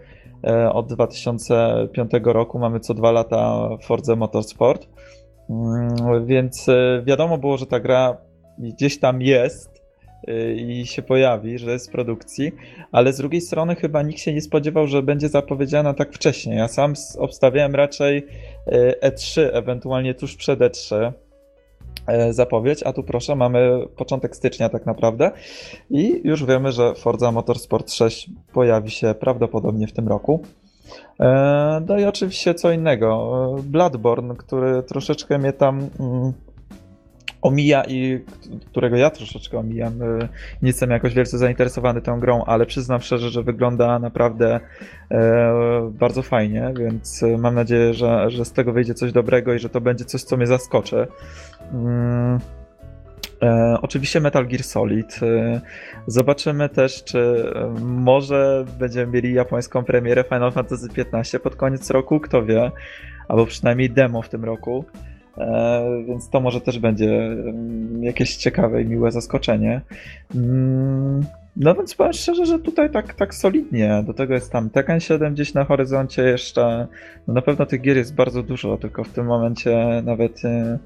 [0.48, 4.88] e, od 2005 roku mamy co dwa lata Forza Motorsport,
[6.26, 8.18] więc e, wiadomo było, że ta gra
[8.58, 9.82] gdzieś tam jest
[10.28, 12.52] e, i się pojawi, że jest w produkcji,
[12.92, 16.56] ale z drugiej strony chyba nikt się nie spodziewał, że będzie zapowiedziana tak wcześnie.
[16.56, 18.28] Ja sam obstawiałem raczej
[18.68, 21.12] e, E3, ewentualnie tuż przed E3
[22.08, 25.32] e, zapowiedź, a tu proszę, mamy początek stycznia tak naprawdę
[25.90, 30.44] i już wiemy, że Forza Motorsport 6 pojawi się prawdopodobnie w tym roku.
[31.20, 33.56] E, No i oczywiście co innego.
[33.64, 36.34] Bloodborne, który troszeczkę mnie tam mm,
[37.42, 38.20] omija i
[38.66, 40.02] którego ja troszeczkę omijam.
[40.02, 40.20] e,
[40.62, 44.60] Nie jestem jakoś wielce zainteresowany tą grą, ale przyznam szczerze, że wygląda naprawdę
[45.12, 49.70] e, bardzo fajnie, więc mam nadzieję, że, że z tego wyjdzie coś dobrego i że
[49.70, 51.08] to będzie coś, co mnie zaskoczy.
[53.42, 55.20] E, oczywiście Metal Gear Solid.
[55.24, 55.62] E,
[56.08, 62.20] zobaczymy też, czy e, może będziemy mieli japońską premierę Final Fantasy XV pod koniec roku,
[62.20, 62.72] kto wie,
[63.28, 64.86] albo przynajmniej demo w tym roku.
[65.38, 67.38] E, więc to może też będzie
[68.02, 69.82] jakieś ciekawe i miłe zaskoczenie.
[70.36, 71.26] Mm,
[71.58, 74.04] No więc powiem szczerze, że tutaj tak, tak solidnie.
[74.08, 76.88] Do tego jest tam Tekken 7 gdzieś na horyzoncie jeszcze.
[77.28, 80.78] No na pewno tych gier jest bardzo dużo, tylko w tym momencie nawet e,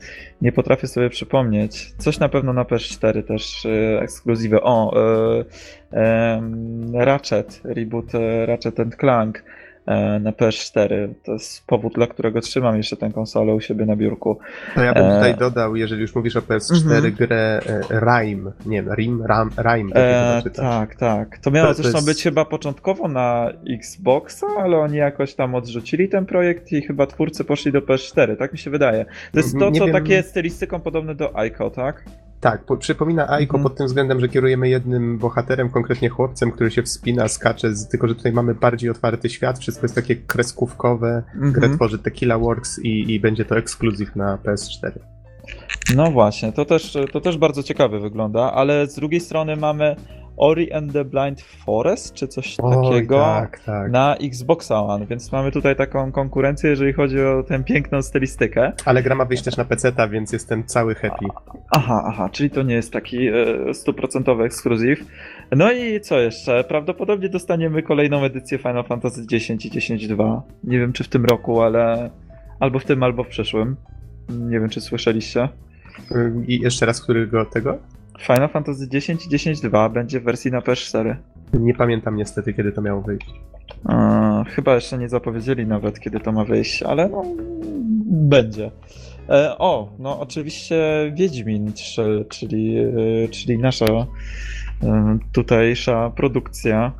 [0.41, 1.93] nie potrafię sobie przypomnieć.
[1.97, 4.61] Coś na pewno na PS4 też e, ekskluzywy.
[4.61, 5.45] O, e,
[5.93, 6.41] e,
[6.93, 9.43] Ratchet, reboot e, Ratchet and Clank
[10.19, 10.89] na PS4.
[11.23, 14.39] To jest powód, dla którego trzymam jeszcze tę konsolę u siebie na biurku.
[14.75, 15.15] To ja bym E.
[15.15, 17.13] tutaj dodał, jeżeli już mówisz o PS4, Mhm.
[17.15, 18.51] grę e, Rime.
[18.65, 19.91] Nie wiem, Rim, Ram, Rime.
[19.91, 21.37] to E, tak, tak.
[21.37, 25.55] To miało To- to zresztą jest- być chyba początkowo na Xboxa, ale oni jakoś tam
[25.55, 29.05] odrzucili ten projekt i chyba twórcy poszli do PS4, tak mi się wydaje.
[29.33, 32.03] To jest to, Nie co wiem- takie stylistyką podobne do Ico, tak?
[32.39, 33.63] Tak, po, przypomina Aiko Mhm.
[33.63, 38.07] pod tym względem, że kierujemy jednym bohaterem, konkretnie chłopcem, który się wspina, skacze, z, tylko
[38.07, 41.51] że tutaj mamy bardziej otwarty świat, wszystko jest takie kreskówkowe, Mhm.
[41.53, 44.91] grę tworzy Tequila Works i, i będzie to ekskluzyw na PS4.
[45.95, 49.95] No właśnie, to też, to też bardzo ciekawe wygląda, ale z drugiej strony mamy
[50.39, 53.91] Ori and the Blind Forest, czy coś takiego tak, tak.
[53.91, 58.71] na Xboxa One, więc mamy tutaj taką konkurencję, jeżeli chodzi o tę piękną stylistykę.
[58.85, 61.25] Ale gra ma wyjść też na PC-ta, więc jestem cały happy.
[61.71, 64.99] Aha, aha, czyli to nie jest taki e, stuprocentowy ekskluzyw.
[65.51, 66.63] No i co jeszcze?
[66.63, 70.41] Prawdopodobnie dostaniemy kolejną edycję Final Fantasy X i 10.2.
[70.63, 72.09] Nie wiem czy w tym roku, ale
[72.59, 73.75] albo w tym, albo w przyszłym.
[74.29, 75.49] Nie wiem czy słyszeliście.
[76.47, 77.77] I jeszcze raz, którego tego?
[78.19, 81.15] Final Fantasy X i 10.2 będzie w wersji na PS4.
[81.53, 83.33] Nie pamiętam niestety, kiedy to miało wyjść.
[83.89, 87.23] E, chyba jeszcze nie zapowiedzieli nawet kiedy to ma wyjść, ale no
[88.05, 88.71] będzie.
[89.29, 90.77] E, o, no oczywiście
[91.15, 94.05] Wiedźmin 3, czyli, e, czyli nasza e,
[95.31, 96.91] tutejsza produkcja.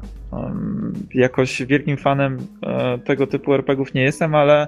[1.14, 4.68] Jakoś wielkim fanem e, tego typu RPGów nie jestem, ale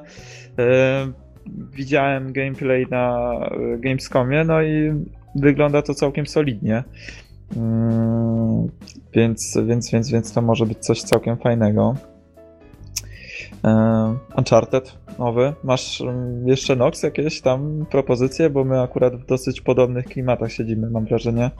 [1.73, 3.29] widziałem gameplay na
[3.79, 4.93] Gamescomie, no i
[5.35, 6.83] wygląda to całkiem solidnie.
[7.57, 8.67] Mm,
[9.13, 11.95] Więc, więc, więc, więc to może być coś całkiem fajnego.
[13.63, 15.53] E, Uncharted nowy.
[15.63, 18.49] Masz mm, jeszcze Nox jakieś tam propozycje?
[18.49, 21.51] Bo my akurat w dosyć podobnych klimatach siedzimy, mam wrażenie.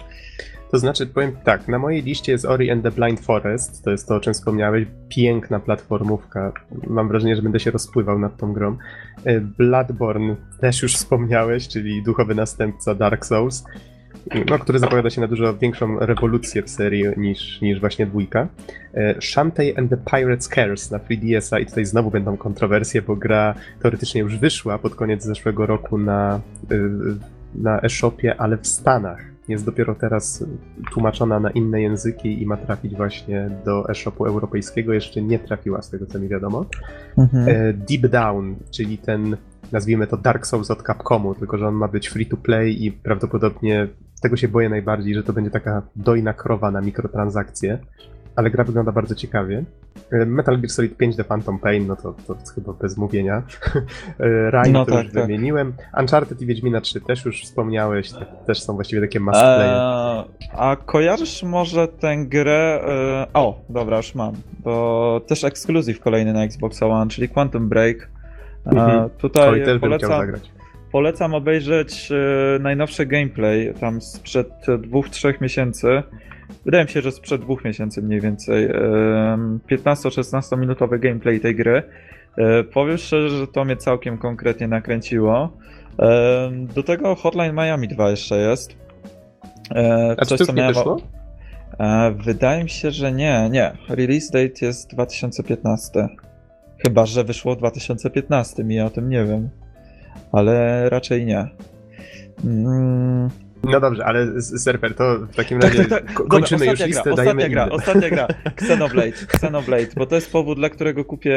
[0.71, 4.07] To znaczy, powiem tak, na mojej liście jest Ori and the Blind Forest, to jest
[4.07, 6.51] to, o czym wspomniałeś, piękna platformówka,
[6.87, 8.77] mam wrażenie, że będę się rozpływał nad tą grą.
[9.23, 13.63] E, Bloodborne też już wspomniałeś, czyli duchowy następca Dark Souls,
[14.49, 18.47] no, który zapowiada się na dużo większą rewolucję w serii niż, niż właśnie dwójka.
[18.93, 23.55] E, Shantae and the Pirate's Curse na 3DS-a i tutaj znowu będą kontrowersje, bo gra
[23.81, 26.89] teoretycznie już wyszła pod koniec zeszłego roku na, y,
[27.55, 29.31] na e-shopie, ale w Stanach.
[29.47, 30.45] Jest dopiero teraz
[30.91, 34.93] tłumaczona na inne języki i ma trafić właśnie do e-shopu europejskiego.
[34.93, 36.65] Jeszcze nie trafiła, z tego co mi wiadomo.
[37.47, 39.37] E, Deep Down, czyli ten,
[39.71, 42.91] nazwijmy to Dark Souls od Capcomu, tylko że on ma być free to play i
[42.91, 43.87] prawdopodobnie
[44.21, 47.79] tego się boję najbardziej, że to będzie taka dojna krowa na mikrotransakcje.
[48.35, 49.63] Ale gra wygląda bardzo ciekawie.
[50.11, 53.43] E, Metal Gear Solid 5 The Phantom Pain, no to, to chyba bez mówienia.
[54.19, 55.23] E, Rime No to tak, już tak.
[55.23, 55.73] wymieniłem.
[55.99, 59.69] Uncharted i Wiedźmina 3 też już wspomniałeś, te, też są właściwie takie must play.
[59.69, 60.25] Eee,
[60.57, 62.81] a kojarzysz może tę grę?
[62.87, 64.33] E, o, dobra, już mam.
[64.59, 68.09] Bo też ekskluzyw kolejny na Xbox One, czyli Quantum Break.
[68.65, 69.09] Mhm.
[69.09, 70.51] tutaj Oj, polecam, zagrać.
[70.91, 76.03] polecam obejrzeć e, najnowsze gameplay, tam sprzed dwóch, trzech miesięcy.
[76.65, 78.65] Wydaje mi się, że sprzed dwóch miesięcy mniej więcej.
[78.65, 81.83] em, 15-16 minutowy gameplay tej gry.
[82.37, 85.57] E, Powiem szczerze, że to mnie całkiem konkretnie nakręciło.
[86.75, 88.75] Do tego Hotline Miami 2 jeszcze jest.
[89.75, 90.97] E, A czy to już nie miałem- wyszło?
[92.25, 93.71] Wydaje mi się, że nie, nie.
[93.89, 96.07] Release date jest 2015.
[96.83, 99.49] Chyba, że wyszło w 2015 i ja o tym nie wiem.
[100.31, 101.47] Ale raczej nie.
[102.45, 103.29] Mm,
[103.63, 106.13] No dobrze, ale s- serwer, to w takim tak, razie tak, tak.
[106.17, 107.75] Dobra, kończymy już ostatnia listę, gra, dajemy ostatnia gra, inne.
[107.75, 108.27] ostatnia gra.
[108.61, 111.35] Xenoblade, Xenoblade, bo to jest powód, dla którego kupię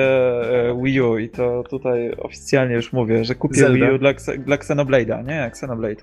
[0.71, 3.87] e, Wii U i to tutaj oficjalnie już mówię, że kupię Zelda?
[3.87, 5.45] Wii U dla, dla Xenoblade'a, nie?
[5.45, 6.03] Xenoblade.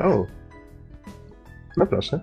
[0.00, 0.26] O.
[1.76, 2.20] No proszę.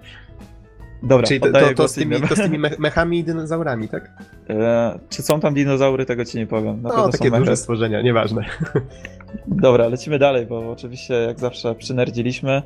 [1.04, 4.10] Dobra, Czyli to, to, to, z tymi, to z tymi me- mechami i dinozaurami, tak?
[4.50, 6.82] E, czy są tam dinozaury, tego ci nie powiem.
[6.82, 7.56] Na No, pewno takie są duże mechy.
[7.56, 8.46] stworzenia, nieważne.
[9.48, 12.62] Dobra, lecimy dalej, bo oczywiście jak zawsze przynerdziliśmy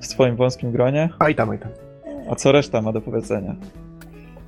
[0.00, 1.08] w swoim wąskim gronie.
[1.20, 1.70] Oj tam, oj tam.
[2.30, 3.54] A co reszta ma do powiedzenia?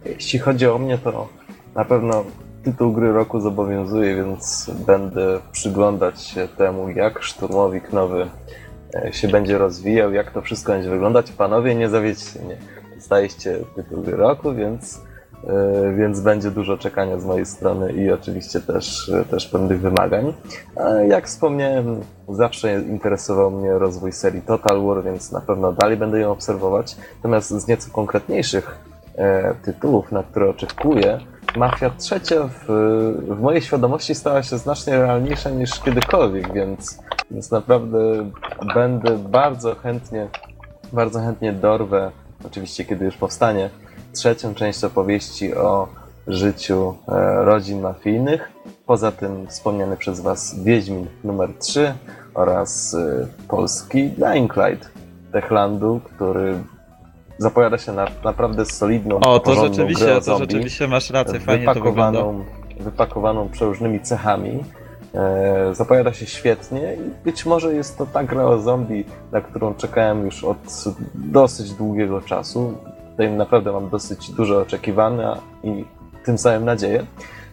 [0.05, 1.29] Jeśli chodzi o mnie, to
[1.75, 2.25] na pewno
[2.65, 8.27] tytuł gry roku zobowiązuje, więc będę przyglądać się temu, jak szturmowik nowy
[8.95, 11.33] e, się będzie rozwijał, jak to wszystko będzie wyglądać.
[11.33, 12.57] Panowie, nie zawiedźcie mnie.
[13.07, 15.01] Dostaliście tytuł gry roku, więc,
[15.45, 20.35] e, więc będzie dużo czekania z mojej strony i oczywiście też, też pewnych wymagań.
[21.09, 26.31] Jak wspomniałem, zawsze interesował mnie rozwój serii Total War, więc na pewno dalej będę ją
[26.33, 26.97] obserwować.
[27.17, 28.79] Natomiast z nieco konkretniejszych
[29.17, 31.19] e, tytułów, na które oczekuję,
[31.57, 32.65] Mafia trzecia w,
[33.29, 36.99] w mojej świadomości stała się znacznie realniejsza niż kiedykolwiek, więc,
[37.31, 38.31] więc naprawdę
[38.75, 40.29] będę bardzo chętnie,
[40.93, 42.11] bardzo chętnie dorwę,
[42.47, 43.71] oczywiście kiedy już powstanie,
[44.13, 45.89] trzecią część opowieści o
[46.27, 48.53] życiu e, rodzin mafijnych.
[48.87, 51.95] Poza tym wspomniany przez Was Wiedźmin numer 3
[52.35, 54.91] oraz e, polski Dying Light
[55.33, 56.59] Techlandu, który
[57.39, 61.11] zapowiada się na naprawdę solidną, O, to porządną grę rzeczywiście, o to zombie, rzeczywiście masz
[61.11, 62.25] rację, fajnie to wygląda.
[62.81, 64.65] wypakowaną przeróżnymi cechami.
[65.15, 69.75] E, zapowiada się świetnie i być może jest to ta gra o zombie, na którą
[69.75, 70.85] czekałem już od
[71.15, 72.75] dosyć długiego czasu.
[73.11, 75.85] Tutaj naprawdę mam dosyć duże oczekiwania i
[76.25, 77.07] tym samym nadzieję.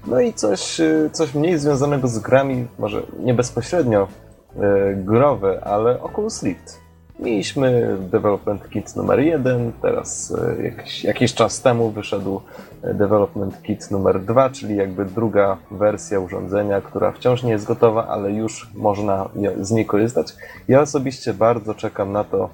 [0.08, 4.08] No i coś, e, coś mniej związanego z grami, może nie bezpośrednio
[4.56, 4.60] e,
[4.96, 6.83] growe, ale Oculus Rift.
[7.24, 12.41] Mieliśmy Development Kit numer 1, teraz e, jakiś, jakiś czas temu wyszedł
[12.84, 18.08] e, Development Kit numer 2, czyli jakby druga wersja urządzenia, która wciąż nie jest gotowa,
[18.08, 19.30] ale już można
[19.62, 20.36] z niej korzystać.
[20.68, 22.50] Ja osobiście bardzo czekam na to,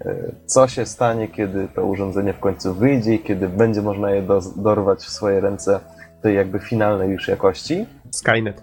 [0.00, 0.14] e,
[0.46, 4.40] co się stanie, kiedy to urządzenie w końcu wyjdzie i kiedy będzie można je do,
[4.56, 5.80] dorwać w swoje ręce
[6.22, 7.86] tej jakby finalnej już jakości.
[8.10, 8.62] Skynet.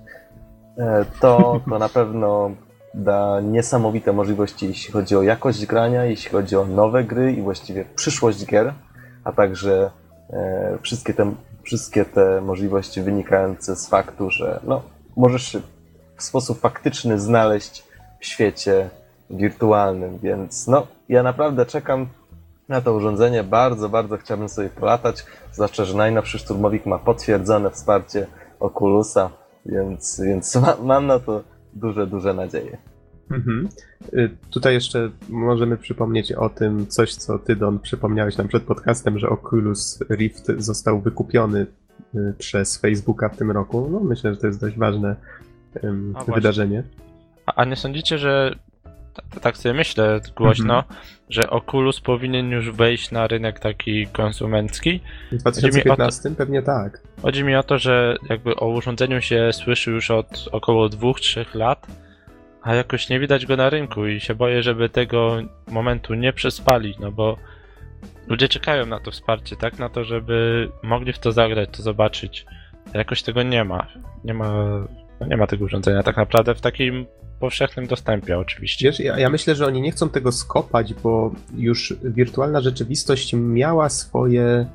[1.19, 2.51] To, to na pewno
[2.93, 7.85] da niesamowite możliwości, jeśli chodzi o jakość grania, jeśli chodzi o nowe gry i właściwie
[7.95, 8.73] przyszłość gier,
[9.23, 9.91] a także
[10.29, 14.81] e, wszystkie, te, wszystkie te możliwości wynikające z faktu, że no,
[15.17, 15.57] możesz
[16.17, 17.83] w sposób faktyczny znaleźć
[18.19, 18.89] w świecie
[19.29, 22.07] wirtualnym, więc no, ja naprawdę czekam
[22.69, 28.27] na to urządzenie, bardzo, bardzo chciałbym sobie polatać, zwłaszcza, że najnowszy szturmowik ma potwierdzone wsparcie
[28.59, 29.29] Oculusa,
[29.65, 31.41] więc, więc ma, mam na to
[31.73, 32.77] duże, duże nadzieje.
[33.31, 33.69] Mhm.
[34.13, 39.19] Y, Tutaj jeszcze możemy przypomnieć o tym coś, co ty, Don, przypomniałeś nam przed podcastem,
[39.19, 41.65] że Oculus Rift został wykupiony
[42.15, 43.89] y, przez Facebooka w tym roku.
[43.91, 45.15] No, myślę, że to jest dość ważne
[46.11, 46.33] właśnie.
[46.33, 46.83] wydarzenie.
[47.45, 48.55] A, a nie sądzicie, że
[49.13, 50.95] tak, tak sobie myślę głośno, Mhm.
[51.31, 54.99] Że Oculus powinien już wejść na rynek taki konsumencki?
[55.31, 57.01] W 2015 pewnie tak.
[57.21, 61.87] Chodzi mi o to, że jakby o urządzeniu się słyszy już od około 2-3 lat,
[62.61, 65.37] a jakoś nie widać go na rynku i się boję, żeby tego
[65.67, 67.37] momentu nie przespali, no bo
[68.27, 69.79] ludzie czekają na to wsparcie, tak?
[69.79, 72.45] Na to, żeby mogli w to zagrać, to zobaczyć.
[72.93, 73.87] A jakoś tego nie ma.
[74.23, 74.53] Nie ma,
[75.19, 77.05] no nie ma tego urządzenia tak naprawdę w takim
[77.41, 78.85] powszechnym dostępie oczywiście.
[78.85, 83.89] Wiesz, ja, ja myślę, że oni nie chcą tego skopać, bo już wirtualna rzeczywistość miała
[83.89, 84.65] swoje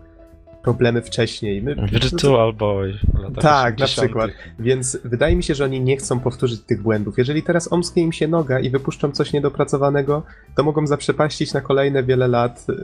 [0.62, 1.62] problemy wcześniej.
[1.62, 2.98] My, Virtual Boy.
[3.14, 4.06] w latach Tak, na 80..
[4.06, 4.30] przykład.
[4.59, 7.18] Więc wydaje mi się, że oni nie chcą powtórzyć tych błędów.
[7.18, 10.22] Jeżeli teraz omsknie im się noga i wypuszczą coś niedopracowanego,
[10.56, 12.74] to mogą zaprzepaścić na kolejne wiele lat y,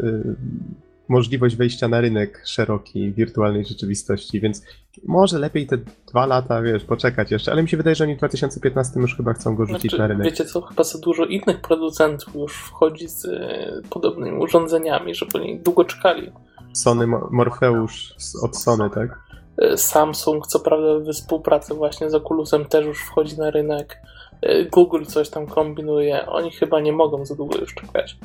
[1.08, 4.62] możliwość wejścia na rynek szeroki wirtualnej rzeczywistości, więc
[5.06, 8.18] może lepiej te dwa lata, wiesz, poczekać jeszcze, ale mi się wydaje, że oni w
[8.18, 10.24] 2015 już chyba chcą go rzucić Znaczy, na rynek.
[10.24, 15.58] wiecie co, chyba za dużo innych producentów już wchodzi z e, podobnymi urządzeniami, żeby oni
[15.60, 16.30] długo czekali.
[16.72, 19.18] Sony Mo- Morpheus z- od Sony, tak?
[19.58, 23.96] E, Samsung, co prawda we współpracy właśnie z Oculusem też już wchodzi na rynek.
[24.42, 26.26] E, Google coś tam kombinuje.
[26.26, 28.16] Oni chyba nie mogą za długo już czekać.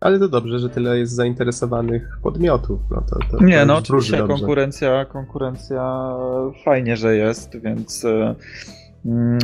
[0.00, 2.80] Ale to dobrze, że tyle jest zainteresowanych podmiotów.
[2.90, 6.12] No to, to, to Nie, no oczywiście konkurencja, konkurencja
[6.64, 8.34] fajnie, że jest, więc e,
[9.06, 9.38] mm,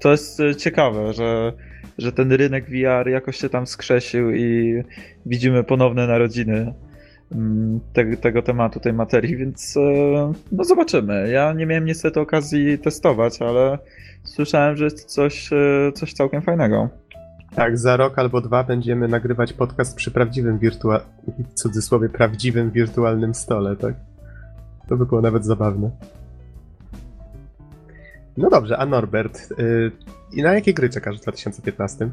[0.00, 1.52] to jest e, ciekawe, że,
[1.98, 4.82] że ten rynek VR jakoś się tam skrzesił i
[5.26, 6.74] widzimy ponowne narodziny
[7.32, 9.80] mm, te, tego tematu, tej materii, więc e,
[10.52, 11.30] no zobaczymy.
[11.30, 13.78] Ja nie miałem niestety okazji testować, ale
[14.24, 15.50] słyszałem, że jest coś,
[15.94, 16.88] coś całkiem fajnego.
[17.58, 21.00] Tak, za rok albo dwa będziemy nagrywać podcast przy prawdziwym wirtua...
[21.38, 23.94] w cudzysłowie prawdziwym wirtualnym stole, tak?
[24.88, 25.90] To by było nawet zabawne.
[28.36, 29.92] No dobrze, a Norbert, yy,
[30.32, 32.10] i na jakie gry czekasz w 2015?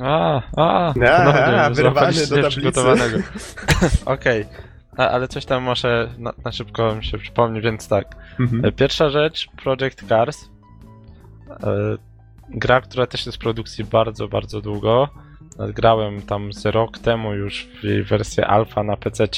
[0.00, 2.36] A, a, A, ponownie wyrwany do tablicy.
[2.36, 3.18] nieprzygotowanego.
[4.04, 4.44] Okej,
[4.96, 8.16] A- ale coś tam może na, na szybko mi się przypomni, więc tak.
[8.40, 8.72] Mhm.
[8.72, 10.44] Pierwsza rzecz, Project Cars.
[11.50, 12.11] E,
[12.54, 15.08] Gra, która też jest w produkcji bardzo, bardzo długo.
[15.58, 19.28] Grałem tam z rok temu już w jej wersję alfa na PC.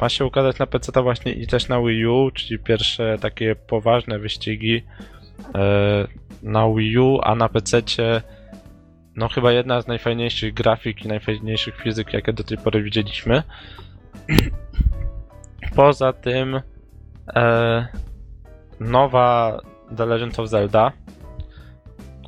[0.00, 4.18] Ma się ukazać na PC właśnie i też na Wii U, czyli pierwsze takie poważne
[4.18, 4.82] wyścigi
[5.54, 6.06] e,
[6.42, 7.82] na Wii U, a na PC
[9.16, 13.42] no chyba jedna z najfajniejszych grafik i najfajniejszych fizyk, jakie do tej pory widzieliśmy.
[15.76, 16.60] Poza tym
[17.34, 17.86] e,
[18.80, 19.60] nowa
[19.96, 20.92] The Legend of Zelda,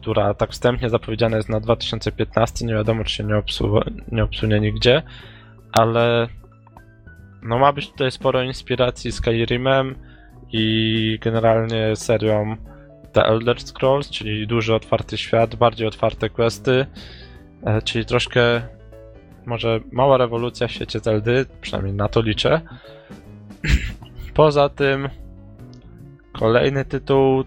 [0.07, 4.61] która tak wstępnie zapowiedziana jest na 2015, nie wiadomo czy się nie, obsu- nie obsunie
[4.61, 5.03] nigdzie,
[5.73, 6.29] ale
[7.43, 9.95] no ma być tutaj sporo inspiracji Skyrimem
[10.53, 12.57] i generalnie serią
[13.13, 16.87] The Elder Scrolls, czyli duży otwarty świat, bardziej otwarte questy,
[17.65, 18.63] e, czyli troszkę
[19.47, 22.61] może mała rewolucja w świecie Zeldy, przynajmniej na to liczę.
[24.35, 25.09] Poza tym
[26.33, 27.45] kolejny tytuł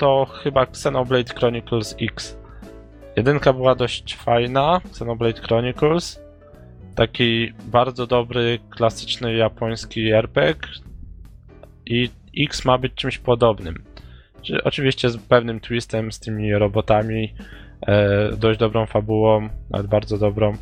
[0.00, 2.38] to chyba Xenoblade Chronicles X.
[3.16, 6.20] Jedynka była dość fajna, Xenoblade Chronicles.
[6.94, 10.68] Taki bardzo dobry, klasyczny japoński RPG.
[11.86, 13.84] I X ma być czymś podobnym.
[14.64, 17.34] Oczywiście z pewnym twistem, z tymi robotami,
[17.86, 20.56] e, dość dobrą fabułą, nawet bardzo dobrą.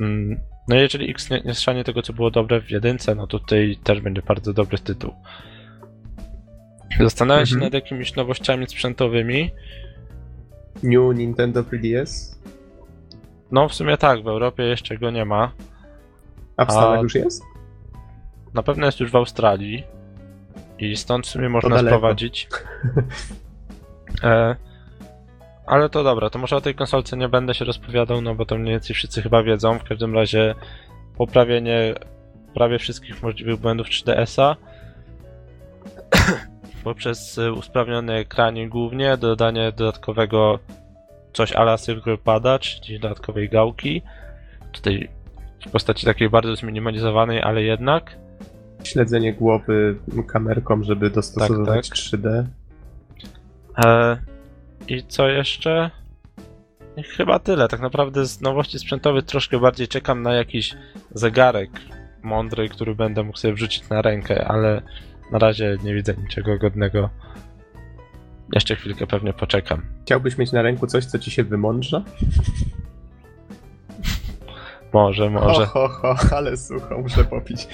[0.00, 1.42] Mm, No i jeżeli X nie,
[1.74, 5.14] nie tego, co było dobre w jedynce, no tutaj też będzie bardzo dobry tytuł.
[7.00, 7.66] Zastanawiam się Mhm.
[7.66, 9.50] nad jakimiś nowościami sprzętowymi.
[10.82, 12.36] New Nintendo 3DS?
[13.50, 15.52] No w sumie tak, w Europie jeszcze go nie ma.
[16.56, 17.42] A w Stanach już jest?
[18.54, 19.84] Na pewno jest już w Australii.
[20.78, 22.48] I stąd w sumie można sprowadzić.
[24.22, 24.56] E,
[25.66, 28.58] ale to dobra, to może o tej konsolce nie będę się rozpowiadał, no bo to
[28.58, 29.78] mniej więcej wszyscy chyba wiedzą.
[29.78, 30.54] W każdym razie
[31.18, 31.94] poprawienie
[32.54, 34.56] prawie wszystkich możliwych błędów 3DS-a
[36.86, 40.58] poprzez y, usprawniony ekranik głównie, dodanie dodatkowego
[41.32, 41.76] coś ala
[42.24, 44.02] Pada, czyli dodatkowej gałki.
[44.72, 45.08] Tutaj
[45.66, 48.16] w postaci takiej bardzo zminimalizowanej, ale jednak.
[48.84, 49.96] Śledzenie głowy
[50.26, 52.44] kamerką, żeby dostosowywać Tak, 3D.
[53.84, 54.18] E,
[54.88, 55.90] I co jeszcze?
[57.16, 57.68] Chyba tyle.
[57.68, 60.74] Tak naprawdę z nowości sprzętowych troszkę bardziej czekam na jakiś
[61.14, 61.70] zegarek
[62.22, 64.82] mądry, który będę mógł sobie wrzucić na rękę, ale
[65.32, 67.10] na razie nie widzę niczego godnego.
[68.52, 69.82] Jeszcze chwilkę pewnie poczekam.
[70.02, 72.02] Chciałbyś mieć na ręku coś, co ci się wymądrza?
[74.92, 75.66] Może, może.
[75.66, 77.68] Ho, ho, ho, ale sucho, muszę popić.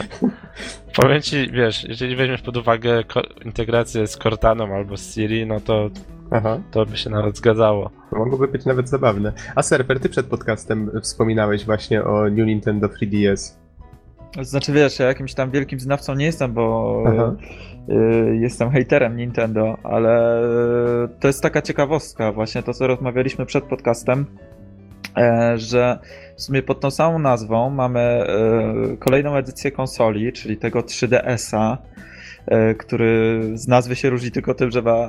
[0.97, 3.05] Powiem ci, wiesz, jeżeli weźmiesz pod uwagę
[3.45, 5.91] integrację z Cortaną albo z Siri, no to
[6.31, 7.91] Aha, to by się nawet zgadzało.
[8.11, 9.33] to mogłoby być nawet zabawne.
[9.55, 13.62] A Serper, ty przed podcastem wspominałeś właśnie o New Nintendo 3DS.
[14.41, 17.35] Znaczy wiesz, ja jakimś tam wielkim znawcą nie jestem, bo Aha.
[17.89, 20.43] y, jestem hejterem Nintendo, ale
[21.21, 24.27] to jest taka ciekawostka, właśnie to co rozmawialiśmy przed podcastem,
[25.17, 25.99] e, że
[26.37, 31.79] w sumie pod tą samą nazwą mamy e, kolejną edycję konsoli, czyli tego 3DS-a,
[32.47, 35.09] e, który z nazwy się różni tylko tym, że ma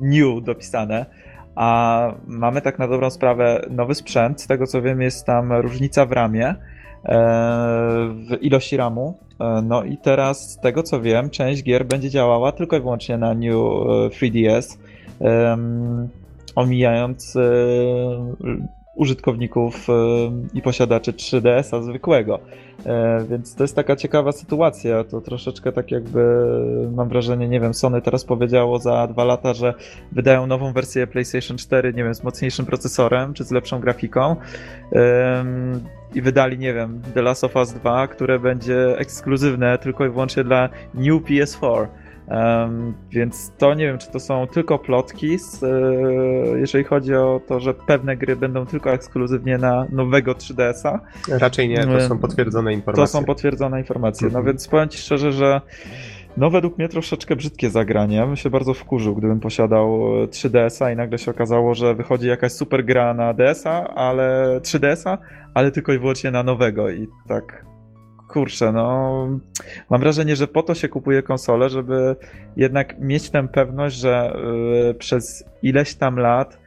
[0.00, 1.06] new dopisane.
[1.54, 4.42] A mamy tak na dobrą sprawę nowy sprzęt.
[4.42, 6.54] Z tego co wiem, jest tam różnica w ramie,
[7.04, 9.18] w ilości ramu.
[9.40, 13.18] E, No i teraz, z tego co wiem, część gier będzie działała tylko i wyłącznie
[13.18, 14.78] na New e, 3DS,
[15.20, 16.08] em,
[16.56, 17.40] omijając e,
[18.94, 19.92] użytkowników e,
[20.54, 22.40] i posiadaczy 3DS-a zwykłego.
[22.86, 25.04] E, Więc to jest taka ciekawa sytuacja.
[25.04, 26.20] To troszeczkę tak jakby
[26.96, 29.74] mam wrażenie, nie wiem, Sony teraz powiedziało za dwa lata, że
[30.12, 34.36] wydają nową wersję PlayStation 4, nie wiem, z mocniejszym procesorem czy z lepszą grafiką.
[36.14, 40.44] I wydali, nie wiem, The Last of Us 2, które będzie ekskluzywne tylko i wyłącznie
[40.44, 41.86] dla New PS4.
[42.30, 45.68] Em, więc to nie wiem, czy to są tylko plotki, z, e,
[46.58, 51.00] jeżeli chodzi o to, że pewne gry będą tylko ekskluzywnie na nowego 3DS-a.
[51.38, 53.06] Raczej nie, to są potwierdzone To informacje.
[53.06, 54.24] są potwierdzone informacje.
[54.24, 54.46] No Mhm.
[54.46, 55.60] więc powiem ci szczerze, że
[56.36, 58.16] no według mnie troszeczkę brzydkie zagranie.
[58.16, 62.28] Ja bym się bardzo wkurzył, gdybym posiadał e, 3DS-a i nagle się okazało, że wychodzi
[62.28, 65.18] jakaś super gra na DS-a, ale 3DS-a,
[65.54, 67.64] ale tylko i wyłącznie na nowego i tak
[68.32, 69.26] kurczę, no
[69.90, 72.16] mam wrażenie, że po to się kupuje konsole, żeby
[72.56, 74.36] jednak mieć tę pewność, że
[74.90, 76.58] y, przez ileś tam lat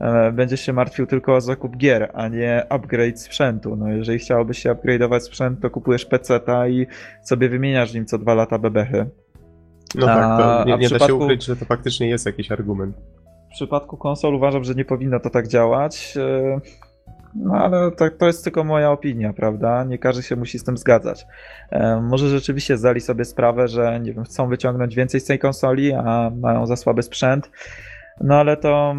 [0.00, 3.76] e, będziesz się martwił tylko o zakup gier, a nie upgrade sprzętu.
[3.76, 6.86] No jeżeli chciałbyś się upgrade'ować sprzęt, to kupujesz PC-ta i
[7.22, 9.06] sobie wymieniasz nim co dwa lata bebechy.
[9.94, 12.26] No tak, to A- nie, a nie da się przypadku- ukryć, że to faktycznie jest
[12.26, 12.96] jakiś argument.
[13.50, 16.14] W przypadku konsol uważam, że nie powinno to tak działać.
[16.16, 16.60] e,
[17.34, 19.84] No ale to, to jest tylko moja opinia, prawda?
[19.84, 21.26] Nie każdy się musi z tym zgadzać.
[21.70, 25.92] E, Może rzeczywiście zdali sobie sprawę, że nie wiem, chcą wyciągnąć więcej z tej konsoli,
[25.92, 27.50] a mają za słaby sprzęt.
[28.20, 28.94] No ale to.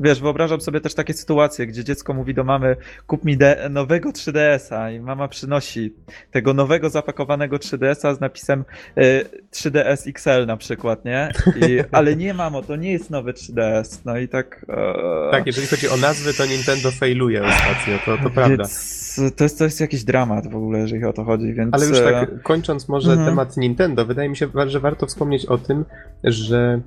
[0.00, 2.76] Wiesz, wyobrażam sobie też takie sytuacje, gdzie dziecko mówi do mamy:
[3.06, 3.38] kup mi
[3.70, 5.94] nowego 3DS-a, i mama przynosi
[6.30, 8.64] tego nowego zapakowanego 3DS-a z napisem
[8.98, 11.32] y, 3DS XL na przykład, nie?
[11.56, 13.98] I, ale nie, mamo, to nie jest nowy 3DS.
[14.04, 14.66] No i tak.
[14.68, 18.56] e, Tak, jeżeli chodzi o nazwy, to Nintendo failuje ostatnio, to, to prawda.
[18.56, 21.74] Więc to jest, to jest jakiś dramat w ogóle, jeżeli o to chodzi, więc.
[21.74, 23.28] Ale już e, tak kończąc może Mhm.
[23.28, 25.84] temat Nintendo, wydaje mi się, że warto wspomnieć o tym,
[26.24, 26.80] że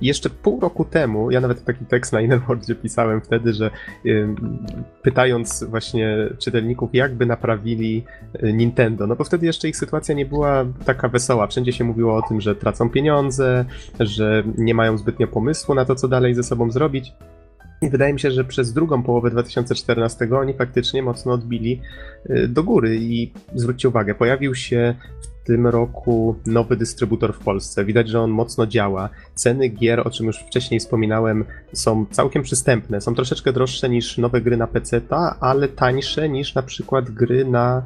[0.00, 3.70] jeszcze pół roku temu, ja nawet taki tekst na Innerworldzie pisałem wtedy, że
[4.06, 4.28] y,
[5.02, 8.04] pytając właśnie czytelników, jakby naprawili
[8.42, 11.46] y, Nintendo, no bo wtedy jeszcze ich sytuacja nie była taka wesoła.
[11.46, 13.64] Wszędzie się mówiło o tym, że tracą pieniądze,
[14.00, 17.12] że nie mają zbytnio pomysłu na to, co dalej ze sobą zrobić.
[17.82, 21.80] I wydaje mi się, że przez drugą połowę 2014 oni faktycznie mocno odbili
[22.30, 24.94] y, do góry i zwróćcie uwagę, pojawił się
[25.48, 27.84] tym roku nowy dystrybutor w Polsce.
[27.84, 29.08] Widać, że on mocno działa.
[29.34, 33.00] Ceny gier, o czym już wcześniej wspominałem, są całkiem przystępne.
[33.00, 35.00] Są troszeczkę droższe niż nowe gry na PC,
[35.40, 37.82] ale tańsze niż na przykład gry na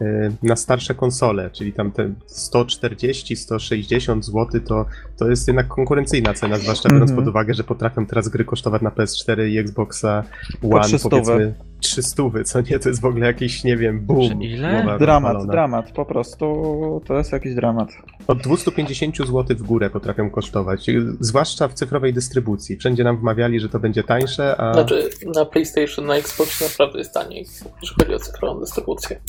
[0.00, 4.86] E, na starsze konsole, czyli tam te 140-160 zł to,
[5.16, 7.24] to jest jednak konkurencyjna cena, zwłaszcza biorąc mm -hmm.
[7.24, 10.24] pod uwagę, że potrafią teraz gry kosztować na PS4 i Xboxa
[10.62, 14.42] One powiedzmy 300, co nie, to jest w ogóle jakiś, nie wiem, boom.
[14.42, 14.96] Ile?
[14.98, 17.88] Dramat, dramat, po prostu to jest jakiś dramat.
[18.26, 20.86] Od 250 zł w górę potrafią kosztować,
[21.20, 22.76] zwłaszcza w cyfrowej dystrybucji.
[22.76, 24.74] Wszędzie nam wmawiali, że to będzie tańsze, a...
[24.74, 27.46] Znaczy na PlayStation, na Xbox naprawdę jest taniej,
[27.82, 29.20] jeśli chodzi o cyfrową dystrybucję.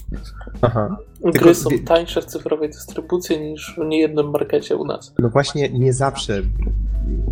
[0.62, 0.98] Aha.
[1.22, 1.56] Gry Tylko...
[1.56, 5.14] są tańsze w cyfrowej dystrybucji niż w niejednym markecie u nas.
[5.20, 6.42] No właśnie, nie zawsze.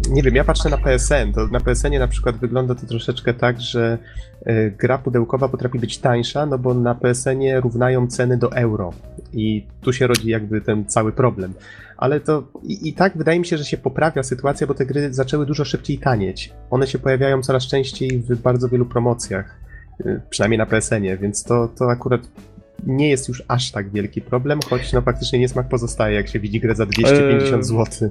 [0.10, 3.61] Nie wiem, ja patrzę na PSN, to na PSN-ie na przykład wygląda to troszeczkę tak,
[3.61, 3.98] że
[4.78, 8.94] gra pudełkowa potrafi być tańsza, no bo na PSN-ie równają ceny do euro.
[9.34, 11.54] I tu się rodzi jakby ten cały problem.
[11.98, 15.14] Ale to i, i, tak wydaje mi się, że się poprawia sytuacja, bo te gry
[15.14, 16.54] zaczęły dużo szybciej tanieć.
[16.70, 19.60] One się pojawiają coraz częściej w bardzo wielu promocjach,
[20.06, 22.22] y, przynajmniej na PSN-ie, więc to, to akurat
[22.88, 26.60] nie jest już aż tak wielki problem, choć no faktycznie niesmak pozostaje, jak się widzi
[26.60, 28.10] grę za 250 eee, zł.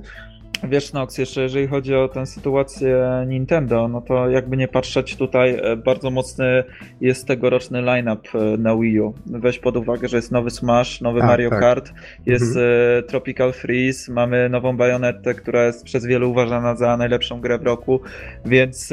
[0.68, 5.58] Wiesz, Nox, jeszcze jeżeli chodzi o tę sytuację Nintendo, no to jakby nie patrzeć tutaj,
[5.62, 6.64] e, bardzo mocny
[7.00, 9.14] jest tegoroczny line-up e, na Wii U.
[9.26, 11.60] Weź pod uwagę, że jest nowy Smash, nowy A, Mario tak.
[11.60, 11.92] Kart,
[12.26, 12.66] jest mhm.
[12.98, 17.62] E, Tropical Freeze, mamy nową Bayonettę, która jest przez wielu uważana za najlepszą grę w
[17.62, 18.00] roku,
[18.44, 18.92] więc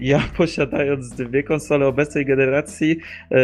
[0.00, 2.98] ja posiadając dwie konsole obecnej generacji,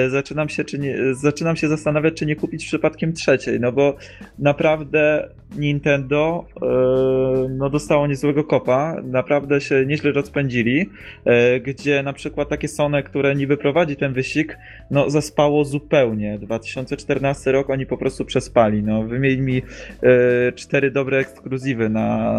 [0.09, 3.97] zaczynam się, czy nie, zaczynam się zastanawiać, czy nie kupić przypadkiem trzeciej, no bo
[4.39, 5.28] naprawdę
[5.59, 6.44] Nintendo
[7.51, 10.91] no, dostało niezłego kopa, naprawdę się nieźle rozpędzili,
[11.25, 14.59] e, gdzie na przykład takie Sony, które niby prowadzi ten wyścig,
[14.91, 16.39] no zaspało zupełnie.
[16.39, 18.83] 2014 rok oni po prostu przespali.
[18.83, 19.63] No, wymienili mi
[20.03, 22.35] e, cztery dobre ekskluzywy na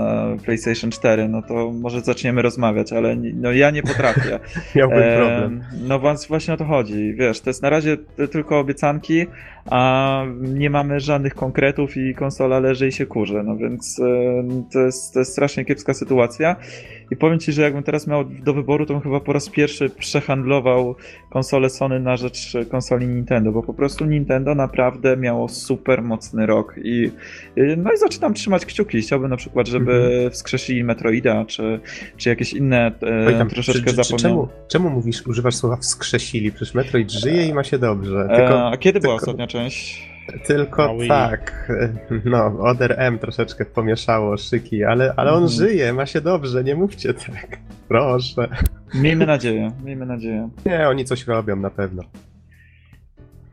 [0.46, 4.40] PlayStation 4, no to może zaczniemy rozmawiać, ale no, ja nie potrafię.
[4.76, 5.64] Miałbym problem.
[5.88, 7.14] No właśnie o to chodzi.
[7.14, 7.98] Wiesz, to jest na razie
[8.32, 9.26] tylko obiecanki,
[9.66, 14.02] a nie mamy żadnych konkretów i konsola leży i się kurze, no więc
[14.72, 16.56] to jest, to jest strasznie kiepska sytuacja.
[17.12, 19.90] I powiem Ci, że jakbym teraz miał do wyboru, to bym chyba po raz pierwszy
[19.90, 20.96] przehandlował
[21.30, 26.76] konsolę Sony na rzecz konsoli Nintendo, bo po prostu Nintendo naprawdę miało super mocny rok
[26.84, 27.12] i
[27.78, 29.02] no i zaczynam trzymać kciuki.
[29.02, 30.32] Chciałbym na przykład, żeby mhm.
[30.32, 31.80] wskrzesili Metroida, czy,
[32.18, 36.52] czy jakieś inne e, tam, troszeczkę czy, czy, czemu, czemu mówisz, używasz słowa wskrzesili?
[36.52, 38.28] Przecież Metroid żyje i ma się dobrze.
[38.30, 39.08] E, tylko, a kiedy tylko...
[39.08, 40.15] była ostatnia część?
[40.48, 41.72] Tylko tak,
[42.26, 45.50] no, Oder M troszeczkę pomieszało szyki, ale, ale on mm.
[45.50, 47.58] żyje, ma się dobrze, nie mówcie tak.
[47.88, 48.48] Proszę.
[48.94, 50.50] Miejmy nadzieję, miejmy nadzieję.
[50.66, 52.04] Nie, oni coś robią na pewno.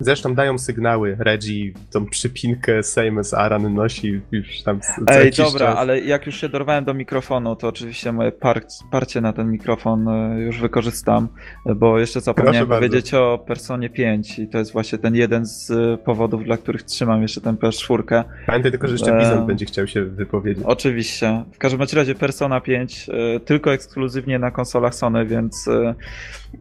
[0.04, 1.16] Zresztą dają sygnały.
[1.20, 5.78] Reggie tą przypinkę Seamus Aran nosi już tam Ej, dobra, czas.
[5.78, 10.08] ale jak już się dorwałem do mikrofonu, to oczywiście moje par parcie na ten mikrofon
[10.08, 11.28] e, już wykorzystam,
[11.76, 13.32] bo jeszcze zapomniałem Proszę powiedzieć bardzo.
[13.32, 17.22] o Personie 5 i to jest właśnie ten jeden z e, powodów, dla których trzymam
[17.22, 18.24] jeszcze tę PS4.
[18.46, 19.46] Pamiętaj tylko, że jeszcze Bizon e...
[19.46, 20.64] będzie chciał się wypowiedzieć.
[20.66, 21.44] Oczywiście.
[21.52, 25.94] W każdym razie Persona 5 e, tylko ekskluzywnie na konsolach Sony, więc e,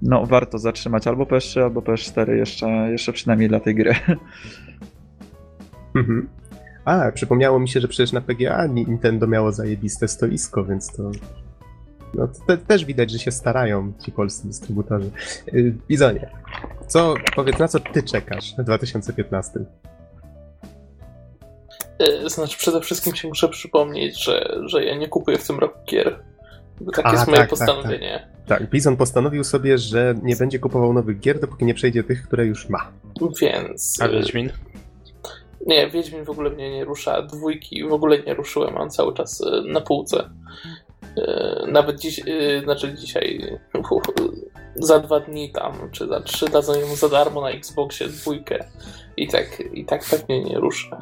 [0.02, 3.96] no warto zatrzymać albo PS3, albo PS4 jeszcze, jeszcze przynajmniej dla tej gry.
[5.96, 6.30] Mhm.
[6.86, 11.12] A, przypomniało mi się, że przecież na PGA Nintendo miało zajebiste stoisko, więc to...
[12.14, 15.12] No, to te, też widać, że się starają ci polscy dystrybutorzy.
[15.88, 16.30] Bizonie,
[16.88, 19.60] co, powiedz, na co ty czekasz w 2015?
[22.02, 25.80] Y, znaczy, przede wszystkim się muszę przypomnieć, że, że ja nie kupuję w tym roku
[25.90, 26.20] gier.
[26.96, 28.20] Takie A, jest moje tak, postanowienie.
[28.20, 28.60] Tak, tak.
[28.60, 32.46] tak, Bizon postanowił sobie, że nie będzie kupował nowych gier, dopóki nie przejdzie tych, które
[32.46, 32.92] już ma.
[33.42, 34.02] Więc...
[34.02, 34.50] A Wiedźmin?
[35.66, 37.22] Nie, Wiedźmin w ogóle mnie nie rusza.
[37.22, 40.30] Dwójki w ogóle nie ruszyłem, mam cały czas y, na półce.
[41.18, 43.58] Y, nawet dziś, y, znaczy dzisiaj,
[44.76, 48.66] za dwa dni tam, czy za trzy dadzą mu za darmo na Xboxie dwójkę.
[49.18, 50.90] I tak, i tak pewnie nie ruszę.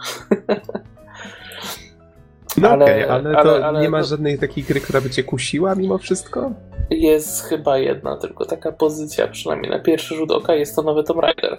[2.62, 5.24] No ale, okay, ale, ale, to ale, nie ma żadnej takiej gry, która by cię
[5.24, 6.52] kusiła mimo wszystko?
[6.90, 11.22] Jest chyba jedna tylko taka pozycja, przynajmniej na pierwszy rzut oka, jest to nowy Tomb
[11.22, 11.58] Raider.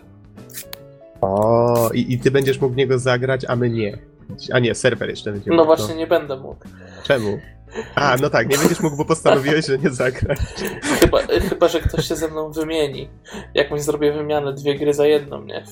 [1.20, 3.98] O, i, i ty będziesz mógł w niego zagrać, a my nie.
[4.52, 6.64] A nie, serwer jeszcze będzie No właśnie, nie będę mógł.
[7.04, 7.38] Czemu?
[7.94, 10.38] A, no tak, nie będziesz mógł, bo postanowiłeś, że nie zagrasz.
[11.00, 11.18] Chyba,
[11.48, 13.10] chyba, że ktoś się ze mną wymieni.
[13.54, 15.64] Jakąś zrobię wymianę, dwie gry za jedną, nie?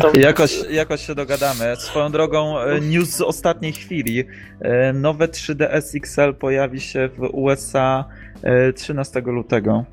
[0.00, 1.76] To Jakoś, jakoś się dogadamy.
[1.76, 4.24] Swoją drogą, e, news z ostatniej chwili.
[4.60, 8.04] E, Nowe 3DS XL pojawi się w USA
[8.42, 9.84] e, 13 lutego.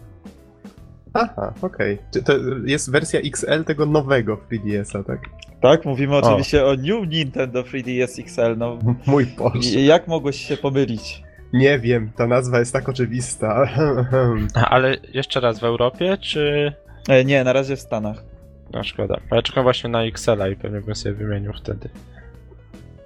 [1.13, 1.97] Aha, okej.
[2.13, 2.33] Czy To
[2.65, 5.19] jest wersja XL tego nowego 3DS-a, tak?
[5.69, 8.57] Tak, mówimy oczywiście o New Nintendo 3DS XL.
[8.57, 8.77] No,
[9.07, 9.69] Mój Boże.
[9.81, 11.23] jak mogłeś się pomylić?
[11.53, 13.67] Nie wiem, ta nazwa jest tak oczywista.
[14.69, 16.73] Ale jeszcze raz w Europie, czy...
[17.09, 18.23] E, Nie, na razie w Stanach.
[18.73, 19.17] No szkoda.
[19.31, 21.89] Ja czekam właśnie na XL-a i pewnie bym sobie wymienił wtedy.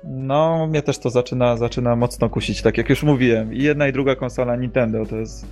[0.03, 3.53] No, mnie też to zaczyna, zaczyna mocno kusić, tak jak już mówiłem.
[3.53, 5.48] I jedna i druga konsola Nintendo to jest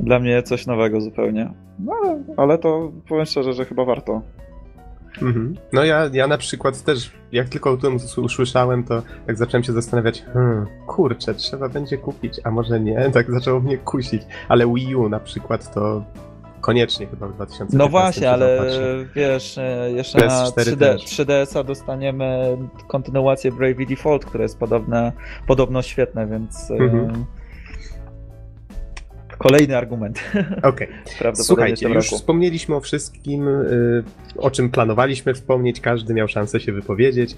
[0.00, 1.52] dla mnie coś nowego zupełnie.
[1.78, 4.22] No, ale- ale to powiem szczerze, że chyba warto.
[5.22, 5.56] Mhm.
[5.72, 9.72] No ja, ja na przykład też, jak tylko o tym usłyszałem, to tak zacząłem się
[9.72, 14.22] zastanawiać, hmm, kurczę, trzeba będzie kupić, a może nie, tak zaczęło mnie kusić.
[14.48, 16.04] Ale Wii U na przykład to
[16.60, 18.58] koniecznie chyba w 2015 No właśnie, ale
[19.14, 21.02] wiesz, e, jeszcze PS4 na 3D, też.
[21.02, 22.56] 3DS-a dostaniemy
[22.88, 25.12] kontynuację Bravely Default, które jest podobne,
[25.46, 27.24] podobno świetne, więc e, Mhm.
[29.42, 30.20] Kolejny argument.
[30.62, 30.88] Okej.
[31.34, 32.16] W Słuchajcie, już roku.
[32.16, 34.04] wspomnieliśmy o wszystkim, y,
[34.36, 37.36] o czym planowaliśmy wspomnieć, każdy miał szansę się wypowiedzieć.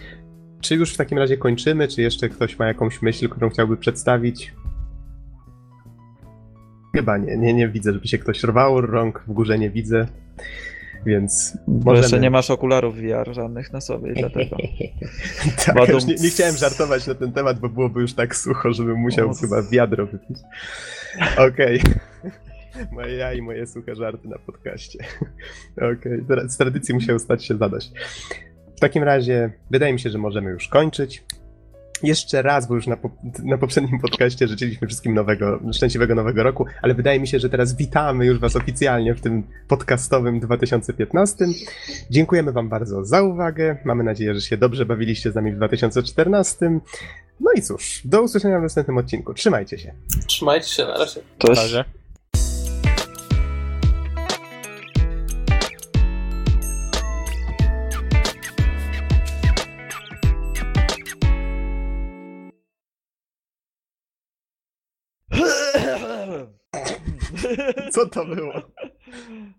[0.60, 4.54] Czy już w takim razie kończymy, czy jeszcze ktoś ma jakąś myśl, którą chciałby przedstawić?
[6.94, 10.06] Chyba nie, nie, nie widzę, żeby się ktoś rwał, rąk w górze nie widzę,
[11.06, 12.02] więc Bo możemy...
[12.02, 14.56] jeszcze nie masz okularów VR żadnych na sobie dlatego.
[15.66, 16.00] tak, Badum.
[16.06, 19.34] nie, nie chciałem żartować na ten temat, bo byłoby już tak sucho, żebym musiał O,
[19.34, 20.38] chyba wiadro wypić.
[21.36, 21.80] Okej.
[22.92, 24.98] Moje ja i moje suche żarty na podcaście.
[25.76, 26.48] Okej, okay.
[26.48, 27.92] z tradycji musiał stać się zadość.
[28.76, 31.24] W takim razie wydaje mi się, że możemy już kończyć.
[32.02, 33.10] Jeszcze raz, bo już na, po,
[33.44, 37.76] na poprzednim podcaście życzyliśmy wszystkim nowego, szczęśliwego nowego roku, ale wydaje mi się, że teraz
[37.76, 41.44] witamy już Was oficjalnie w tym podcastowym 2015.
[42.10, 43.76] Dziękujemy Wam bardzo za uwagę.
[43.84, 46.80] Mamy nadzieję, że się dobrze bawiliście z nami w 2014.
[47.40, 49.34] No i cóż, do usłyszenia w następnym odcinku.
[49.34, 49.94] Trzymajcie się.
[50.26, 51.20] Trzymajcie się, na razie.
[51.20, 51.60] Na Cześć.
[51.62, 51.84] razie.
[67.92, 68.52] Co to było?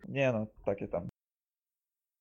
[0.07, 1.07] Nie no, takie tam.